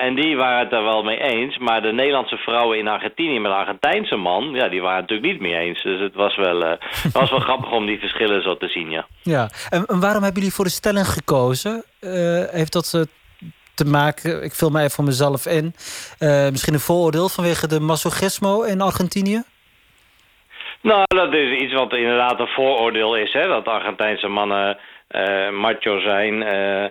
En 0.00 0.14
die 0.14 0.36
waren 0.36 0.58
het 0.58 0.72
er 0.72 0.82
wel 0.84 1.02
mee 1.02 1.18
eens. 1.18 1.58
Maar 1.58 1.82
de 1.82 1.92
Nederlandse 1.92 2.36
vrouwen 2.36 2.78
in 2.78 2.88
Argentinië 2.88 3.40
met 3.40 3.50
een 3.50 3.56
Argentijnse 3.56 4.16
man... 4.16 4.50
ja, 4.52 4.68
die 4.68 4.82
waren 4.82 5.00
het 5.00 5.10
natuurlijk 5.10 5.32
niet 5.32 5.50
mee 5.50 5.60
eens. 5.60 5.82
Dus 5.82 6.00
het 6.00 6.14
was 6.14 6.36
wel, 6.36 6.60
het 6.60 7.12
was 7.12 7.30
wel 7.30 7.40
grappig 7.48 7.72
om 7.72 7.86
die 7.86 7.98
verschillen 7.98 8.42
zo 8.42 8.56
te 8.56 8.68
zien, 8.68 8.90
ja. 8.90 9.06
Ja, 9.22 9.48
en, 9.70 9.86
en 9.86 10.00
waarom 10.00 10.22
hebben 10.22 10.40
jullie 10.40 10.56
voor 10.56 10.64
de 10.64 10.70
stelling 10.70 11.06
gekozen? 11.06 11.84
Heeft 12.50 12.72
dat 12.72 13.06
maken, 13.84 14.42
ik 14.42 14.52
vul 14.52 14.70
mij 14.70 14.90
voor 14.90 15.04
mezelf 15.04 15.46
in... 15.46 15.74
eh, 16.18 16.50
misschien 16.50 16.74
een 16.74 16.80
vooroordeel 16.80 17.28
vanwege 17.28 17.68
de 17.68 17.80
masochismo 17.80 18.62
in 18.62 18.80
Argentinië? 18.80 19.42
Nou, 20.80 21.04
dat 21.06 21.32
is 21.34 21.60
iets 21.60 21.72
wat 21.72 21.94
inderdaad 21.94 22.40
een 22.40 22.46
vooroordeel 22.46 23.16
is, 23.16 23.32
hè. 23.32 23.46
Dat 23.46 23.68
Argentijnse 23.68 24.28
mannen 24.28 24.78
eh, 25.08 25.50
macho 25.50 26.00
zijn... 26.00 26.42
eh, 26.42 26.90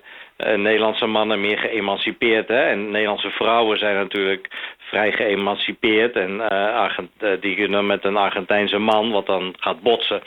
Nederlandse 0.55 1.05
mannen 1.05 1.41
meer 1.41 1.57
geëmancipeerd, 1.57 2.47
hè. 2.47 2.61
En 2.61 2.91
Nederlandse 2.91 3.29
vrouwen 3.29 3.77
zijn 3.77 3.95
natuurlijk 3.95 4.47
vrij 4.91 5.11
geëmancipeerd. 5.11 6.15
En 6.15 6.41
eh, 6.49 6.75
Argent- 6.75 7.09
eh, 7.19 7.29
die 7.41 7.55
kunnen 7.55 7.85
met 7.85 8.05
een 8.05 8.17
Argentijnse 8.17 8.77
man, 8.77 9.11
wat 9.11 9.25
dan 9.25 9.53
gaat 9.59 9.81
botsen. 9.81 10.21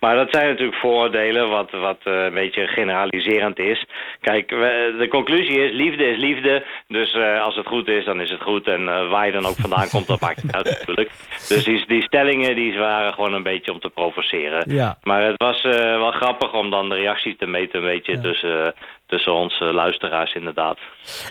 Maar 0.00 0.16
dat 0.16 0.28
zijn 0.30 0.48
natuurlijk 0.48 0.78
vooroordelen, 0.78 1.48
wat, 1.48 1.70
wat 1.70 1.98
eh, 2.04 2.24
een 2.24 2.34
beetje 2.34 2.66
generaliserend 2.66 3.58
is. 3.58 3.84
Kijk, 4.20 4.50
we- 4.50 4.94
de 4.98 5.08
conclusie 5.08 5.58
is, 5.64 5.72
liefde 5.72 6.04
is 6.10 6.16
liefde. 6.16 6.64
Dus 6.88 7.14
als 7.42 7.56
het 7.56 7.66
goed 7.66 7.88
is, 7.88 8.04
dan 8.04 8.20
is 8.20 8.30
het 8.30 8.42
goed. 8.42 8.66
En 8.66 9.08
waar 9.08 9.26
je 9.26 9.32
dan 9.32 9.46
ook 9.46 9.56
vandaan 9.56 9.88
komt, 9.88 10.06
dat 10.06 10.20
maakt 10.20 10.42
niet 10.42 10.52
uit 10.54 10.64
natuurlijk. 10.78 11.10
Dus 11.48 11.64
die, 11.64 11.84
die 11.86 12.02
stellingen 12.02 12.54
die 12.54 12.78
waren 12.78 13.12
gewoon 13.14 13.32
een 13.34 13.42
beetje 13.42 13.72
om 13.72 13.80
te 13.80 13.90
provoceren. 13.90 14.74
Ja. 14.74 14.98
Maar 15.02 15.22
het 15.22 15.42
was 15.42 15.62
wel 15.62 16.10
grappig 16.10 16.52
om 16.54 16.70
dan 16.70 16.88
de 16.88 16.94
reacties 16.94 17.36
te 17.38 17.46
meten 17.46 17.78
een 17.78 17.86
beetje 17.92 18.20
tussen, 18.20 18.66
eh, 18.66 18.72
tussen 19.12 19.32
onze 19.32 19.64
luisteraars 19.64 20.34
inderdaad. 20.34 20.78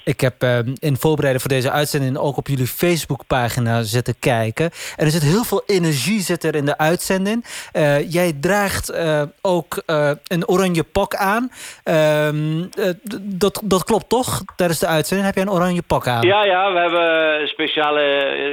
Ik 0.04 0.22
heb 0.22 0.42
eh, 0.42 0.58
in 0.80 0.98
voorbereiding 0.98 1.42
voor 1.44 1.56
deze 1.58 1.72
uitzending 1.72 2.18
ook 2.18 2.38
op 2.38 2.48
jullie 2.48 2.68
Facebookpagina 2.68 3.82
zitten 3.82 4.16
kijken. 4.20 4.70
En 4.96 5.06
er 5.06 5.12
zit 5.12 5.24
heel 5.24 5.44
veel 5.44 5.64
energie 5.66 6.20
zit 6.20 6.44
er 6.44 6.56
in 6.56 6.66
de 6.66 6.78
uitzending. 6.78 7.46
Eh, 7.72 8.12
jij 8.12 8.34
draagt 8.42 8.90
eh, 8.90 9.22
ook 9.42 9.82
eh, 9.86 10.12
een 10.28 10.48
oranje 10.48 10.84
pak 10.84 11.16
aan. 11.16 11.50
Ehm, 11.84 12.62
eh, 12.62 12.94
dat, 13.44 13.62
dat 13.64 13.84
klopt 13.84 14.10
toch? 14.10 14.42
Tijdens 14.56 14.80
de 14.80 14.88
uitzending 14.88 15.28
heb 15.28 15.36
jij 15.36 15.46
een 15.46 15.60
oranje 15.60 15.84
pak 15.88 16.08
aan. 16.08 16.22
Ja, 16.22 16.44
ja, 16.44 16.72
we 16.74 16.80
hebben 16.80 17.48
speciale, 17.48 18.02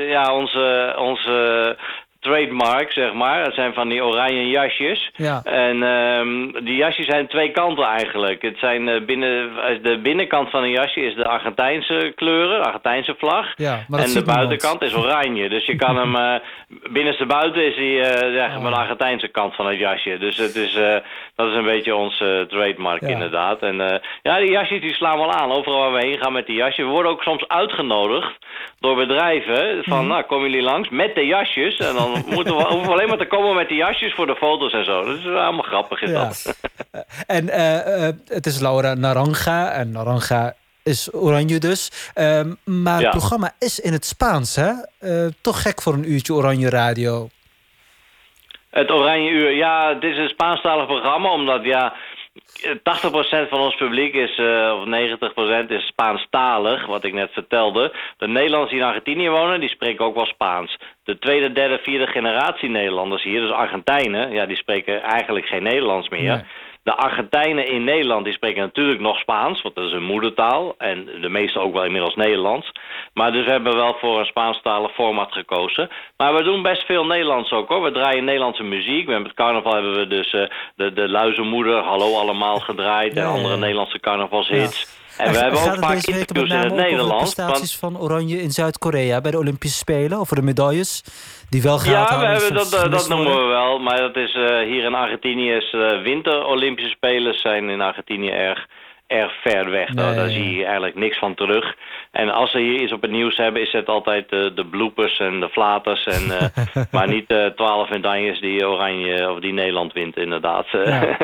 ja, 0.08 0.34
onze, 0.34 0.94
onze 0.98 1.76
trademark, 2.20 2.92
zeg 2.92 3.12
maar. 3.12 3.44
Dat 3.44 3.54
zijn 3.54 3.74
van 3.74 3.88
die 3.88 4.04
oranje 4.04 4.48
jasjes. 4.48 5.10
Ja. 5.16 5.40
En 5.44 5.82
ehm, 5.82 6.64
die 6.64 6.76
jasjes 6.76 7.06
zijn 7.06 7.26
twee 7.26 7.50
kanten 7.50 7.84
eigenlijk. 7.84 8.42
Het 8.42 8.58
zijn 8.58 8.88
eh, 8.88 9.04
binnen, 9.04 9.50
eh, 9.62 9.82
de 9.82 9.98
binnenkant 9.98 10.50
van 10.50 10.62
een 10.62 10.70
jasje 10.70 11.00
is 11.00 11.14
de 11.14 11.24
Argentijnse 11.24 12.12
kleuren, 12.14 12.58
de 12.60 12.66
Argentijnse 12.66 13.14
vlag. 13.18 13.46
Ja, 13.56 13.84
maar 13.88 14.00
en 14.00 14.12
de 14.12 14.24
buitenkant 14.24 14.82
is 14.82 14.94
oranje. 14.94 15.48
Dus 15.48 15.66
je 15.66 15.76
kan 15.76 15.96
hem, 15.96 16.16
eh 16.24 16.34
binnenstebuiten 16.92 17.64
is 17.64 17.76
hij 17.76 18.04
zeg 18.32 18.56
Oh. 18.56 18.62
maar 18.62 18.70
de 18.72 18.76
Argentijnse 18.78 19.28
kant 19.28 19.54
van 19.54 19.66
het 19.66 19.78
jasje. 19.78 20.18
Dus 20.18 20.36
het 20.36 20.54
is, 20.54 20.72
dat 21.34 21.48
is 21.50 21.54
een 21.54 21.64
beetje 21.64 21.94
ons 21.94 22.20
eh, 22.20 22.40
trademark 22.40 23.00
Ja. 23.00 23.08
inderdaad. 23.08 23.60
En 23.62 24.00
ja, 24.22 24.38
die 24.38 24.50
jasjes 24.50 24.80
die 24.80 24.94
slaan 24.94 25.18
wel 25.18 25.32
aan. 25.32 25.50
Overal 25.52 25.78
waar 25.78 25.92
we 26.00 26.06
heen 26.06 26.18
gaan 26.18 26.32
met 26.32 26.46
die 26.46 26.56
jasjes. 26.56 26.84
We 26.84 26.90
worden 26.90 27.12
ook 27.12 27.22
soms 27.22 27.48
uitgenodigd 27.48 28.38
door 28.80 28.96
bedrijven. 28.96 29.82
Van, 29.84 29.98
Mhm. 29.98 30.06
nou, 30.08 30.22
komen 30.22 30.50
jullie 30.50 30.64
langs 30.64 30.88
met 30.88 31.14
de 31.14 31.26
jasjes? 31.26 31.76
En 31.76 31.94
dan 31.94 32.10
moeten 32.34 32.56
we, 32.56 32.62
hoeven 32.62 32.86
we 32.86 32.92
alleen 32.92 33.08
maar 33.08 33.18
te 33.18 33.26
komen 33.26 33.54
met 33.54 33.68
die 33.68 33.76
jasjes 33.78 34.14
voor 34.14 34.26
de 34.26 34.36
foto's 34.36 34.72
en 34.72 34.84
zo. 34.84 35.04
Dat 35.04 35.18
is 35.18 35.24
allemaal 35.26 35.62
grappig 35.62 36.02
is 36.02 36.10
Ja. 36.10 36.24
dat. 36.24 36.58
En 37.26 37.48
eh, 37.48 38.06
eh, 38.08 38.14
het 38.26 38.46
is 38.46 38.60
Laura 38.60 38.94
Naranja. 38.94 39.70
En 39.70 39.90
Naranja 39.90 40.54
is 40.84 41.14
oranje 41.14 41.58
dus. 41.58 42.10
Ehm, 42.14 42.54
maar 42.64 43.00
het 43.00 43.10
programma 43.10 43.50
is 43.58 43.80
in 43.80 43.92
het 43.92 44.04
Spaans, 44.06 44.56
hè? 44.56 44.70
Eh, 44.98 45.26
toch 45.40 45.62
gek 45.62 45.82
voor 45.82 45.92
een 45.92 46.10
uurtje 46.12 46.32
oranje 46.34 46.70
radio. 46.70 47.28
Het 48.70 48.90
Oranje 48.90 49.30
Uur, 49.30 49.50
ja, 49.54 49.94
het 49.94 50.02
is 50.02 50.16
een 50.16 50.28
Spaanstalig 50.28 50.86
programma, 50.86 51.30
omdat 51.32 51.64
ja, 51.64 51.94
80% 52.66 53.48
van 53.48 53.60
ons 53.60 53.74
publiek 53.74 54.14
is, 54.14 54.38
eh, 54.38 54.76
of 54.80 54.84
90% 54.84 55.70
is 55.70 55.86
Spaanstalig, 55.86 56.86
wat 56.86 57.04
ik 57.04 57.12
net 57.12 57.30
vertelde. 57.32 57.92
De 58.16 58.28
Nederlanders 58.28 58.70
die 58.70 58.80
in 58.80 58.86
Argentinië 58.86 59.28
wonen, 59.28 59.60
die 59.60 59.68
spreken 59.68 60.04
ook 60.04 60.14
wel 60.14 60.26
Spaans. 60.26 60.76
De 61.04 61.18
tweede, 61.18 61.52
derde, 61.52 61.78
vierde 61.82 62.06
generatie 62.06 62.68
Nederlanders 62.68 63.22
hier, 63.22 63.40
dus 63.40 63.50
Argentijnen, 63.50 64.30
ja, 64.30 64.46
die 64.46 64.56
spreken 64.56 65.02
eigenlijk 65.02 65.46
geen 65.46 65.62
Nederlands 65.62 66.08
meer. 66.08 66.46
De 66.82 66.94
Argentijnen 66.94 67.66
in 67.66 67.84
Nederland 67.84 68.24
die 68.24 68.34
spreken 68.34 68.62
natuurlijk 68.62 69.00
nog 69.00 69.18
Spaans, 69.18 69.62
want 69.62 69.74
dat 69.74 69.84
is 69.84 69.92
hun 69.92 70.02
moedertaal. 70.02 70.74
En 70.78 71.04
de 71.20 71.28
meeste 71.28 71.58
ook 71.58 71.72
wel 71.72 71.84
inmiddels 71.84 72.14
Nederlands. 72.14 72.72
Maar 73.12 73.32
dus 73.32 73.44
we 73.44 73.50
hebben 73.50 73.76
wel 73.76 73.96
voor 74.00 74.18
een 74.18 74.26
Spaanstalig 74.26 74.94
format 74.94 75.32
gekozen. 75.32 75.88
Maar 76.16 76.34
we 76.34 76.42
doen 76.42 76.62
best 76.62 76.84
veel 76.84 77.06
Nederlands 77.06 77.52
ook 77.52 77.68
hoor. 77.68 77.82
We 77.82 77.92
draaien 77.92 78.24
Nederlandse 78.24 78.62
muziek. 78.62 79.06
Met 79.06 79.22
het 79.22 79.34
carnaval 79.34 79.72
hebben 79.72 79.94
we 79.94 80.06
dus 80.06 80.32
eh, 80.32 80.42
de, 80.76 80.92
de 80.92 81.08
Luizenmoeder, 81.08 81.82
Hallo 81.82 82.16
Allemaal 82.16 82.58
gedraaid. 82.58 83.14
Ja, 83.14 83.22
en 83.22 83.28
andere 83.28 83.54
ja. 83.54 83.60
Nederlandse 83.60 84.00
carnavalshits. 84.00 84.97
En 85.18 85.32
we 85.32 85.38
hebben 85.38 85.60
ook 85.60 85.74
week 85.74 85.80
met 85.80 86.06
interviews 86.06 86.50
in 86.50 86.58
het 86.58 87.08
de 87.08 87.14
prestaties 87.16 87.76
van 87.76 87.98
Oranje 87.98 88.42
in 88.42 88.50
Zuid-Korea 88.50 89.20
bij 89.20 89.30
de 89.30 89.38
Olympische 89.38 89.78
Spelen? 89.78 90.18
Over 90.18 90.36
de 90.36 90.42
medailles 90.42 91.04
die 91.50 91.62
wel 91.62 91.78
gehaald 91.78 92.08
Ja, 92.08 92.18
we 92.20 92.26
hebben, 92.26 92.54
dat, 92.54 92.90
dat 92.90 93.08
noemen 93.08 93.36
we 93.36 93.44
wel. 93.44 93.78
Maar 93.78 93.98
dat 93.98 94.16
is 94.16 94.34
eh, 94.34 94.58
hier 94.58 94.84
in 94.84 94.94
Argentinië 94.94 95.52
is 95.52 95.72
eh, 95.72 96.02
winter 96.02 96.44
Olympische 96.44 96.90
Spelen 96.90 97.34
zijn 97.34 97.68
in 97.68 97.80
Argentinië 97.80 98.30
erg, 98.30 98.66
erg 99.06 99.32
ver 99.42 99.70
weg. 99.70 99.88
Nee, 99.88 100.14
daar 100.14 100.14
ja, 100.14 100.28
zie 100.28 100.56
je 100.56 100.64
eigenlijk 100.64 100.94
niks 100.94 101.18
van 101.18 101.34
terug. 101.34 101.74
En 102.10 102.30
als 102.30 102.50
ze 102.50 102.58
hier 102.58 102.80
iets 102.80 102.92
op 102.92 103.02
het 103.02 103.10
nieuws 103.10 103.36
hebben, 103.36 103.62
is 103.62 103.72
het 103.72 103.88
altijd 103.88 104.32
eh, 104.32 104.54
de 104.54 104.66
bloepers 104.70 105.18
en 105.18 105.40
de 105.40 105.48
flaters. 105.48 106.04
En, 106.04 106.52
maar 106.92 107.08
niet 107.08 107.28
de 107.28 107.52
twaalf 107.56 107.90
medailles 107.90 108.40
die 108.40 108.68
Oranje 108.68 109.30
of 109.30 109.40
die 109.40 109.52
Nederland 109.52 109.92
wint, 109.92 110.16
inderdaad. 110.16 110.66
Ja. 110.70 111.00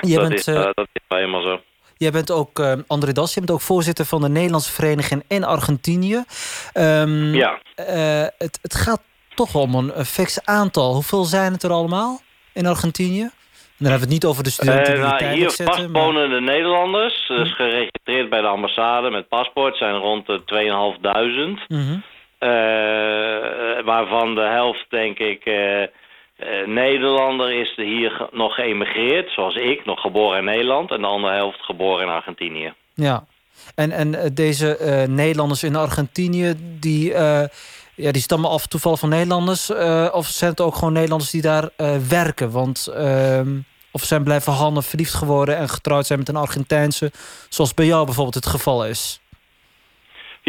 Je 0.00 0.14
dat, 0.14 0.28
bent, 0.28 0.38
is, 0.38 0.44
dat 0.44 0.88
is 0.92 1.02
wel 1.08 1.18
helemaal 1.18 1.42
zo. 1.42 1.60
Jij 1.98 2.10
bent 2.10 2.30
ook, 2.30 2.58
eh, 2.58 2.72
André 2.86 3.12
Das, 3.12 3.34
je 3.34 3.40
bent 3.40 3.52
ook 3.52 3.60
voorzitter 3.60 4.04
van 4.04 4.20
de 4.20 4.28
Nederlandse 4.28 4.72
vereniging 4.72 5.22
in 5.28 5.44
Argentinië. 5.44 6.24
Ehm, 6.72 7.34
Ja. 7.34 7.58
eh, 7.74 8.26
het, 8.38 8.58
het 8.62 8.74
gaat 8.74 9.02
toch 9.34 9.54
om 9.54 9.74
een, 9.74 10.04
fix 10.04 10.44
aantal. 10.44 10.92
Hoeveel 10.94 11.24
zijn 11.24 11.52
het 11.52 11.62
er 11.62 11.70
allemaal 11.70 12.20
in 12.52 12.66
Argentinië? 12.66 13.22
En 13.22 13.84
dan 13.84 13.90
hebben 13.90 14.08
we 14.08 14.14
het 14.14 14.22
niet 14.22 14.30
over 14.30 14.44
de 14.44 14.50
studenten 14.50 14.82
Eh, 14.84 14.92
die 14.92 15.00
nou, 15.00 15.12
er 15.12 15.18
tijdelijk 15.18 15.48
hier 15.48 15.56
zitten. 15.66 15.90
maar- 15.92 16.02
vastwonende 16.02 16.40
Nederlanders, 16.40 17.24
dus 17.28 17.54
geregistreerd 17.54 18.30
bij 18.30 18.40
de 18.40 18.46
ambassade 18.46 19.10
met 19.10 19.28
paspoort, 19.28 19.76
zijn 19.76 19.94
rond 19.94 20.26
de 20.26 20.44
2.500. 20.44 21.64
Mhm. 21.68 21.98
Waarvan 23.84 24.34
de 24.34 24.40
helft, 24.40 24.86
denk 24.88 25.18
ik, 25.18 25.44
eh, 26.36 26.66
Nederlander 26.66 27.60
is 27.60 27.72
hier 27.76 28.28
nog 28.32 28.54
geëmigreerd, 28.54 29.30
zoals 29.30 29.54
ik, 29.54 29.84
nog 29.84 30.00
geboren 30.00 30.38
in 30.38 30.44
Nederland. 30.44 30.90
En 30.90 31.00
de 31.00 31.06
andere 31.06 31.34
helft 31.34 31.60
geboren 31.60 32.06
in 32.06 32.12
Argentinië. 32.12 32.74
Ja. 32.94 33.24
En, 33.74 33.90
en 33.90 34.14
eh, 34.14 34.30
deze 34.32 34.76
eh, 34.76 35.08
Nederlanders 35.08 35.62
in 35.62 35.76
Argentinië, 35.76 36.54
die, 36.80 37.12
ja, 37.94 38.12
die 38.12 38.22
stammen 38.22 38.50
af 38.50 38.66
toevallig 38.66 38.98
van 38.98 39.08
Nederlanders? 39.08 39.70
of 40.12 40.26
zijn 40.26 40.50
het 40.50 40.60
ook 40.60 40.74
gewoon 40.74 40.92
Nederlanders 40.92 41.30
die 41.30 41.42
daar 41.42 41.70
werken? 42.08 42.50
Want, 42.50 42.86
ehm, 42.86 43.58
of 43.90 44.02
zijn 44.02 44.24
blijven 44.24 44.52
handen 44.52 44.82
verliefd 44.82 45.14
geworden 45.14 45.56
en 45.56 45.68
getrouwd 45.68 46.06
zijn 46.06 46.18
met 46.18 46.28
een 46.28 46.36
Argentijnse, 46.36 47.12
zoals 47.48 47.74
bij 47.74 47.86
jou 47.86 48.04
bijvoorbeeld 48.04 48.34
het 48.34 48.46
geval 48.46 48.86
is? 48.86 49.20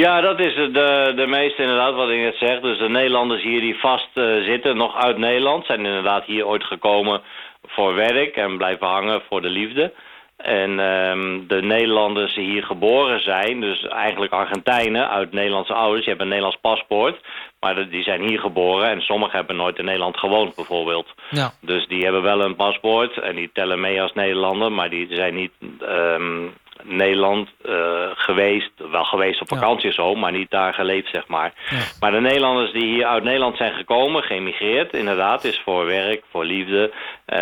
Ja, 0.01 0.21
dat 0.21 0.39
is 0.39 0.55
de, 0.55 0.71
de, 0.71 1.13
de 1.15 1.27
meeste 1.27 1.61
inderdaad 1.61 1.93
wat 1.93 2.09
ik 2.09 2.19
net 2.19 2.35
zeg. 2.35 2.59
Dus 2.59 2.77
de 2.77 2.89
Nederlanders 2.89 3.43
hier 3.43 3.61
die 3.61 3.79
vast 3.79 4.09
eh, 4.13 4.23
zitten, 4.43 4.77
nog 4.77 4.95
uit 4.95 5.17
Nederland, 5.17 5.65
zijn 5.65 5.85
inderdaad 5.85 6.25
hier 6.25 6.47
ooit 6.47 6.63
gekomen 6.63 7.21
voor 7.65 7.95
werk 7.95 8.35
en 8.35 8.57
blijven 8.57 8.87
hangen 8.87 9.21
voor 9.29 9.41
de 9.41 9.49
liefde. 9.49 9.93
En 10.37 10.79
ehm, 10.79 11.47
de 11.47 11.61
Nederlanders 11.61 12.35
die 12.35 12.49
hier 12.49 12.63
geboren 12.63 13.19
zijn, 13.19 13.61
dus 13.61 13.87
eigenlijk 13.87 14.33
Argentijnen 14.33 15.09
uit 15.09 15.31
Nederlandse 15.31 15.73
ouders, 15.73 16.05
die 16.05 16.09
hebben 16.09 16.25
een 16.25 16.33
Nederlands 16.33 16.61
paspoort, 16.61 17.19
maar 17.59 17.89
die 17.89 18.03
zijn 18.03 18.21
hier 18.21 18.39
geboren 18.39 18.89
en 18.89 19.01
sommigen 19.01 19.37
hebben 19.37 19.55
nooit 19.55 19.77
in 19.77 19.85
Nederland 19.85 20.17
gewoond 20.17 20.55
bijvoorbeeld. 20.55 21.07
Ja. 21.29 21.51
Dus 21.61 21.87
die 21.87 22.03
hebben 22.03 22.21
wel 22.21 22.41
een 22.41 22.55
paspoort 22.55 23.17
en 23.17 23.35
die 23.35 23.49
tellen 23.53 23.79
mee 23.79 24.01
als 24.01 24.13
Nederlander, 24.13 24.71
maar 24.71 24.89
die 24.89 25.07
zijn 25.09 25.35
niet 25.35 25.51
ehm, 25.79 26.47
Nederland 26.83 27.49
eh, 27.65 27.73
geweest, 28.13 28.71
wel 28.91 29.03
geweest 29.03 29.41
op 29.41 29.49
Ja. 29.49 29.57
vakantie 29.57 29.87
en 29.87 29.93
zo, 29.95 30.15
maar 30.15 30.31
niet 30.31 30.51
daar 30.51 30.73
geleefd, 30.73 31.09
zeg 31.11 31.27
maar. 31.27 31.53
Ja. 31.69 31.77
Maar 31.99 32.11
de 32.11 32.19
Nederlanders 32.21 32.71
die 32.71 32.85
hier 32.85 33.05
uit 33.05 33.23
Nederland 33.23 33.57
zijn 33.57 33.73
gekomen, 33.73 34.23
geëmigreerd, 34.23 34.93
inderdaad, 34.93 35.43
is 35.43 35.61
voor 35.65 35.85
werk, 35.85 36.23
voor 36.31 36.45
liefde, 36.45 36.91
eh, 37.25 37.39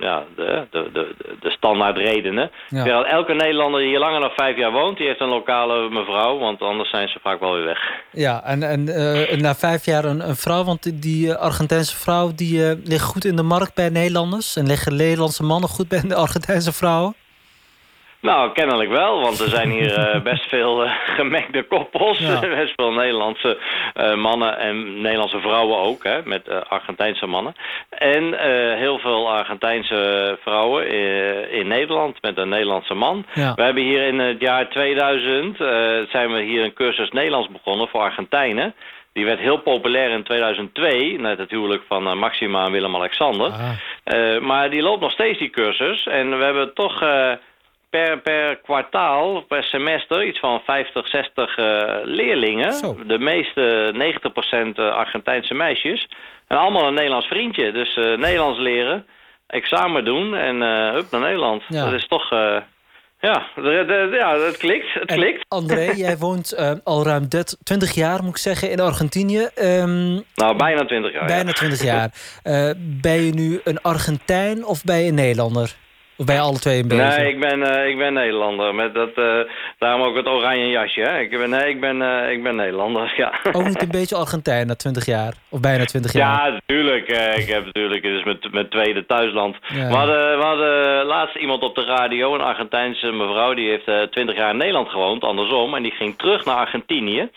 ja, 0.00 0.24
de, 0.36 0.66
de, 0.70 0.90
de, 0.92 1.14
de 1.40 1.50
standaard 1.50 1.96
redenen. 1.96 2.50
Ja. 2.68 2.82
Terwijl 2.84 3.06
elke 3.06 3.34
Nederlander 3.34 3.80
die 3.80 3.88
hier 3.88 3.98
langer 3.98 4.20
dan 4.20 4.30
vijf 4.36 4.56
jaar 4.56 4.72
woont, 4.72 4.96
die 4.96 5.06
heeft 5.06 5.20
een 5.20 5.28
lokale 5.28 5.88
mevrouw, 5.90 6.38
want 6.38 6.62
anders 6.62 6.90
zijn 6.90 7.08
ze 7.08 7.18
vaak 7.22 7.40
wel 7.40 7.54
weer 7.54 7.64
weg. 7.64 7.80
Ja, 8.12 8.44
en, 8.44 8.62
en 8.62 8.88
eh, 8.88 9.38
na 9.40 9.54
vijf 9.54 9.84
jaar 9.84 10.04
een, 10.04 10.28
een 10.28 10.36
vrouw, 10.36 10.64
want 10.64 11.02
die- 11.02 11.34
Argentijnse 11.34 11.96
vrouw 11.96 12.30
die 12.34 12.80
ligt 12.84 13.04
goed 13.04 13.24
in 13.24 13.36
de 13.36 13.42
markt 13.42 13.74
bij 13.74 13.88
Nederlanders. 13.88 14.56
En 14.56 14.66
liggen 14.66 14.96
Nederlandse 14.96 15.42
mannen 15.42 15.68
goed 15.68 15.88
bij 15.88 16.00
de 16.06 16.14
Argentijnse 16.14 16.72
vrouwen. 16.72 17.14
Nou, 18.20 18.52
kennelijk 18.52 18.90
wel, 18.90 19.20
want 19.20 19.40
er 19.40 19.48
zijn 19.48 19.70
hier 19.70 19.98
eh, 19.98 20.20
best 20.20 20.48
veel 20.48 20.84
eh, 20.84 20.92
gemengde 21.04 21.62
koppels. 21.62 22.18
Ja. 22.18 22.40
best 22.60 22.72
veel 22.76 22.92
Nederlandse 22.92 23.58
eh, 23.94 24.14
mannen 24.14 24.58
en 24.58 25.00
Nederlandse 25.00 25.40
vrouwen 25.40 25.78
ook, 25.78 26.04
hè, 26.04 26.20
met 26.24 26.68
Argentijnse 26.68 27.26
mannen. 27.26 27.54
En 27.90 28.34
heel 28.78 28.98
veel 28.98 29.30
Argentijnse 29.30 30.38
vrouwen 30.42 30.86
eh, 30.86 31.58
in 31.58 31.66
Nederland 31.66 32.22
met 32.22 32.38
een 32.38 32.48
Nederlandse 32.48 32.94
man. 32.94 33.26
Ja. 33.34 33.54
We 33.54 33.62
hebben 33.62 33.82
hier 33.82 34.06
in 34.06 34.18
het 34.18 34.40
jaar 34.40 34.68
2000 34.68 35.60
eh, 35.60 35.68
zijn 36.10 36.32
we 36.32 36.42
hier 36.42 36.64
een 36.64 36.72
cursus 36.72 37.10
Nederlands 37.10 37.48
begonnen 37.48 37.88
voor 37.88 38.00
Argentijnen. 38.00 38.74
Die 39.12 39.24
werd 39.24 39.38
heel 39.38 39.58
populair 39.58 40.10
in 40.10 40.22
2002, 40.22 41.18
net 41.18 41.38
het 41.38 41.50
huwelijk 41.50 41.82
van 41.88 42.18
Maxima 42.18 42.64
en 42.64 42.72
Willem-Alexander. 42.72 43.50
Ah. 43.50 44.40
Maar 44.40 44.70
die 44.70 44.82
loopt 44.82 45.00
nog 45.00 45.12
steeds, 45.12 45.38
die 45.38 45.50
cursus. 45.50 46.06
En 46.06 46.38
we 46.38 46.44
hebben 46.44 46.74
toch 46.74 47.02
per, 47.90 48.20
per 48.20 48.56
kwartaal, 48.56 49.40
per 49.40 49.64
semester, 49.64 50.24
iets 50.26 50.38
van 50.38 50.60
50, 50.64 51.08
60 51.08 51.56
eh, 51.56 51.64
leerlingen. 52.02 52.72
Zo. 52.72 52.96
De 53.06 53.18
meeste, 53.18 53.92
90% 54.72 54.74
eh, 54.74 54.90
Argentijnse 54.94 55.54
meisjes. 55.54 56.08
En 56.48 56.56
allemaal 56.56 56.86
een 56.86 56.94
Nederlands 56.94 57.26
vriendje. 57.26 57.72
Dus 57.72 57.96
eh, 57.96 58.04
Nederlands 58.04 58.58
leren, 58.58 59.06
examen 59.46 60.04
doen 60.04 60.34
en 60.34 60.62
eh 60.62 60.92
hup 60.92 61.10
naar 61.10 61.20
Nederland. 61.20 61.62
Ja. 61.68 61.84
Dat 61.84 61.92
is 62.00 62.06
toch... 62.08 62.30
ja, 63.20 63.46
de, 63.54 63.62
de- 63.86 64.16
ja, 64.18 64.38
het 64.38 64.56
klikt. 64.56 64.94
Het 64.94 65.08
En 65.10 65.16
klikt. 65.16 65.44
André, 65.48 65.92
jij 66.06 66.16
woont 66.16 66.80
al 66.84 67.04
ruim 67.04 67.28
30, 67.28 67.58
20 67.62 67.92
jaar, 67.94 68.20
moet 68.22 68.30
ik 68.30 68.36
zeggen, 68.36 68.70
in 68.70 68.80
Argentinië. 68.80 69.48
Ehm, 69.54 70.14
Nou, 70.34 70.56
bijna 70.56 70.84
20 70.84 71.12
jaar. 71.12 71.20
ja. 71.22 71.26
bijna 71.34 71.52
20 71.52 71.82
jaar. 71.82 72.10
Ben 73.02 73.22
je 73.22 73.32
nu 73.34 73.60
een 73.64 73.80
Argentijn 73.82 74.64
of 74.64 74.84
ben 74.84 74.96
je 74.98 75.08
een 75.08 75.14
Nederlander? 75.14 75.74
Of 76.18 76.26
ben 76.26 76.34
je 76.34 76.40
alle 76.40 76.58
twee 76.58 76.82
een 76.82 76.88
beetje? 76.88 77.18
Nee, 77.18 77.28
ik 77.28 77.40
ben, 77.40 77.62
eh, 77.62 77.88
ik 77.88 77.98
ben 77.98 78.12
Nederlander. 78.12 78.74
Met 78.74 78.94
dat, 78.94 79.10
eh, 79.14 79.38
daarom 79.78 80.02
ook 80.02 80.16
het 80.16 80.26
oranje 80.26 80.68
jasje. 80.68 81.00
Hè? 81.00 81.18
Ik 81.18 81.30
ben, 81.30 81.50
nee, 81.50 81.68
ik 81.68 81.80
ben, 81.80 82.02
eh, 82.02 82.32
ik 82.32 82.42
ben 82.42 82.56
Nederlander, 82.56 83.14
ja. 83.22 83.32
Ook 83.52 83.64
niet 83.64 83.82
een 83.82 83.90
beetje 83.90 84.16
Argentijn 84.16 84.66
na 84.66 84.74
20 84.74 85.06
jaar? 85.06 85.32
Of 85.48 85.60
bijna 85.60 85.84
20 85.84 86.12
jaar? 86.12 86.46
Ja, 86.46 86.50
natuurlijk. 86.50 87.08
eh, 87.08 87.38
ik 87.38 87.48
heb 87.48 87.64
natuurlijk, 87.64 88.04
het 88.04 88.12
is 88.12 88.24
mijn, 88.24 88.38
mijn 88.50 88.68
tweede 88.68 89.06
thuisland. 89.06 89.56
Ja. 89.68 89.88
We, 89.88 89.94
hadden, 89.94 90.38
we 90.38 90.44
hadden 90.44 91.04
laatst 91.06 91.36
iemand 91.36 91.62
op 91.62 91.74
de 91.74 91.84
radio, 91.84 92.34
een 92.34 92.40
Argentijnse 92.40 93.12
mevrouw, 93.12 93.54
die 93.54 93.68
heeft 93.68 93.88
eh, 93.88 94.02
twintig 94.02 94.36
jaar 94.36 94.50
in 94.50 94.56
Nederland 94.56 94.88
gewoond, 94.88 95.24
andersom. 95.24 95.74
En 95.74 95.82
die 95.82 95.92
ging 95.92 96.18
terug 96.18 96.44
naar 96.44 96.56
Argentinië. 96.56 97.30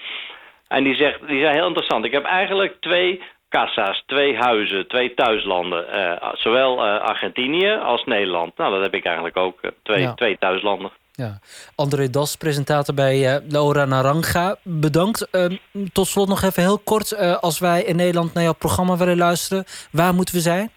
En 0.67 0.83
die, 0.83 0.95
zegt, 0.95 1.19
die 1.27 1.41
zei 1.41 1.53
heel 1.53 1.67
interessant, 1.67 2.05
ik 2.05 2.11
heb 2.11 2.23
eigenlijk 2.23 2.75
twee 2.79 3.21
kassa's, 3.51 4.03
twee 4.05 4.37
huizen, 4.37 4.87
twee 4.87 5.13
thuislanden. 5.13 5.89
Eh, 5.91 6.29
zowel 6.33 6.85
eh, 6.85 7.01
Argentinië 7.01 7.71
als 7.83 8.03
Nederland. 8.05 8.57
Nou, 8.57 8.73
dat 8.73 8.81
heb 8.81 8.93
ik 8.93 9.05
eigenlijk 9.05 9.37
ook, 9.37 9.57
eh, 9.61 9.71
twee, 9.83 10.01
Ja. 10.01 10.13
twee 10.13 10.37
thuislanden. 10.37 10.91
Ja. 11.11 11.39
André 11.75 12.09
Das, 12.09 12.35
presentator 12.35 12.95
bij 12.95 13.27
eh, 13.35 13.41
Laura 13.49 13.85
Naranja. 13.85 14.55
Bedankt. 14.63 15.29
Ehm, 15.31 15.55
tot 15.93 16.07
slot 16.07 16.27
nog 16.27 16.41
even 16.43 16.63
heel 16.63 16.79
kort. 16.79 17.17
als 17.41 17.59
wij 17.59 17.83
in 17.83 17.95
Nederland 17.95 18.33
naar 18.33 18.43
jouw 18.43 18.53
programma 18.53 18.97
willen 18.97 19.17
luisteren, 19.17 19.63
waar 19.91 20.13
moeten 20.13 20.35
we 20.35 20.41
zijn? 20.41 20.71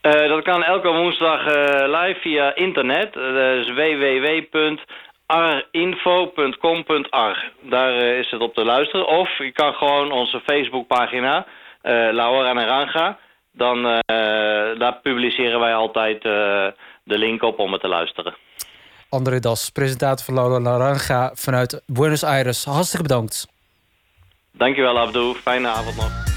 Dat 0.00 0.42
kan 0.42 0.62
elke 0.64 0.88
woensdag 0.88 1.44
live 1.86 2.16
via 2.20 2.54
internet. 2.54 3.12
Dat 3.12 3.66
is 3.66 3.72
www.arinfo.com.ar. 5.28 7.52
Daar 7.70 7.96
eh, 7.96 8.18
is 8.18 8.30
het 8.30 8.40
op 8.40 8.54
te 8.54 8.64
luisteren. 8.64 9.06
Of 9.06 9.38
je 9.38 9.52
kan 9.52 9.72
gewoon 9.72 10.12
onze 10.12 10.40
Facebookpagina, 10.40 11.46
eh 11.82 11.92
Laura 11.92 12.52
Naranja. 12.52 13.18
Dan, 13.52 13.86
eh, 13.86 13.98
daar 14.78 14.98
publiceren 15.02 15.60
wij 15.60 15.74
altijd 15.74 16.22
de 16.22 17.18
link 17.18 17.42
op 17.42 17.58
om 17.58 17.72
het 17.72 17.80
te 17.80 17.88
luisteren. 17.88 18.34
André 19.08 19.38
Das, 19.38 19.70
presentator 19.70 20.24
van 20.24 20.34
Laura 20.34 20.58
Naranja 20.58 21.30
vanuit 21.34 21.82
Buenos 21.86 22.24
Aires. 22.24 22.64
Hartstikke 22.64 23.02
bedankt. 23.02 23.46
Dankjewel 24.52 24.98
Abdou, 24.98 25.34
fijne 25.34 25.68
avond 25.68 25.96
nog. 25.96 26.27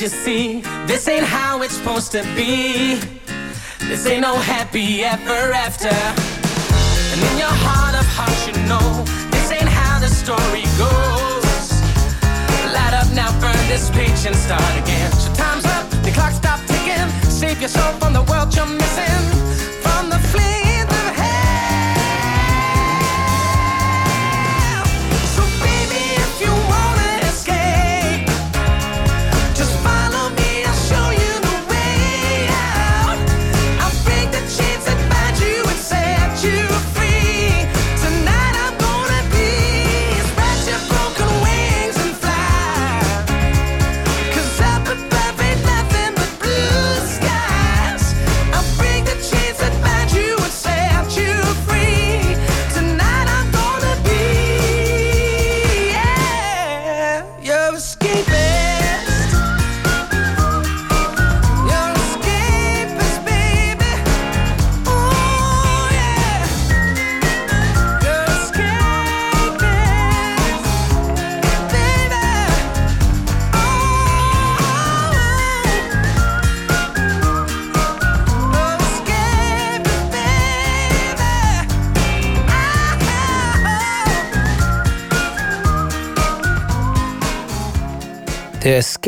You 0.00 0.08
see? 0.08 0.60
This 0.86 1.08
ain't 1.08 1.24
how 1.24 1.62
it's 1.62 1.74
supposed 1.74 2.12
to 2.12 2.22
be. 2.36 3.00
This 3.88 4.06
ain't 4.06 4.20
no 4.20 4.36
happy 4.36 5.02
ever 5.02 5.52
after. 5.52 5.88
And 5.88 7.20
in 7.20 7.38
your 7.38 7.54
heart 7.66 7.94
of 7.96 8.06
hearts, 8.06 8.46
you 8.46 8.54
know 8.70 9.02
this 9.32 9.50
ain't 9.50 9.68
how 9.68 9.98
the 9.98 10.08
story 10.08 10.62
goes. 10.78 11.72
Light 12.72 12.94
up 12.94 13.10
now, 13.12 13.32
burn 13.40 13.58
this 13.66 13.90
page 13.90 14.26
and 14.26 14.36
start 14.36 14.72
again. 14.82 15.10
So 15.12 15.32
time's 15.34 15.66
up, 15.66 15.90
the 16.04 16.12
clock 16.12 16.32
stop 16.32 16.60
ticking. 16.66 17.08
Save 17.28 17.60
your 17.60 17.70
soul 17.70 17.92
from 17.94 18.12
the 18.12 18.22
world 18.22 18.54
you're 18.54 18.77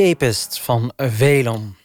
Escapist 0.01 0.61
van 0.61 0.93
Velon. 0.97 1.80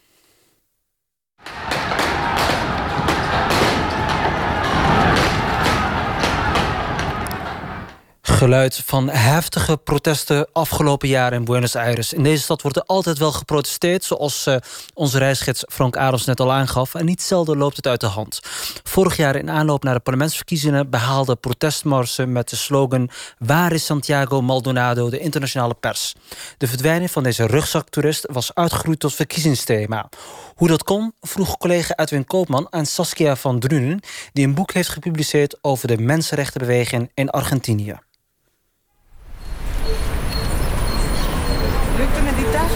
Geluid 8.46 8.82
van 8.86 9.10
heftige 9.10 9.78
protesten 9.78 10.48
afgelopen 10.54 11.08
jaar 11.08 11.34
in 11.34 11.46
Buenos 11.46 11.76
Aires. 11.76 12.14
In 12.14 12.24
deze 12.24 12.44
stad 12.44 12.62
wordt 12.62 12.78
er 12.78 12.84
altijd 12.86 13.18
wel 13.18 13.32
geprotesteerd, 13.32 14.04
zoals 14.04 14.46
eh, 14.46 14.56
onze 14.94 15.18
reisgids 15.18 15.64
Frank 15.68 15.98
Adams 15.98 16.26
net 16.26 16.40
al 16.40 16.52
aangaf. 16.52 16.96
En 16.96 17.06
niet 17.06 17.22
zelden 17.22 17.58
loopt 17.58 17.76
het 17.76 17.88
uit 17.88 18.00
de 18.00 18.08
hand. 18.08 18.40
Vorig 18.84 19.18
jaar 19.18 19.36
in 19.36 19.50
aanloop 19.50 19.84
naar 19.84 19.94
de 19.94 20.00
parlementsverkiezingen 20.00 20.90
behaalden 20.90 21.40
protestmarsen 21.40 22.32
met 22.32 22.50
de 22.50 22.56
slogan 22.56 23.10
Waar 23.38 23.72
is 23.72 23.86
Santiago 23.86 24.42
Maldonado 24.42 25.10
de 25.10 25.20
internationale 25.20 25.74
pers? 25.74 26.14
De 26.58 26.68
verdwijning 26.68 27.12
van 27.12 27.24
deze 27.24 27.46
rugzaktoerist 27.46 28.28
was 28.32 28.54
uitgegroeid 28.54 29.00
tot 29.00 29.14
verkiezingsthema. 29.14 30.10
Hoe 30.56 30.68
dat 30.68 30.84
kon, 30.84 31.14
vroeg 31.22 31.58
collega 31.58 31.96
Edwin 31.96 32.26
Koopman 32.26 32.68
aan 32.70 32.86
Saskia 32.86 33.36
van 33.36 33.60
Drunen, 33.60 34.00
die 34.34 34.46
een 34.46 34.56
boek 34.56 34.72
heeft 34.72 34.90
gepubliceerd 34.90 35.58
over 35.62 35.88
de 35.88 35.98
mensenrechtenbeweging 35.98 37.12
in 37.14 37.30
Argentinië. 37.30 38.00
Lukt 41.98 42.12
het 42.16 42.75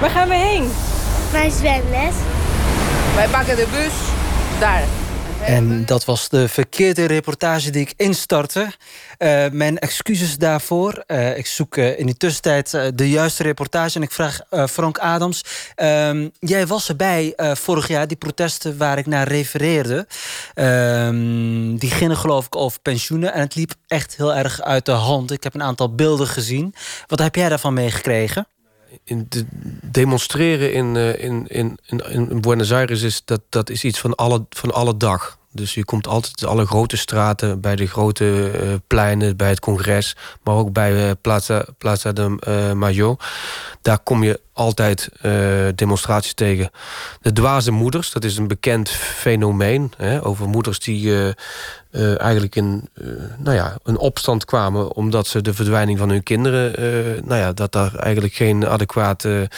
Waar 0.00 0.10
gaan 0.10 0.28
we 0.28 0.34
heen? 0.34 0.70
Mijn 1.32 1.50
zwemles. 1.50 2.14
Wij 3.14 3.28
pakken 3.28 3.56
de 3.56 3.66
bus 3.72 3.92
daar. 4.58 4.82
En 5.44 5.84
dat 5.84 6.04
was 6.04 6.28
de 6.28 6.48
verkeerde 6.48 7.04
reportage 7.04 7.70
die 7.70 7.80
ik 7.80 7.92
instartte. 7.96 8.72
Eh, 9.18 9.44
mijn 9.50 9.78
excuses 9.78 10.38
daarvoor. 10.38 11.04
Eh, 11.06 11.38
ik 11.38 11.46
zoek 11.46 11.76
eh, 11.76 11.98
in 11.98 12.06
die 12.06 12.16
tussentijd 12.16 12.70
de 12.94 13.10
juiste 13.10 13.42
reportage. 13.42 13.96
En 13.96 14.02
ik 14.02 14.12
vraag 14.12 14.40
Frank 14.70 14.98
Adams. 14.98 15.44
ehm, 15.74 16.28
jij 16.38 16.66
was 16.66 16.88
erbij 16.88 17.34
vorig 17.36 17.88
jaar, 17.88 18.08
die 18.08 18.16
protesten 18.16 18.76
waar 18.76 18.98
ik 18.98 19.06
naar 19.06 19.28
refereerde. 19.28 20.06
Ehm, 20.54 21.76
die 21.76 21.90
gingen 21.90 22.16
geloof 22.16 22.46
ik 22.46 22.56
over 22.56 22.80
pensioenen. 22.80 23.32
En 23.32 23.40
het 23.40 23.54
liep 23.54 23.74
echt 23.86 24.16
heel 24.16 24.34
erg 24.34 24.62
uit 24.62 24.84
de 24.84 24.92
hand. 24.92 25.30
Ik 25.30 25.42
heb 25.42 25.54
een 25.54 25.62
aantal 25.62 25.94
beelden 25.94 26.26
gezien. 26.26 26.74
Wat 27.06 27.18
heb 27.18 27.34
jij 27.34 27.48
daarvan 27.48 27.74
meegekregen? 27.74 28.46
In 29.04 29.26
de 29.28 29.46
demonstreren 29.82 30.72
in, 30.72 30.96
eh, 30.96 31.24
in, 31.24 31.46
in, 31.48 31.78
in, 31.86 32.30
in 32.30 32.40
Buenos 32.40 32.72
Aires 32.72 33.02
is 33.02 33.22
dat, 33.24 33.40
dat 33.48 33.70
is 33.70 33.84
iets 33.84 34.00
van 34.00 34.14
alle, 34.14 34.46
van 34.50 34.72
alle 34.72 34.96
dag. 34.96 35.38
Dus 35.56 35.74
je 35.74 35.84
komt 35.84 36.06
altijd 36.06 36.44
alle 36.44 36.66
grote 36.66 36.96
straten, 36.96 37.60
bij 37.60 37.76
de 37.76 37.86
grote 37.86 38.50
eh, 38.50 38.74
pleinen, 38.86 39.36
bij 39.36 39.48
het 39.48 39.60
congres, 39.60 40.16
maar 40.42 40.54
ook 40.54 40.72
bij 40.72 41.08
eh, 41.08 41.10
Plaza, 41.20 41.66
Plaza 41.78 42.12
de 42.12 42.36
eh, 42.40 42.72
Mayo. 42.72 43.16
Daar 43.82 43.98
kom 43.98 44.22
je 44.22 44.40
altijd 44.56 45.08
eh, 45.20 45.32
demonstraties 45.74 46.34
tegen. 46.34 46.70
De 47.20 47.32
dwaze 47.32 47.70
moeders, 47.70 48.10
dat 48.10 48.24
is 48.24 48.36
een 48.36 48.48
bekend 48.48 48.90
fenomeen. 48.90 49.92
Hè, 49.96 50.24
over 50.24 50.48
moeders 50.48 50.78
die 50.78 51.14
eh, 51.14 51.28
eh, 51.90 52.20
eigenlijk 52.20 52.56
in 52.56 52.88
nou 53.38 53.56
ja, 53.56 53.76
een 53.82 53.98
opstand 53.98 54.44
kwamen... 54.44 54.94
omdat 54.94 55.26
ze 55.26 55.42
de 55.42 55.54
verdwijning 55.54 55.98
van 55.98 56.08
hun 56.08 56.22
kinderen... 56.22 56.72
nou 57.26 57.40
ja, 57.40 57.52
dat 57.52 57.72
daar 57.72 57.94
eigenlijk 57.94 58.34
geen 58.34 58.66
adequate 58.66 59.50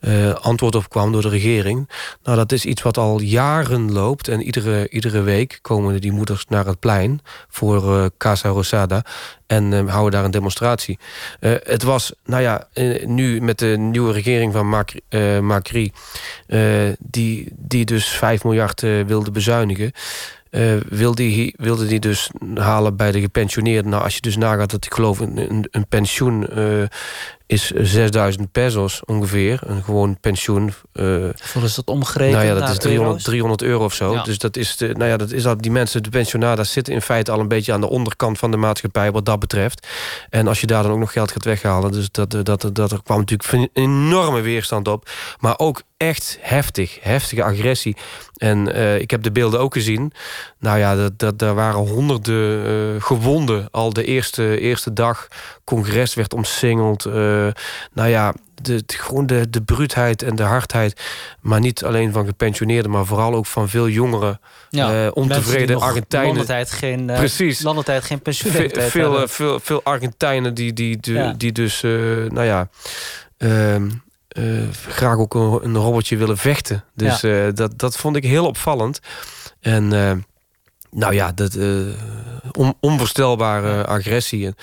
eh, 0.00 0.34
antwoord 0.34 0.74
op 0.74 0.88
kwam 0.88 1.12
door 1.12 1.22
de 1.22 1.28
regering. 1.28 1.90
Nou, 2.22 2.36
dat 2.36 2.52
is 2.52 2.64
iets 2.64 2.82
wat 2.82 2.98
al 2.98 3.20
jaren 3.20 3.92
loopt. 3.92 4.28
En 4.28 4.42
iedere, 4.42 4.88
iedere 4.88 5.20
week 5.20 5.58
komen 5.62 6.00
die 6.00 6.12
moeders 6.12 6.44
naar 6.48 6.66
het 6.66 6.78
plein... 6.78 7.20
voor 7.48 8.10
Casa 8.16 8.48
Rosada 8.48 9.04
en 9.50 9.72
eh, 9.72 9.86
houden 9.86 10.12
daar 10.12 10.24
een 10.24 10.30
demonstratie. 10.30 10.98
Eh, 11.40 11.52
het 11.62 11.82
was, 11.82 12.12
nou 12.24 12.42
ja, 12.42 12.68
eh, 12.72 13.06
nu 13.06 13.40
met 13.40 13.58
de 13.58 13.76
nieuwe 13.78 14.12
regering 14.12 14.52
van 14.52 14.84
Macri, 15.42 15.92
die, 16.98 17.52
die 17.56 17.84
dus 17.84 18.06
5 18.06 18.44
miljard 18.44 18.80
wilde 18.80 19.30
bezuinigen. 19.30 19.92
wilde, 20.88 21.14
die, 21.14 21.54
wilde 21.56 21.86
die 21.86 22.00
dus 22.00 22.30
halen 22.54 22.96
bij 22.96 23.12
de 23.12 23.20
gepensioneerden. 23.20 23.90
Nou, 23.90 24.02
als 24.02 24.14
je 24.14 24.20
dus 24.20 24.36
nagaat 24.36 24.70
dat 24.70 24.84
ik 24.84 24.94
geloof 24.94 25.18
een, 25.18 25.36
een, 25.36 25.68
een 25.70 25.86
pensioen 25.88 26.48
is 27.50 27.70
6000 27.74 28.52
pesos 28.52 29.02
ongeveer. 29.04 29.60
Een 29.66 29.82
gewoon 29.82 30.20
pensioen. 30.20 30.72
Voor 31.34 31.62
is 31.62 31.74
dat 31.74 31.86
omgerekend 31.86 32.36
nou 32.36 32.46
ja, 32.46 32.54
dat 32.54 32.68
is 32.68 32.78
300, 32.78 33.08
euro's? 33.08 33.22
300 33.22 33.62
euro 33.62 33.84
of 33.84 33.94
zo. 33.94 34.12
Ja. 34.12 34.22
Dus 34.22 34.38
dat 34.38 34.56
is, 34.56 34.76
de, 34.76 34.86
nou 34.86 35.10
ja, 35.10 35.16
dat 35.16 35.30
is 35.30 35.46
al, 35.46 35.56
die 35.56 35.70
mensen, 35.70 36.02
de 36.02 36.10
pensionadas 36.10 36.72
zitten 36.72 36.94
in 36.94 37.02
feite 37.02 37.30
al 37.30 37.40
een 37.40 37.48
beetje 37.48 37.72
aan 37.72 37.80
de 37.80 37.88
onderkant 37.88 38.38
van 38.38 38.50
de 38.50 38.56
maatschappij 38.56 39.12
wat 39.12 39.24
dat 39.24 39.38
betreft. 39.38 39.86
En 40.28 40.48
als 40.48 40.60
je 40.60 40.66
daar 40.66 40.82
dan 40.82 40.92
ook 40.92 40.98
nog 40.98 41.12
geld 41.12 41.32
gaat 41.32 41.44
weghalen, 41.44 41.92
dus 41.92 42.10
dat, 42.10 42.30
dat, 42.30 42.46
dat, 42.46 42.74
dat 42.74 42.92
er 42.92 43.02
kwam 43.02 43.18
natuurlijk 43.18 43.52
een 43.52 43.70
enorme 43.72 44.40
weerstand 44.40 44.88
op. 44.88 45.10
Maar 45.38 45.58
ook 45.58 45.82
echt 45.96 46.38
heftig, 46.40 46.98
heftige 47.00 47.42
agressie. 47.42 47.96
En 48.36 48.74
eh, 48.74 48.98
ik 48.98 49.10
heb 49.10 49.22
de 49.22 49.32
beelden 49.32 49.60
ook 49.60 49.72
gezien. 49.72 50.12
Nou 50.58 50.78
ja, 50.78 50.96
dat, 50.96 51.18
dat, 51.18 51.38
daar 51.38 51.54
waren 51.54 51.80
honderden 51.80 52.64
eh, 52.66 53.02
gewonden 53.02 53.68
al 53.70 53.92
de 53.92 54.04
eerste, 54.04 54.58
eerste 54.58 54.92
dag. 54.92 55.28
Congres 55.64 56.14
werd 56.14 56.34
omsingeld. 56.34 57.04
Nou 57.92 58.08
ja, 58.08 58.34
de, 58.62 58.82
de- 58.86 58.94
gewoon 58.98 59.26
de, 59.26 59.50
de 59.50 59.62
bruutheid 59.62 60.22
en 60.22 60.36
de 60.36 60.42
hardheid. 60.42 61.00
Maar 61.40 61.60
niet 61.60 61.84
alleen 61.84 62.12
van 62.12 62.26
gepensioneerden, 62.26 62.90
maar 62.90 63.04
vooral 63.06 63.34
ook 63.34 63.46
van 63.46 63.68
veel 63.68 63.88
jongeren. 63.88 64.40
Ja, 64.70 65.04
eh, 65.04 65.10
ontevreden 65.14 65.80
Argentijnen. 65.80 66.28
Landentijd 66.28 66.70
geen, 66.72 67.10
eh, 67.10 67.16
Precies. 67.18 67.62
landentijd 67.62 68.04
geen 68.04 68.20
pensioen 68.22 68.52
Ve- 68.52 68.70
veel, 68.90 69.20
eh, 69.22 69.28
veel, 69.28 69.60
veel 69.60 69.80
Argentijnen 69.84 70.54
die, 70.54 70.72
die, 70.72 70.96
die, 71.00 71.14
Ja. 71.14 71.32
die 71.36 71.52
dus, 71.52 71.82
eh, 71.82 71.90
nou 72.28 72.42
ja, 72.44 72.68
ehm, 73.38 73.90
eh, 74.28 74.44
graag 74.88 75.16
ook 75.16 75.34
een, 75.34 75.58
een 75.64 75.76
robotje 75.76 76.16
willen 76.16 76.36
vechten. 76.38 76.84
Dus 76.94 77.22
eh, 77.22 77.46
dat, 77.54 77.78
dat 77.78 77.96
vond 77.96 78.16
ik 78.16 78.24
heel 78.24 78.46
opvallend. 78.46 79.00
En 79.60 79.92
eh, 79.92 80.12
nou 80.90 81.14
ja, 81.14 81.32
dat, 81.32 81.56
on- 82.52 82.74
onvoorstelbare 82.80 83.86
agressie. 83.86 84.46
En, 84.46 84.54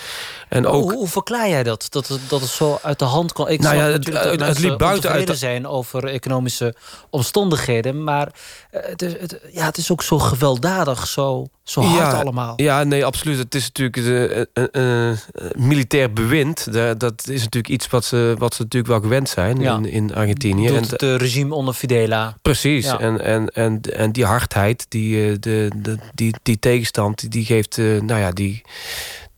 en 0.49 0.65
ook. 0.67 0.81
Hoe, 0.83 0.93
hoe 0.93 1.07
verklaar 1.07 1.49
jij 1.49 1.63
dat? 1.63 1.85
Dat 1.89 2.07
het, 2.07 2.19
dat 2.27 2.41
het 2.41 2.49
zo 2.49 2.79
uit 2.81 2.99
de 2.99 3.05
hand 3.05 3.33
kon? 3.33 3.49
Ik 3.49 3.59
Nou 3.61 3.75
ja, 3.75 3.83
het- 3.83 4.39
het- 4.39 4.59
liep 4.59 4.77
buiten 4.77 5.09
uit 5.11 5.27
de- 5.27 5.35
zijn 5.35 5.67
over 5.67 6.05
economische 6.07 6.75
omstandigheden. 7.09 8.03
Maar 8.03 8.31
eh, 8.71 8.81
het, 8.89 9.01
is- 9.01 9.13
het, 9.19 9.39
ja, 9.51 9.65
het 9.65 9.77
is 9.77 9.91
ook 9.91 10.03
zo 10.03 10.19
gewelddadig, 10.19 11.07
zo, 11.07 11.47
zo 11.63 11.81
hard 11.81 12.13
allemaal. 12.13 12.53
Ja, 12.55 12.83
nee, 12.83 13.05
absoluut. 13.05 13.37
Het 13.37 13.55
is 13.55 13.63
natuurlijk 13.73 13.95
de, 14.03 14.49
eh, 14.71 15.41
militair 15.61 16.13
bewind. 16.13 16.73
Da- 16.73 16.93
Dat 16.93 17.27
is 17.27 17.39
natuurlijk 17.43 17.73
iets 17.73 17.87
wat 17.87 18.05
ze, 18.05 18.35
wat 18.37 18.53
ze 18.55 18.61
natuurlijk 18.61 18.91
wel 18.91 19.01
gewend 19.01 19.29
zijn 19.29 19.59
Ja. 19.59 19.75
in, 19.75 19.85
in 19.85 20.15
Argentinië. 20.15 20.67
Doet 20.67 20.75
En 21.01 21.09
het 21.11 21.21
regime 21.21 21.55
onder 21.55 21.73
Fidela. 21.73 22.37
Precies. 22.41 22.85
Ja. 22.85 22.99
En, 22.99 23.21
en, 23.23 23.47
en, 23.49 23.81
en 23.81 24.11
die 24.11 24.25
hardheid, 24.25 24.85
die, 24.89 25.39
de, 25.39 25.69
de, 25.75 25.97
die, 26.17 26.35
die 26.43 26.59
tegenstand, 26.59 27.31
die- 27.31 27.45
geeft, 27.45 27.77
eh, 27.77 27.85
nou 28.01 28.19
ja, 28.19 28.31
die, 28.31 28.61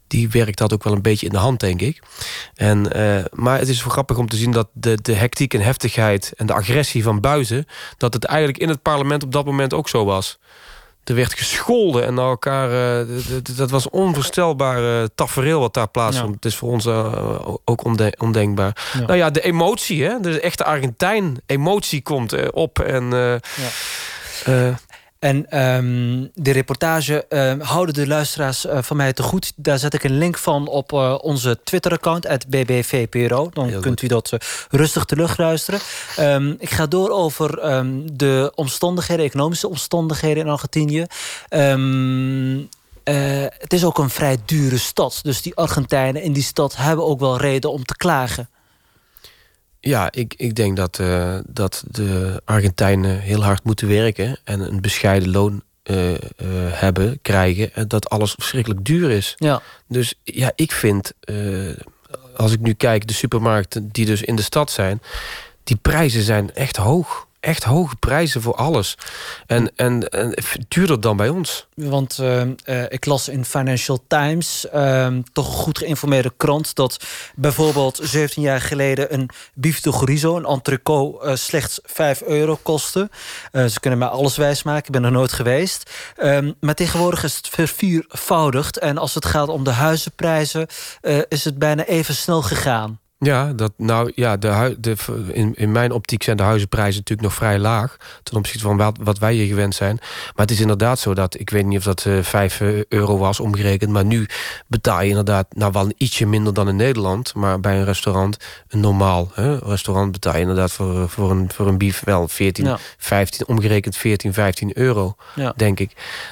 die 0.07 0.29
werkt 0.29 0.57
dat 0.57 0.73
ook 0.73 0.83
wel 0.83 0.93
een 0.93 1.01
beetje 1.01 1.25
in 1.25 1.31
de 1.31 1.37
hand, 1.37 1.59
denk 1.59 1.81
ik. 1.81 2.01
En, 2.55 2.91
eh, 2.93 3.23
maar 3.33 3.59
het 3.59 3.67
is 3.67 3.83
wel 3.83 3.91
grappig 3.93 4.17
om 4.17 4.27
te 4.29 4.35
zien 4.37 4.51
dat 4.51 4.67
de, 4.73 4.97
de 5.01 5.13
hectiek 5.13 5.53
en 5.53 5.61
heftigheid 5.61 6.33
en 6.37 6.45
de 6.45 6.53
agressie 6.53 7.03
van 7.03 7.19
buiten, 7.19 7.65
dat 7.97 8.13
het 8.13 8.23
eigenlijk 8.25 8.57
in 8.59 8.69
het 8.69 8.81
parlement 8.81 9.23
op 9.23 9.31
dat 9.31 9.45
moment 9.45 9.73
ook 9.73 9.89
zo 9.89 10.05
was. 10.05 10.39
Er 11.03 11.15
werd 11.15 11.33
gescholden 11.33 12.05
en 12.05 12.13
naar 12.13 12.25
elkaar. 12.29 13.05
d- 13.43 13.57
dat 13.57 13.69
was 13.69 13.89
onvoorstelbaar 13.89 15.07
tafereel 15.15 15.59
wat 15.59 15.73
daar 15.73 15.87
plaatsvond. 15.87 16.27
Ja. 16.29 16.35
Het 16.35 16.45
is 16.45 16.55
voor 16.55 16.69
ons 16.71 16.87
ook 17.65 17.83
onde- 17.85 18.13
ondenkbaar. 18.17 18.89
Ja. 18.93 18.99
Nou 18.99 19.15
ja, 19.15 19.29
de 19.29 19.41
emotie, 19.41 20.03
hè? 20.03 20.19
de 20.19 20.39
echte 20.39 20.63
Argentijn. 20.63 21.37
Emotie 21.45 22.01
komt 22.01 22.51
op. 22.51 22.79
En, 22.79 23.13
eh, 23.13 24.75
En 25.19 25.49
ehm, 25.49 26.27
de 26.33 26.51
reportage 26.51 27.25
ehm, 27.27 27.59
houden 27.59 27.93
de 27.93 28.07
luisteraars 28.07 28.65
eh, 28.65 28.81
van 28.81 28.97
mij 28.97 29.13
te 29.13 29.23
goed. 29.23 29.53
Daar 29.55 29.79
zet 29.79 29.93
ik 29.93 30.03
een 30.03 30.17
link 30.17 30.37
van 30.37 30.67
op 30.67 30.93
eh, 30.93 31.15
onze 31.21 31.59
Twitter-account, 31.63 32.27
BBVPRO. 32.49 33.49
Dan 33.53 33.79
kunt 33.81 34.01
u 34.01 34.07
dat 34.07 34.31
eh, 34.31 34.39
rustig 34.69 35.05
terugluisteren. 35.05 35.79
Ehm, 36.15 36.53
ik 36.59 36.69
ga 36.69 36.85
door 36.85 37.09
over 37.09 37.49
de 38.13 38.51
omstandigheden, 38.55 39.25
economische 39.25 39.67
omstandigheden 39.67 40.43
in 40.43 40.51
Argentinië. 40.51 41.05
Het 43.59 43.73
is 43.73 43.83
ook 43.83 43.97
een 43.97 44.09
vrij 44.09 44.37
dure 44.45 44.77
stad. 44.77 45.19
Dus 45.21 45.41
die 45.41 45.55
Argentijnen 45.55 46.21
in 46.21 46.33
die 46.33 46.43
stad 46.43 46.75
hebben 46.75 47.05
ook 47.05 47.19
wel 47.19 47.37
reden 47.37 47.71
om 47.71 47.85
te 47.85 47.95
klagen. 47.95 48.49
Ja, 49.81 50.11
ik, 50.11 50.33
ik 50.37 50.55
denk 50.55 50.77
dat, 50.77 50.99
eh, 50.99 51.37
dat 51.47 51.83
de 51.87 52.41
Argentijnen 52.45 53.19
heel 53.19 53.43
hard 53.43 53.63
moeten 53.63 53.87
werken 53.87 54.37
en 54.43 54.59
een 54.59 54.81
bescheiden 54.81 55.31
loon 55.31 55.63
eh, 55.83 56.13
eh, 56.13 56.19
hebben, 56.71 57.19
krijgen, 57.21 57.73
en 57.73 57.87
dat 57.87 58.09
alles 58.09 58.31
verschrikkelijk 58.31 58.85
duur 58.85 59.09
is. 59.09 59.35
Ja. 59.37 59.61
Dus 59.87 60.13
ja, 60.23 60.51
ik 60.55 60.71
vind, 60.71 61.13
als 62.35 62.51
ik 62.51 62.59
nu 62.59 62.73
kijk, 62.73 63.07
de 63.07 63.13
supermarkten 63.13 63.89
die 63.91 64.05
dus 64.05 64.21
in 64.21 64.35
de 64.35 64.41
stad 64.41 64.71
zijn, 64.71 65.01
die 65.63 65.77
prijzen 65.77 66.21
zijn 66.21 66.53
echt 66.53 66.75
hoog. 66.75 67.27
Echt 67.39 67.63
hoge 67.63 67.95
prijzen 67.95 68.41
voor 68.41 68.55
alles. 68.55 68.97
En, 69.45 69.71
en, 69.75 70.09
en 70.09 70.33
duurder 70.67 71.01
dan 71.01 71.17
bij 71.17 71.29
ons. 71.29 71.67
Want 71.73 72.19
eh, 72.19 72.41
eh, 72.41 72.85
ik 72.89 73.05
las 73.05 73.27
in 73.27 73.45
Financial 73.45 74.03
Times, 74.07 74.69
ehm, 74.69 75.21
toch 75.33 75.47
goed 75.47 75.77
geïnformeerde 75.77 76.33
krant... 76.37 76.75
dat 76.75 77.05
bijvoorbeeld 77.35 77.99
17 78.03 78.41
jaar 78.41 78.61
geleden 78.61 79.13
een 79.13 79.29
bief 79.53 79.79
de 79.79 79.91
chorizo, 79.91 80.37
een 80.37 80.45
entrecote... 80.45 81.25
eh, 81.25 81.35
slechts 81.35 81.79
5 81.83 82.21
euro 82.21 82.59
kostte. 82.61 83.09
Ze 83.51 83.79
kunnen 83.79 83.99
mij 83.99 84.07
alles 84.07 84.37
wijsmaken, 84.37 84.85
ik 84.85 84.91
ben 84.91 85.03
er 85.03 85.11
nooit 85.11 85.31
geweest. 85.31 85.91
Ehm, 86.15 86.51
maar 86.59 86.75
tegenwoordig 86.75 87.23
is 87.23 87.35
het 87.35 87.47
verviervoudigd. 87.47 88.77
En 88.77 88.97
als 88.97 89.13
het 89.13 89.25
gaat 89.25 89.47
om 89.47 89.63
de 89.63 89.71
huizenprijzen, 89.71 90.67
is 91.27 91.43
het 91.45 91.59
bijna 91.59 91.85
even 91.85 92.15
snel 92.15 92.41
gegaan. 92.41 92.99
Ja, 93.19 93.53
dat, 93.53 93.71
nou 93.77 94.11
ja, 94.15 94.37
de, 94.37 94.75
de, 94.79 94.95
in, 95.31 95.53
in 95.55 95.71
mijn 95.71 95.91
optiek 95.91 96.23
zijn 96.23 96.37
de 96.37 96.43
huizenprijzen 96.43 96.97
natuurlijk 96.97 97.27
nog 97.27 97.37
vrij 97.37 97.59
laag. 97.59 97.97
Ten 98.23 98.37
opzichte 98.37 98.63
van 98.63 98.77
wat, 98.77 98.97
wat 99.01 99.19
wij 99.19 99.33
hier 99.33 99.47
gewend 99.47 99.75
zijn. 99.75 99.95
Maar 99.99 100.45
het 100.45 100.51
is 100.51 100.59
inderdaad 100.59 100.99
zo 100.99 101.13
dat, 101.13 101.39
ik 101.39 101.49
weet 101.49 101.65
niet 101.65 101.77
of 101.77 101.83
dat 101.83 102.05
eh 102.05 102.23
5 102.23 102.61
euro 102.87 103.17
was 103.17 103.39
omgerekend. 103.39 103.91
Maar 103.91 104.05
nu 104.05 104.25
betaal 104.67 105.01
je 105.01 105.09
inderdaad, 105.09 105.47
nou 105.49 105.71
wel 105.71 105.91
ietsje 105.97 106.25
minder 106.25 106.53
dan 106.53 106.67
in 106.67 106.75
Nederland. 106.75 107.33
Maar 107.33 107.59
bij 107.59 107.77
een 107.77 107.85
restaurant, 107.85 108.37
een 108.67 108.79
normaal 108.79 109.31
hè, 109.33 109.57
restaurant, 109.57 110.11
betaal 110.11 110.33
je 110.33 110.39
inderdaad 110.39 110.71
voor, 110.71 111.09
voor, 111.09 111.31
een, 111.31 111.49
voor 111.53 111.67
een 111.67 111.77
bief 111.77 112.01
wel 112.05 112.27
14, 112.27 112.65
Ja. 112.65 112.77
15, 112.97 113.47
omgerekend 113.47 113.97
14, 113.97 114.33
15 114.33 114.77
euro. 114.77 115.15
Ja. 115.35 115.53
Denk 115.55 115.79
ik. 115.79 115.91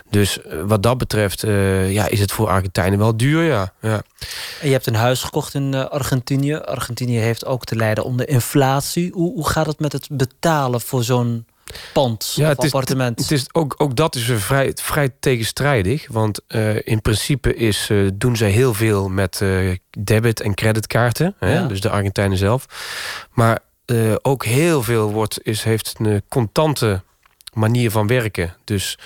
Dus 0.10 0.42
eh, 0.42 0.58
wat 0.66 0.84
dat 0.84 0.98
betreft, 0.98 1.44
eh, 1.44 1.92
ja, 1.92 2.08
is 2.08 2.20
het 2.20 2.32
voor 2.32 2.48
Argentijnen 2.48 3.00
wel 3.00 3.18
duur, 3.18 3.44
ja. 3.44 3.74
ja. 3.82 4.02
En 4.62 4.68
je 4.68 4.74
hebt 4.74 4.88
een 4.88 4.96
huis 4.96 5.24
gekocht 5.24 5.54
in 5.54 5.74
eh, 5.74 5.86
Argentinië. 5.86 6.56
Argentinië 6.56 7.18
heeft 7.18 7.46
ook 7.46 7.66
te 7.66 7.76
lijden 7.76 8.04
onder 8.04 8.30
inflatie. 8.30 9.12
Hoe, 9.12 9.34
hoe 9.34 9.50
gaat 9.50 9.66
het 9.66 9.80
met 9.80 9.92
het 9.92 10.08
betalen 10.12 10.82
voor 10.82 11.04
zo'n 11.04 11.46
pand 11.94 12.34
Ja, 12.36 12.48
het 12.48 12.58
is, 12.58 12.66
appartement? 12.66 13.20
Het 13.20 13.32
is 13.32 13.46
ook, 13.52 13.76
ook 13.78 13.96
dat 13.96 14.16
is 14.16 14.32
vrij, 14.36 14.72
vrij 14.76 15.10
tegenstrijdig. 15.20 16.08
Want 16.08 16.42
eh, 16.48 16.76
in 16.88 17.02
principe 17.02 17.56
is, 17.56 17.90
eh, 17.90 17.98
doen 18.14 18.36
zij 18.36 18.50
heel 18.50 18.74
veel 18.74 19.10
met 19.10 19.42
debit- 20.00 20.42
en 20.42 20.54
creditkaarten. 20.54 21.36
Hè? 21.40 21.54
Ja. 21.54 21.68
Dus 21.68 21.82
de 21.82 21.90
Argentijnen 21.90 22.38
zelf. 22.38 22.66
Maar 23.32 23.60
ook 24.22 24.46
heel 24.46 24.84
veel 24.84 25.12
wordt, 25.12 25.40
is, 25.44 25.64
heeft 25.64 25.96
een 25.98 26.22
contante 26.28 27.02
manier 27.54 27.92
van 27.92 28.08
werken. 28.08 28.56
Dus 28.64 28.98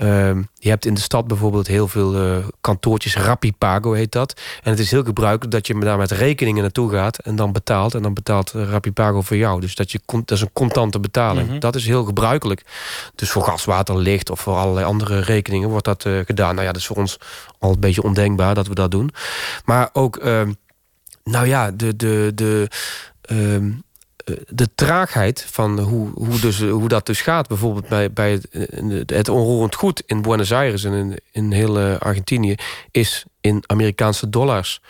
ehm, 0.00 0.42
je 0.54 0.68
hebt 0.68 0.86
in 0.86 0.94
de 0.94 1.00
stad 1.00 1.26
bijvoorbeeld 1.26 1.66
heel 1.66 1.88
veel 1.88 2.16
eh, 2.16 2.46
kantoortjes. 2.60 3.16
Rapipago 3.16 3.92
heet 3.92 4.12
dat. 4.12 4.40
En 4.62 4.70
het 4.70 4.78
is 4.78 4.90
heel 4.90 5.04
gebruikelijk 5.04 5.52
dat 5.52 5.66
je 5.66 5.78
daar 5.78 5.98
met 5.98 6.10
rekeningen 6.10 6.62
naartoe 6.62 6.90
gaat... 6.90 7.18
en 7.18 7.36
dan 7.36 7.52
betaalt. 7.52 7.94
En 7.94 8.02
dan 8.02 8.14
betaalt 8.14 8.54
eh, 8.54 8.70
Rapipago 8.70 9.20
voor 9.20 9.36
jou. 9.36 9.60
Dus 9.60 9.74
dat, 9.74 9.92
je, 9.92 10.00
dat 10.06 10.30
is 10.30 10.40
een 10.40 10.52
contante 10.52 11.00
betaling. 11.00 11.48
Mhm. 11.48 11.58
Dat 11.58 11.74
is 11.74 11.86
heel 11.86 12.04
gebruikelijk. 12.04 12.64
Dus 13.14 13.30
voor 13.30 13.42
gas, 13.42 13.64
water, 13.64 13.98
licht 13.98 14.30
of 14.30 14.40
voor 14.40 14.56
allerlei 14.56 14.86
andere 14.86 15.20
rekeningen 15.20 15.68
wordt 15.68 15.84
dat 15.84 16.04
eh, 16.04 16.18
gedaan. 16.24 16.54
Nou 16.54 16.66
ja, 16.66 16.72
dat 16.72 16.80
is 16.80 16.86
voor 16.86 16.96
ons 16.96 17.18
al 17.58 17.72
een 17.72 17.80
beetje 17.80 18.02
ondenkbaar 18.02 18.54
dat 18.54 18.66
we 18.66 18.74
dat 18.74 18.90
doen. 18.90 19.10
Maar 19.64 19.90
ook, 19.92 20.16
ehm, 20.16 20.52
nou 21.24 21.46
ja, 21.46 21.70
de... 21.70 21.96
de, 21.96 22.32
de 22.34 22.68
ehm, 23.20 23.66
eh, 23.66 23.72
de 24.48 24.68
traagheid 24.74 25.46
van 25.50 25.78
hoe, 25.78 26.10
hoe, 26.14 26.40
dus, 26.40 26.62
hoe 26.62 26.88
dat 26.88 27.06
dus 27.06 27.20
gaat. 27.20 27.48
Bijvoorbeeld 27.48 27.88
bij, 27.88 28.12
bij 28.12 28.30
het, 28.30 28.48
eh, 28.48 29.00
het 29.06 29.28
onroerend 29.28 29.74
goed 29.74 30.02
in 30.06 30.22
Buenos 30.22 30.52
Aires 30.52 30.84
en 30.84 30.92
in, 30.92 31.18
in 31.32 31.52
heel 31.52 31.78
eh, 31.78 31.98
Argentinië... 31.98 32.54
is 32.90 33.24
in 33.40 33.62
Amerikaanse 33.66 34.28
dollars. 34.28 34.80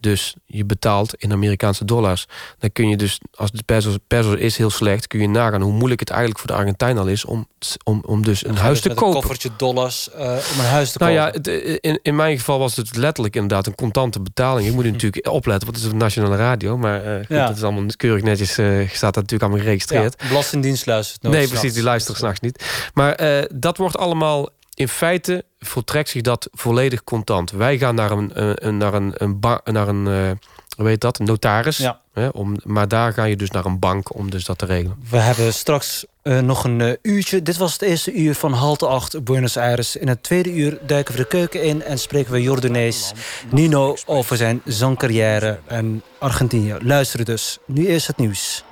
Dus 0.00 0.34
je 0.46 0.64
betaalt 0.64 1.14
in 1.14 1.32
Amerikaanse 1.32 1.84
dollars. 1.84 2.26
Dan 2.58 2.72
kun 2.72 2.88
je 2.88 2.96
dus, 2.96 3.20
als 3.34 3.50
de 3.50 3.62
peso, 3.62 3.94
peso 4.06 4.32
is 4.32 4.56
heel 4.56 4.70
slecht... 4.70 5.06
kun 5.06 5.20
je 5.20 5.28
nagaan 5.28 5.60
hoe 5.62 5.72
moeilijk 5.72 6.00
het 6.00 6.10
eigenlijk 6.10 6.40
voor 6.40 6.48
de 6.48 6.54
Argentijn 6.54 6.98
al 6.98 7.06
is... 7.06 7.24
om, 7.24 7.46
om, 7.84 8.02
om 8.06 8.24
dus 8.24 8.44
een 8.46 8.52
je 8.54 8.58
huis 8.58 8.72
dus 8.72 8.82
te 8.82 8.88
met 8.88 8.96
kopen. 8.96 9.14
Een 9.14 9.20
koffertje 9.20 9.50
dollars 9.56 10.10
eh, 10.10 10.20
om 10.52 10.60
een 10.60 10.66
huis 10.66 10.92
te 10.92 10.98
Nou 10.98 11.12
kopen. 11.12 11.26
ja, 11.26 11.36
het, 11.36 11.48
eh, 11.48 11.76
in, 11.80 11.98
in 12.02 12.16
mijn 12.16 12.38
geval 12.38 12.58
was 12.58 12.76
het 12.76 12.96
letterlijk 12.96 13.34
inderdaad 13.34 13.66
een 13.66 13.74
contante 13.74 14.20
betaling. 14.20 14.66
Je 14.66 14.72
moet 14.72 14.84
er 14.84 14.92
natuurlijk 15.00 15.28
opletten, 15.28 15.64
want 15.64 15.76
het 15.76 15.86
is 15.86 15.92
een 15.92 15.98
nationale 15.98 16.36
radio. 16.36 16.78
Maar 16.78 17.04
eh, 17.04 17.16
goed, 17.16 17.36
Ja. 17.36 17.46
dat 17.46 17.56
is 17.56 17.62
allemaal 17.62 17.84
keurig 17.96 18.22
netjes, 18.22 18.58
eh, 18.58 18.66
staat 18.88 19.14
dat 19.14 19.14
natuurlijk 19.14 19.42
allemaal 19.42 19.60
geregistreerd. 19.60 20.14
Ja, 20.18 20.28
Belastingdienst 20.28 20.86
luistert 20.86 21.22
nooit 21.22 21.36
nee, 21.36 21.48
precies, 21.48 21.72
die 21.72 21.82
luisteren 21.82 22.16
s'nachts 22.16 22.40
niet. 22.40 22.64
Maar 22.94 23.46
dat 23.54 23.76
wordt 23.76 23.96
allemaal, 23.96 24.48
in 24.74 24.88
feite 24.88 25.44
voltrekt 25.60 26.08
zich 26.08 26.22
dat 26.22 26.48
volledig 26.52 27.04
contant. 27.04 27.50
Wij 27.50 27.78
gaan 27.78 27.94
naar 27.94 28.10
een, 28.10 28.34
eh, 28.34 28.50
een, 28.54 28.76
naar 28.76 28.94
een, 28.94 29.12
een, 29.14 29.40
ba- 29.40 29.60
naar 29.64 29.88
een 29.88 30.06
eh, 30.06 30.30
hoe 30.76 30.88
heet 30.88 31.00
dat, 31.00 31.18
een 31.18 31.26
notaris. 31.26 31.76
Ja. 31.76 32.00
Hè, 32.12 32.28
om, 32.28 32.56
maar 32.64 32.88
daar 32.88 33.12
ga 33.12 33.24
je 33.24 33.36
dus 33.36 33.50
naar 33.50 33.64
een 33.64 33.78
bank 33.78 34.14
om 34.14 34.30
dus 34.30 34.44
dat 34.44 34.58
te 34.58 34.66
regelen. 34.66 34.96
We 35.10 35.16
hebben 35.16 35.52
straks 35.54 36.06
eh, 36.22 36.38
nog 36.38 36.64
een 36.64 36.80
eh, 36.80 36.92
uurtje. 37.02 37.42
Dit 37.42 37.56
was 37.56 37.72
het 37.72 37.82
eerste 37.82 38.12
uur 38.12 38.34
van 38.34 38.52
halte 38.52 38.86
8 38.86 39.24
Buenos 39.24 39.56
Aires. 39.56 39.96
In 39.96 40.08
het 40.08 40.22
tweede 40.22 40.52
uur 40.52 40.78
duiken 40.86 41.14
we 41.14 41.20
de 41.20 41.26
keuken 41.26 41.62
in... 41.62 41.82
en 41.82 41.98
spreken 41.98 42.32
we 42.32 42.42
Jordanees 42.42 43.12
Nino 43.50 43.96
over 44.06 44.36
zijn 44.36 44.60
zangcarrière 44.64 45.58
en 45.66 46.02
Argentinië. 46.18 46.76
Luisteren 46.80 47.24
dus. 47.26 47.58
Nu 47.66 47.86
eerst 47.86 48.06
het 48.06 48.16
nieuws. 48.16 48.64